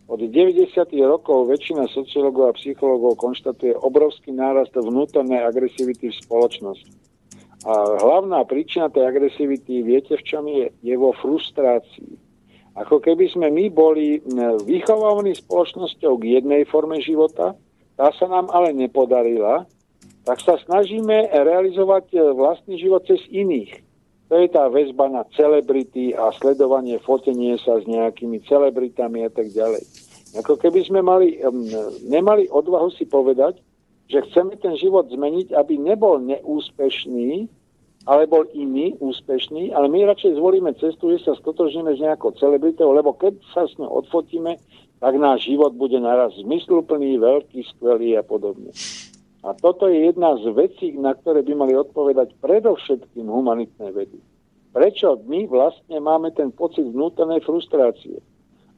[0.08, 0.72] Od 90.
[1.04, 6.96] rokov väčšina sociológov a psychológov konštatuje obrovský nárast vnútornej agresivity v spoločnosti.
[7.68, 10.72] A hlavná príčina tej agresivity, viete v čom je?
[10.84, 12.16] Je vo frustrácii.
[12.76, 14.20] Ako keby sme my boli
[14.68, 17.56] vychovávaní spoločnosťou k jednej forme života,
[17.96, 19.64] tá sa nám ale nepodarila
[20.24, 23.84] tak sa snažíme realizovať e, vlastný život cez iných.
[24.32, 29.52] to je tá väzba na celebrity a sledovanie, fotenie sa s nejakými celebritami a tak
[29.52, 29.84] ďalej.
[30.34, 31.38] Ako keby sme mali,
[32.10, 33.62] nemali odvahu si povedať,
[34.10, 37.46] že chceme ten život zmeniť, aby nebol neúspešný,
[38.04, 42.92] ale bol iný, úspešný, ale my radšej zvolíme cestu, že sa stotožníme s nejakou celebritou,
[42.92, 44.60] lebo keď sa s ňou odfotíme,
[45.00, 48.74] tak náš život bude naraz zmysluplný, veľký, skvelý a podobne.
[49.44, 54.24] A toto je jedna z vecí, na ktoré by mali odpovedať predovšetkým humanitné vedy.
[54.72, 58.24] Prečo my vlastne máme ten pocit vnútornej frustrácie?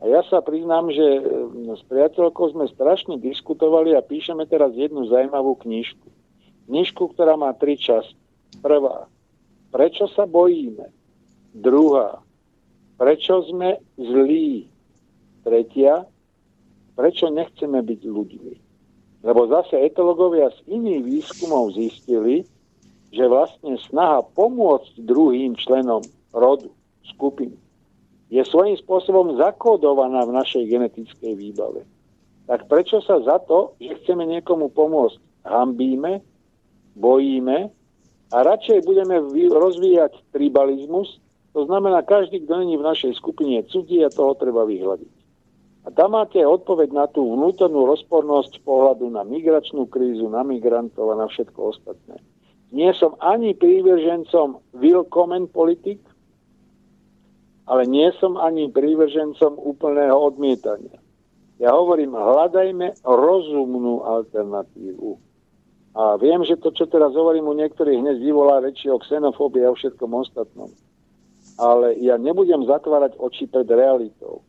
[0.01, 5.07] A ja sa priznám, že mm, s priateľkou sme strašne diskutovali a píšeme teraz jednu
[5.07, 6.09] zaujímavú knižku.
[6.67, 8.17] Knižku, ktorá má tri časti.
[8.59, 9.05] Prvá.
[9.69, 10.89] Prečo sa bojíme?
[11.53, 12.19] Druhá.
[12.97, 14.65] Prečo sme zlí?
[15.45, 16.09] Tretia.
[16.97, 18.64] Prečo nechceme byť ľuďmi?
[19.25, 22.45] Lebo zase etologovia z iných výskumov zistili,
[23.09, 26.69] že vlastne snaha pomôcť druhým členom rodu,
[27.09, 27.57] skupiny,
[28.29, 31.85] je svojím spôsobom zakódovaná v našej genetickej výbave.
[32.45, 36.21] Tak prečo sa za to, že chceme niekomu pomôcť, hambíme,
[36.93, 37.69] bojíme
[38.29, 41.17] a radšej budeme rozvíjať tribalizmus,
[41.55, 45.14] to znamená, každý, kto není v našej skupine, je cudzí a toho treba vyhľadiť.
[45.85, 51.19] A tam máte odpoveď na tú vnútornú rozpornosť pohľadu na migračnú krízu, na migrantov a
[51.21, 52.17] na všetko ostatné.
[52.73, 56.01] Nie som ani prívržencom willkommen politik,
[57.69, 60.97] ale nie som ani prívržencom úplného odmietania.
[61.61, 65.21] Ja hovorím, hľadajme rozumnú alternatívu.
[65.95, 69.71] A viem, že to, čo teraz hovorím, u niektorých hneď vyvolá reči o xenofóbii a
[69.71, 70.67] o všetkom ostatnom.
[71.55, 74.43] Ale ja nebudem zatvárať oči pred realitou.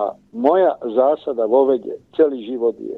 [0.00, 2.96] A moja zásada vo vede celý život je,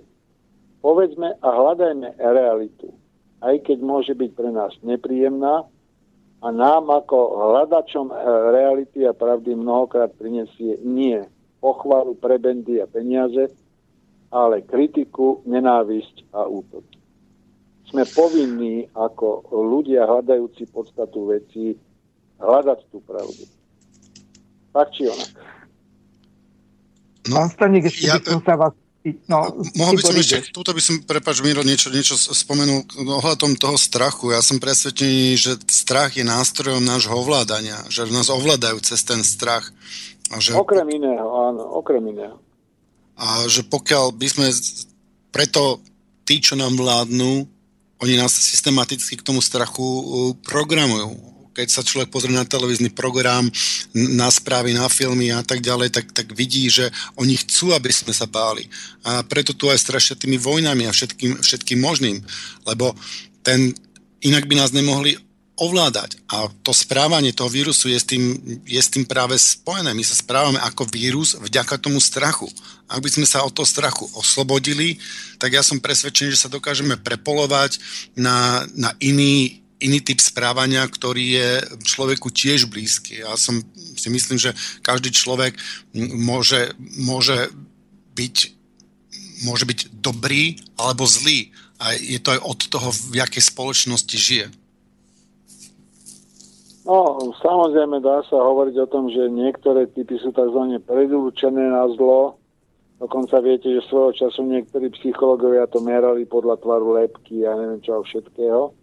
[0.79, 2.95] povedzme a hľadajme realitu,
[3.43, 5.67] aj keď môže byť pre nás nepríjemná
[6.43, 8.15] a nám ako hľadačom
[8.55, 11.27] reality a pravdy mnohokrát prinesie nie
[11.59, 13.51] pochvalu, prebendy a peniaze,
[14.31, 16.87] ale kritiku, nenávisť a útok.
[17.91, 21.75] Sme povinní ako ľudia hľadajúci podstatu veci
[22.39, 23.43] hľadať tú pravdu.
[24.71, 25.62] Tak či onak.
[27.31, 30.71] No, Pán Stanek, ešte ja, by som sa vás No, mohol by som ešte, túto
[30.71, 34.31] by som, prepáč, Miro, niečo, niečo spomenul ohľadom toho strachu.
[34.31, 39.75] Ja som presvedčený, že strach je nástrojom nášho ovládania, že nás ovládajú cez ten strach.
[40.31, 42.39] A že, okrem iného, áno, okrem iného.
[43.19, 44.47] A že pokiaľ by sme,
[45.35, 45.83] preto
[46.23, 47.43] tí, čo nám vládnu,
[48.07, 50.05] oni nás systematicky k tomu strachu uh,
[50.47, 53.47] programujú keď sa človek pozrie na televízny program,
[53.93, 56.89] na správy, na filmy a tak ďalej, tak, tak vidí, že
[57.21, 58.67] oni chcú, aby sme sa báli.
[59.05, 62.19] A preto tu aj strašia tými vojnami a všetkým, všetkým možným,
[62.65, 62.97] lebo
[63.45, 63.77] ten,
[64.25, 65.21] inak by nás nemohli
[65.63, 66.19] ovládať.
[66.33, 69.95] A to správanie toho vírusu je s, tým, je s tým práve spojené.
[69.95, 72.49] My sa správame ako vírus vďaka tomu strachu.
[72.91, 74.99] Ak by sme sa od toho strachu oslobodili,
[75.39, 77.79] tak ja som presvedčený, že sa dokážeme prepolovať
[78.19, 81.51] na, na iný, iný typ správania, ktorý je
[81.83, 83.21] človeku tiež blízky.
[83.21, 84.55] Ja som si myslím, že
[84.87, 85.59] každý človek
[85.95, 87.51] môže, môže,
[88.15, 88.37] byť,
[89.45, 91.51] môže byť dobrý alebo zlý.
[91.83, 94.47] A je to aj od toho, v jakej spoločnosti žije.
[96.83, 100.83] No, samozrejme dá sa hovoriť o tom, že niektoré typy sú tzv.
[100.83, 102.39] predurčené na zlo.
[102.99, 108.03] Dokonca viete, že svojho času niektorí psychológovia to merali podľa tvaru lepky a neviem čo
[108.03, 108.75] všetkého.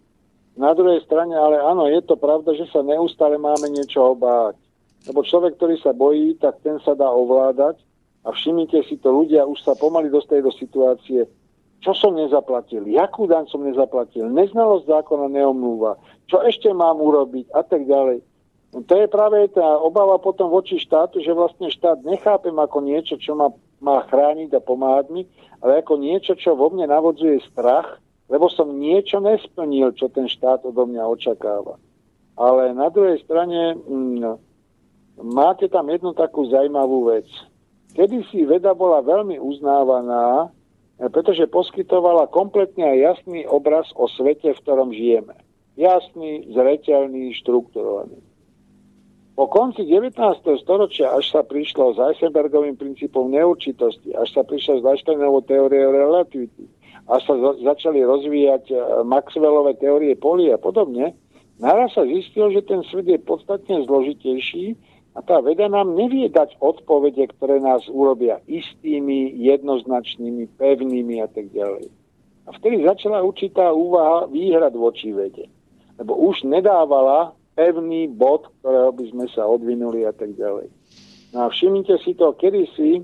[0.58, 4.58] Na druhej strane, ale áno, je to pravda, že sa neustále máme niečo obáť.
[5.08, 7.80] Lebo človek, ktorý sa bojí, tak ten sa dá ovládať
[8.26, 11.24] a všimnite si to, ľudia už sa pomaly dostajú do situácie,
[11.80, 15.96] čo som nezaplatil, jakú daň som nezaplatil, neznalosť zákona neomlúva,
[16.28, 18.20] čo ešte mám urobiť a tak ďalej.
[18.76, 23.16] No to je práve tá obava potom voči štátu, že vlastne štát nechápem ako niečo,
[23.16, 23.48] čo ma
[23.80, 25.24] má chrániť a pomáhať mi,
[25.64, 27.96] ale ako niečo, čo vo mne navodzuje strach,
[28.30, 31.76] lebo som niečo nesplnil, čo ten štát odo mňa očakáva.
[32.38, 34.22] Ale na druhej strane mm,
[35.20, 37.26] máte tam jednu takú zaujímavú vec.
[37.90, 40.54] Kedy si veda bola veľmi uznávaná,
[41.10, 45.34] pretože poskytovala kompletne a jasný obraz o svete, v ktorom žijeme.
[45.74, 48.22] Jasný, zreteľný, štrukturovaný.
[49.34, 50.20] Po konci 19.
[50.60, 56.68] storočia, až sa prišlo s Heisenbergovým princípom neurčitosti, až sa prišlo s Einsteinovou teóriou relativity,
[57.10, 61.10] a sa začali rozvíjať e, Maxwellové teórie poli a podobne,
[61.58, 64.78] naraz sa zistil, že ten svet je podstatne zložitejší
[65.18, 71.50] a tá veda nám nevie dať odpovede, ktoré nás urobia istými, jednoznačnými, pevnými a tak
[71.50, 71.90] ďalej.
[72.46, 75.50] A vtedy začala určitá úvaha výhrad voči vede.
[75.98, 80.70] Lebo už nedávala pevný bod, ktorého by sme sa odvinuli a tak ďalej.
[81.34, 83.02] No a všimnite si to, kedysi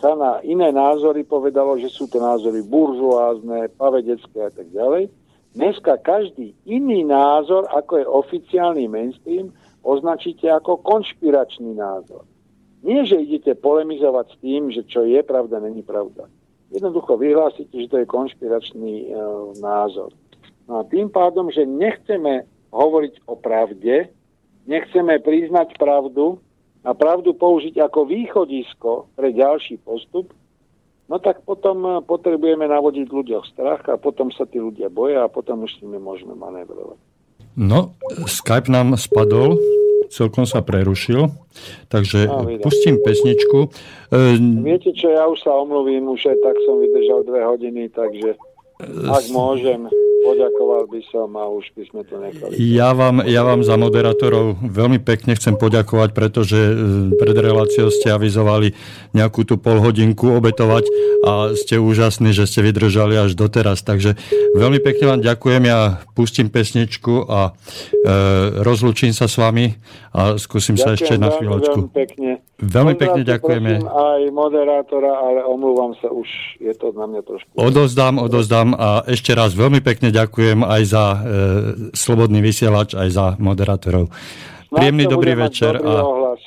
[0.00, 5.10] sa na iné názory povedalo, že sú to názory buržoázne, pavedecké a tak ďalej.
[5.54, 9.54] Dneska každý iný názor, ako je oficiálny mainstream,
[9.86, 12.26] označíte ako konšpiračný názor.
[12.84, 16.28] Nie, že idete polemizovať s tým, že čo je pravda, není pravda.
[16.68, 19.06] Jednoducho vyhlásite, že to je konšpiračný e,
[19.62, 20.12] názor.
[20.68, 22.44] No a tým pádom, že nechceme
[22.74, 24.10] hovoriť o pravde,
[24.66, 26.43] nechceme priznať pravdu
[26.84, 30.36] a pravdu použiť ako východisko pre ďalší postup,
[31.08, 35.32] no tak potom eh, potrebujeme navodiť ľuďoch strach a potom sa tí ľudia boja a
[35.32, 37.00] potom už s nimi môžeme manévrovať.
[37.54, 37.94] No,
[38.26, 39.62] Skype nám spadol,
[40.10, 41.30] celkom sa prerušil,
[41.86, 43.70] takže no, pustím pesničku.
[44.10, 44.38] E...
[44.62, 48.34] Viete čo, ja už sa omluvím, už aj tak som vydržal dve hodiny, takže
[49.06, 49.86] ak môžem,
[50.24, 52.52] poďakoval by som a už by sme to nechali.
[52.56, 56.72] Ja vám, ja vám za moderátorov veľmi pekne chcem poďakovať, pretože e,
[57.20, 58.72] pred reláciou ste avizovali
[59.12, 60.88] nejakú tú polhodinku obetovať
[61.28, 63.84] a ste úžasní, že ste vydržali až doteraz.
[63.84, 64.16] Takže
[64.56, 68.14] veľmi pekne vám ďakujem, ja pustím pesničku a e,
[68.64, 69.76] rozlučím sa s vami
[70.16, 71.90] a skúsim ďakujem sa ešte na chvíľočku.
[71.90, 72.30] Veľmi pekne.
[72.54, 73.82] Veľmi pekne ďakujeme.
[73.82, 76.30] aj moderátora, ale omlúvam sa, už
[76.62, 77.50] je to na mňa trošku.
[77.58, 81.18] Odozdám, odozdám a ešte raz veľmi pekne ďakujem aj za e,
[81.90, 84.14] slobodný vysielač, aj za moderátorov.
[84.70, 86.42] Príjemný dobrý večer dobrý a ohlas.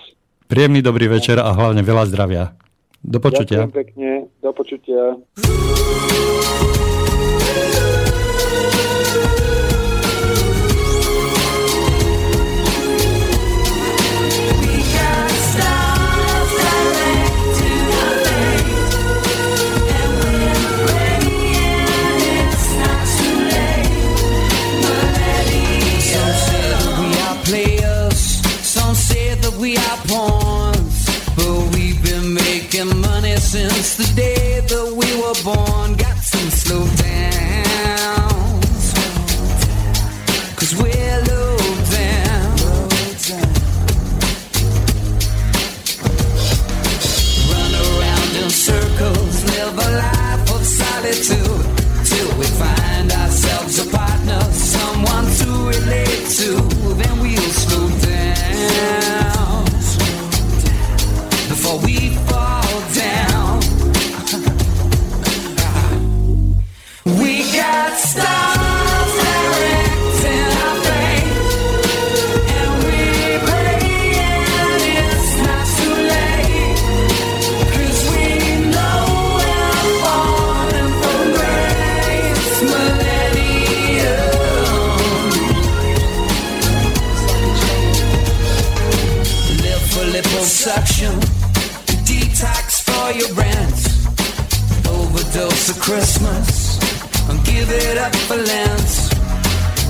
[0.47, 2.55] príjemný dobrý večer a hlavne veľa zdravia.
[3.03, 3.67] Do počutia.
[3.67, 5.01] Ďakujem pekne, do počutia.
[95.87, 96.75] Christmas,
[97.29, 98.91] and give it up for Lent.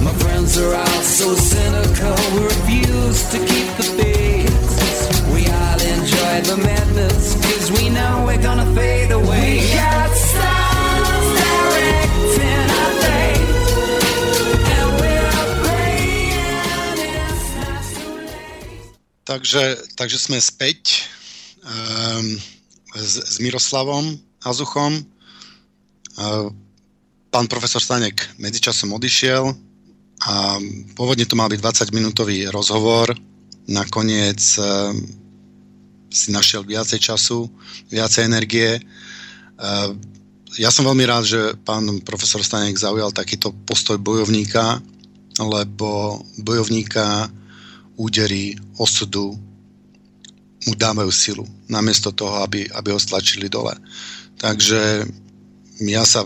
[0.06, 4.54] My friends are all so cynical, we refuse to keep the faith.
[5.34, 9.58] We all enjoy the madness, cause we know we're gonna fade away.
[9.58, 12.88] We got stars directing our.
[19.26, 21.10] Takže, takže sme späť
[21.66, 22.40] um,
[22.96, 24.16] s, s Miroslavom
[24.46, 25.17] Azuchom.
[27.28, 29.54] Pán profesor Stanek medzičasom odišiel
[30.26, 30.58] a
[30.98, 33.14] pôvodne to mal byť 20-minútový rozhovor.
[33.70, 34.90] Nakoniec uh,
[36.10, 37.46] si našiel viacej času,
[37.94, 38.82] viacej energie.
[39.62, 39.94] Uh,
[40.58, 44.82] ja som veľmi rád, že pán profesor Stanek zaujal takýto postoj bojovníka,
[45.38, 47.30] lebo bojovníka
[47.94, 49.38] údery osudu
[50.66, 53.78] mu dávajú silu, namiesto toho, aby, aby ho stlačili dole.
[54.42, 55.06] Takže
[55.82, 56.26] ja sa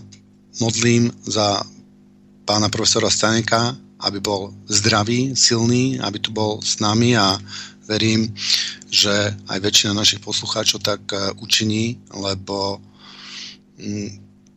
[0.59, 1.63] modlím za
[2.47, 7.37] pána profesora Staneka, aby bol zdravý, silný, aby tu bol s nami a
[7.85, 8.33] verím,
[8.91, 12.81] že aj väčšina našich poslucháčov tak e, učiní, lebo
[13.77, 14.09] mm,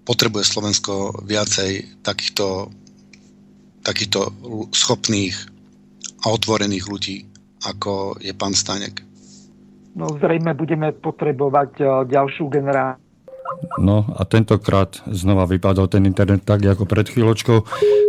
[0.02, 2.72] potrebuje Slovensko viacej takýchto,
[3.84, 4.32] takýchto
[4.72, 5.36] schopných
[6.24, 7.16] a otvorených ľudí,
[7.68, 9.04] ako je pán Stanek.
[9.94, 13.03] No zrejme budeme potrebovať e, ďalšiu generáciu.
[13.80, 17.58] No a tentokrát znova vypadol ten internet tak, ako pred chvíľočkou.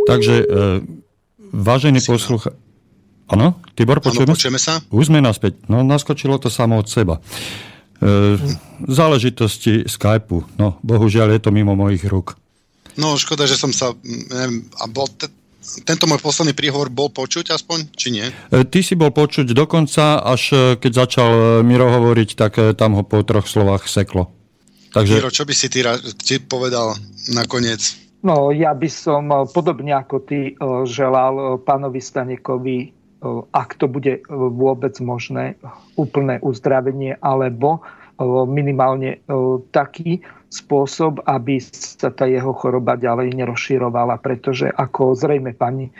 [0.06, 0.46] Takže, e,
[1.52, 2.54] vážený poslucha...
[3.26, 4.30] Áno, Tibor, počujeme?
[4.30, 4.78] Áno, počujeme sa?
[4.94, 5.58] Už sme naspäť.
[5.66, 7.18] No, naskočilo to samo od seba.
[7.98, 8.38] E,
[8.86, 10.46] záležitosti Skypeu.
[10.60, 12.38] No, bohužiaľ je to mimo mojich rúk.
[12.94, 13.92] No, škoda, že som sa...
[14.06, 15.26] Neviem, a bol te,
[15.82, 18.26] tento môj posledný príhovor bol počuť aspoň, či nie?
[18.48, 21.30] Ty si bol počuť dokonca, až keď začal
[21.66, 24.30] Miro hovoriť, tak tam ho po troch slovách seklo.
[24.96, 25.12] Takže...
[25.20, 25.84] Miro, čo by si ty,
[26.24, 26.96] ty povedal
[27.36, 28.00] nakoniec?
[28.24, 30.56] No, ja by som podobne ako ty
[30.88, 32.96] želal pánovi Stanekovi
[33.52, 35.56] ak to bude vôbec možné,
[35.96, 37.80] úplné uzdravenie alebo
[38.48, 39.20] minimálne
[39.72, 45.92] taký spôsob, aby sa tá jeho choroba ďalej nerozširovala, pretože ako zrejme pani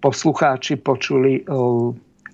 [0.00, 1.44] poslucháči počuli,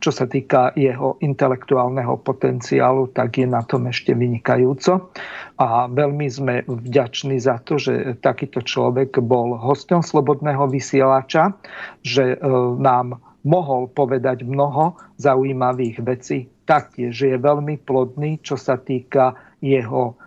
[0.02, 5.14] čo sa týka jeho intelektuálneho potenciálu, tak je na tom ešte vynikajúco.
[5.62, 11.54] A veľmi sme vďační za to, že takýto človek bol hostom Slobodného vysielača,
[12.02, 12.34] že
[12.82, 16.50] nám mohol povedať mnoho zaujímavých vecí.
[16.66, 20.18] Taktiež je veľmi plodný, čo sa týka jeho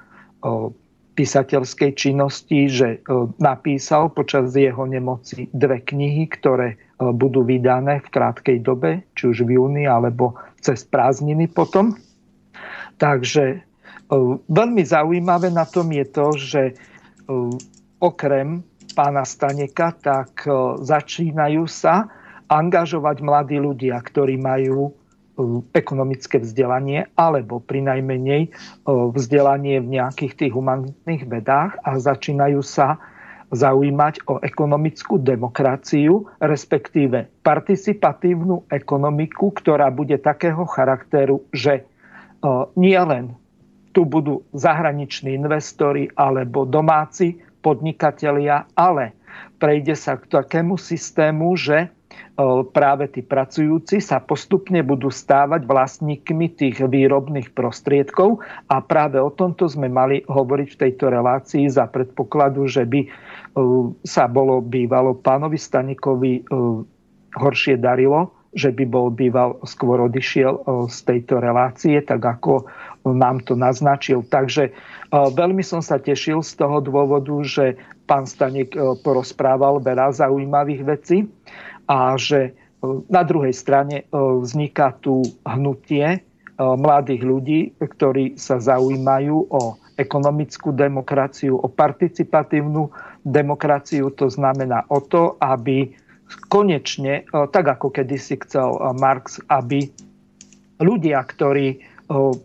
[1.16, 3.00] písateľskej činnosti, že
[3.40, 9.60] napísal počas jeho nemoci dve knihy, ktoré budú vydané v krátkej dobe, či už v
[9.60, 11.96] júni alebo cez prázdniny potom.
[12.96, 13.60] Takže
[14.48, 16.62] veľmi zaujímavé na tom je to, že
[18.00, 18.64] okrem
[18.96, 20.48] pána Staneka, tak
[20.80, 22.08] začínajú sa
[22.48, 24.92] angažovať mladí ľudia, ktorí majú e,
[25.74, 28.50] ekonomické vzdelanie alebo pri najmenej e,
[28.86, 33.02] vzdelanie v nejakých tých humanitných vedách a začínajú sa
[33.56, 41.84] zaujímať o ekonomickú demokraciu, respektíve participatívnu ekonomiku, ktorá bude takého charakteru, že e,
[42.76, 43.34] nie len
[43.96, 49.16] tu budú zahraniční investori alebo domáci podnikatelia, ale
[49.56, 51.96] prejde sa k takému systému, že
[52.76, 58.44] práve tí pracujúci sa postupne budú stávať vlastníkmi tých výrobných prostriedkov.
[58.68, 63.08] A práve o tomto sme mali hovoriť v tejto relácii za predpokladu, že by
[64.04, 66.44] sa bolo bývalo pánovi Stanikovi
[67.36, 72.64] horšie darilo, že by bol býval skôr odišiel z tejto relácie, tak ako
[73.04, 74.24] nám to naznačil.
[74.24, 74.72] Takže
[75.12, 77.76] veľmi som sa tešil z toho dôvodu, že
[78.08, 81.28] pán Stanek porozprával veľa zaujímavých vecí
[81.92, 82.56] a že
[83.12, 86.24] na druhej strane vzniká tu hnutie
[86.56, 92.88] mladých ľudí, ktorí sa zaujímajú o ekonomickú demokraciu, o participatívnu
[93.26, 94.14] demokraciu.
[94.22, 95.90] To znamená o to, aby
[96.50, 99.90] konečne, tak ako kedysi chcel Marx, aby
[100.82, 101.82] ľudia, ktorí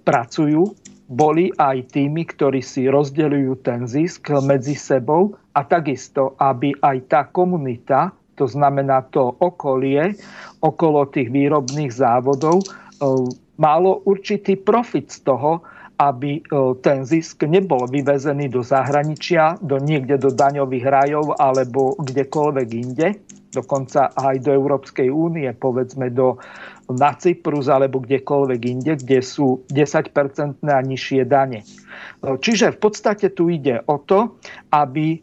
[0.05, 0.73] pracujú,
[1.11, 7.21] boli aj tými, ktorí si rozdeľujú ten zisk medzi sebou a takisto, aby aj tá
[7.27, 10.15] komunita, to znamená to okolie
[10.63, 12.67] okolo tých výrobných závodov, e,
[13.59, 15.67] malo určitý profit z toho,
[16.01, 16.43] aby e,
[16.81, 23.09] ten zisk nebol vyvezený do zahraničia, do niekde do daňových rajov alebo kdekoľvek inde,
[23.53, 26.41] dokonca aj do Európskej únie, povedzme do
[26.89, 31.61] na Cyprus alebo kdekoľvek inde, kde sú 10-percentné a nižšie dane.
[31.61, 31.67] E,
[32.41, 34.41] čiže v podstate tu ide o to,
[34.73, 35.21] aby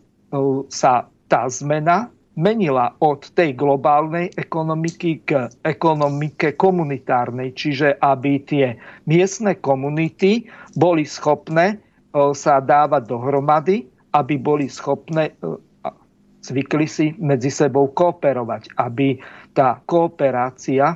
[0.68, 8.78] sa tá zmena menila od tej globálnej ekonomiky k ekonomike komunitárnej, čiže aby tie
[9.10, 10.46] miestne komunity
[10.78, 11.78] boli schopné e,
[12.38, 15.50] sa dávať dohromady, aby boli schopné, e,
[16.46, 19.18] zvykli si medzi sebou kooperovať, aby
[19.58, 20.94] tá kooperácia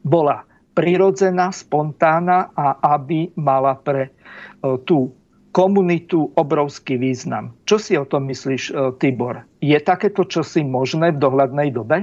[0.00, 4.12] bola prirodzená, spontánna a aby mala pre e,
[4.88, 5.12] tú
[5.54, 7.54] komunitu obrovský význam.
[7.62, 9.46] Čo si o tom myslíš, Tibor?
[9.62, 12.02] Je takéto čosi možné v dohľadnej dobe?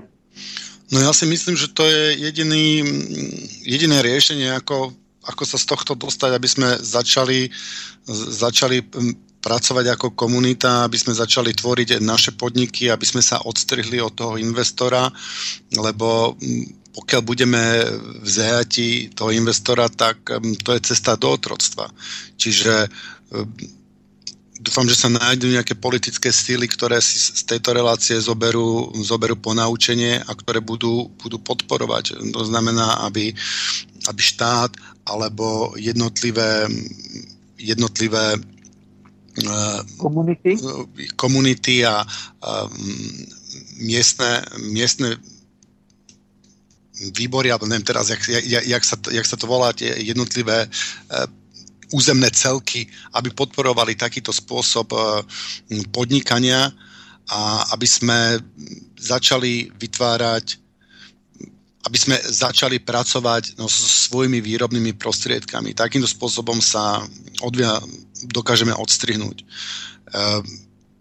[0.92, 2.80] No ja si myslím, že to je jediný,
[3.68, 4.96] jediné riešenie, ako,
[5.28, 7.52] ako sa z tohto dostať, aby sme začali,
[8.32, 8.88] začali
[9.44, 14.40] pracovať ako komunita, aby sme začali tvoriť naše podniky, aby sme sa odstrihli od toho
[14.40, 15.12] investora,
[15.76, 16.40] lebo
[16.92, 17.64] pokiaľ budeme
[18.20, 20.28] v zajati toho investora, tak
[20.64, 21.88] to je cesta do otroctva.
[22.36, 22.92] Čiže
[24.62, 30.22] dúfam, že sa nájdú nejaké politické síly, ktoré si z tejto relácie zoberú, zoberú ponaučenie
[30.22, 32.22] a ktoré budú, budú podporovať.
[32.32, 33.34] To znamená, aby,
[34.06, 34.72] aby štát
[35.10, 36.70] alebo jednotlivé,
[37.58, 40.52] jednotlivé uh, komunity,
[41.18, 42.70] komunity a uh,
[43.82, 45.18] miestne, miestne
[47.18, 50.70] výbory, alebo neviem teraz, jak, jak, jak, sa, jak sa to volá, tie jednotlivé
[51.92, 55.00] územné celky, aby podporovali takýto spôsob e,
[55.92, 56.72] podnikania
[57.32, 57.40] a
[57.76, 58.20] aby sme
[59.00, 60.60] začali vytvárať
[61.82, 65.74] aby sme začali pracovať no, so svojimi výrobnými prostriedkami.
[65.74, 67.02] Takýmto spôsobom sa
[67.42, 67.82] odvia,
[68.30, 69.42] dokážeme odstrihnúť.
[69.42, 69.46] E,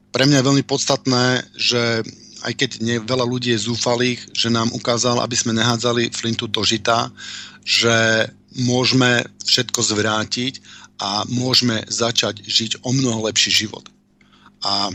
[0.09, 2.01] pre mňa je veľmi podstatné, že
[2.49, 6.65] aj keď nie veľa ľudí je zúfalých, že nám ukázal, aby sme nehádzali flintu do
[6.65, 7.13] žita,
[7.61, 8.27] že
[8.57, 10.59] môžeme všetko zvrátiť
[11.01, 13.89] a môžeme začať žiť o mnoho lepší život.
[14.61, 14.93] A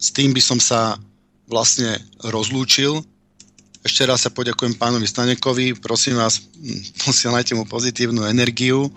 [0.00, 0.96] s tým by som sa
[1.44, 3.04] vlastne rozlúčil.
[3.84, 6.40] Ešte raz sa poďakujem pánovi Stanekovi, prosím vás,
[7.06, 8.88] posielajte mu pozitívnu energiu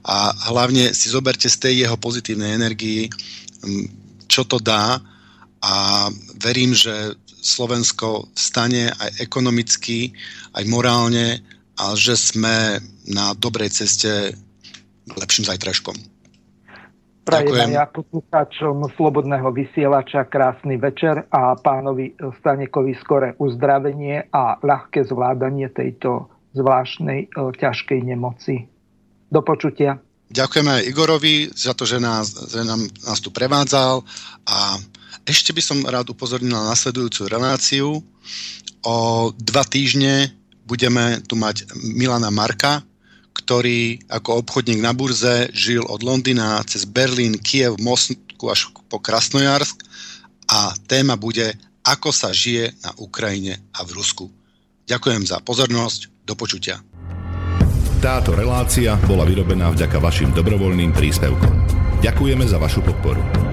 [0.00, 3.12] a hlavne si zoberte z tej jeho pozitívnej energii,
[4.24, 4.96] čo to dá
[5.58, 5.74] a
[6.38, 10.14] verím, že Slovensko stane aj ekonomicky,
[10.54, 11.42] aj morálne
[11.78, 14.34] a že sme na dobrej ceste
[15.16, 15.96] lepším zajtražkom.
[17.28, 25.68] Prajem aj poslucháčom Slobodného vysielača krásny večer a pánovi Stanekovi skore uzdravenie a ľahké zvládanie
[25.68, 28.64] tejto zvláštnej ťažkej nemoci.
[29.28, 30.00] Do počutia.
[30.32, 34.00] Ďakujeme Igorovi za to, že nás, že nám, nás tu prevádzal
[34.48, 34.80] a
[35.28, 38.00] ešte by som rád upozornil na nasledujúcu reláciu.
[38.80, 38.96] O
[39.36, 40.32] dva týždne
[40.64, 42.80] budeme tu mať Milana Marka,
[43.48, 49.88] ktorý ako obchodník na burze žil od Londýna cez Berlín, Kiev, Moskvu až po Krasnojarsk
[50.52, 54.28] a téma bude Ako sa žije na Ukrajine a v Rusku.
[54.84, 56.84] Ďakujem za pozornosť, do počutia.
[58.04, 61.54] Táto relácia bola vyrobená vďaka vašim dobrovoľným príspevkom.
[62.04, 63.47] Ďakujeme za vašu podporu.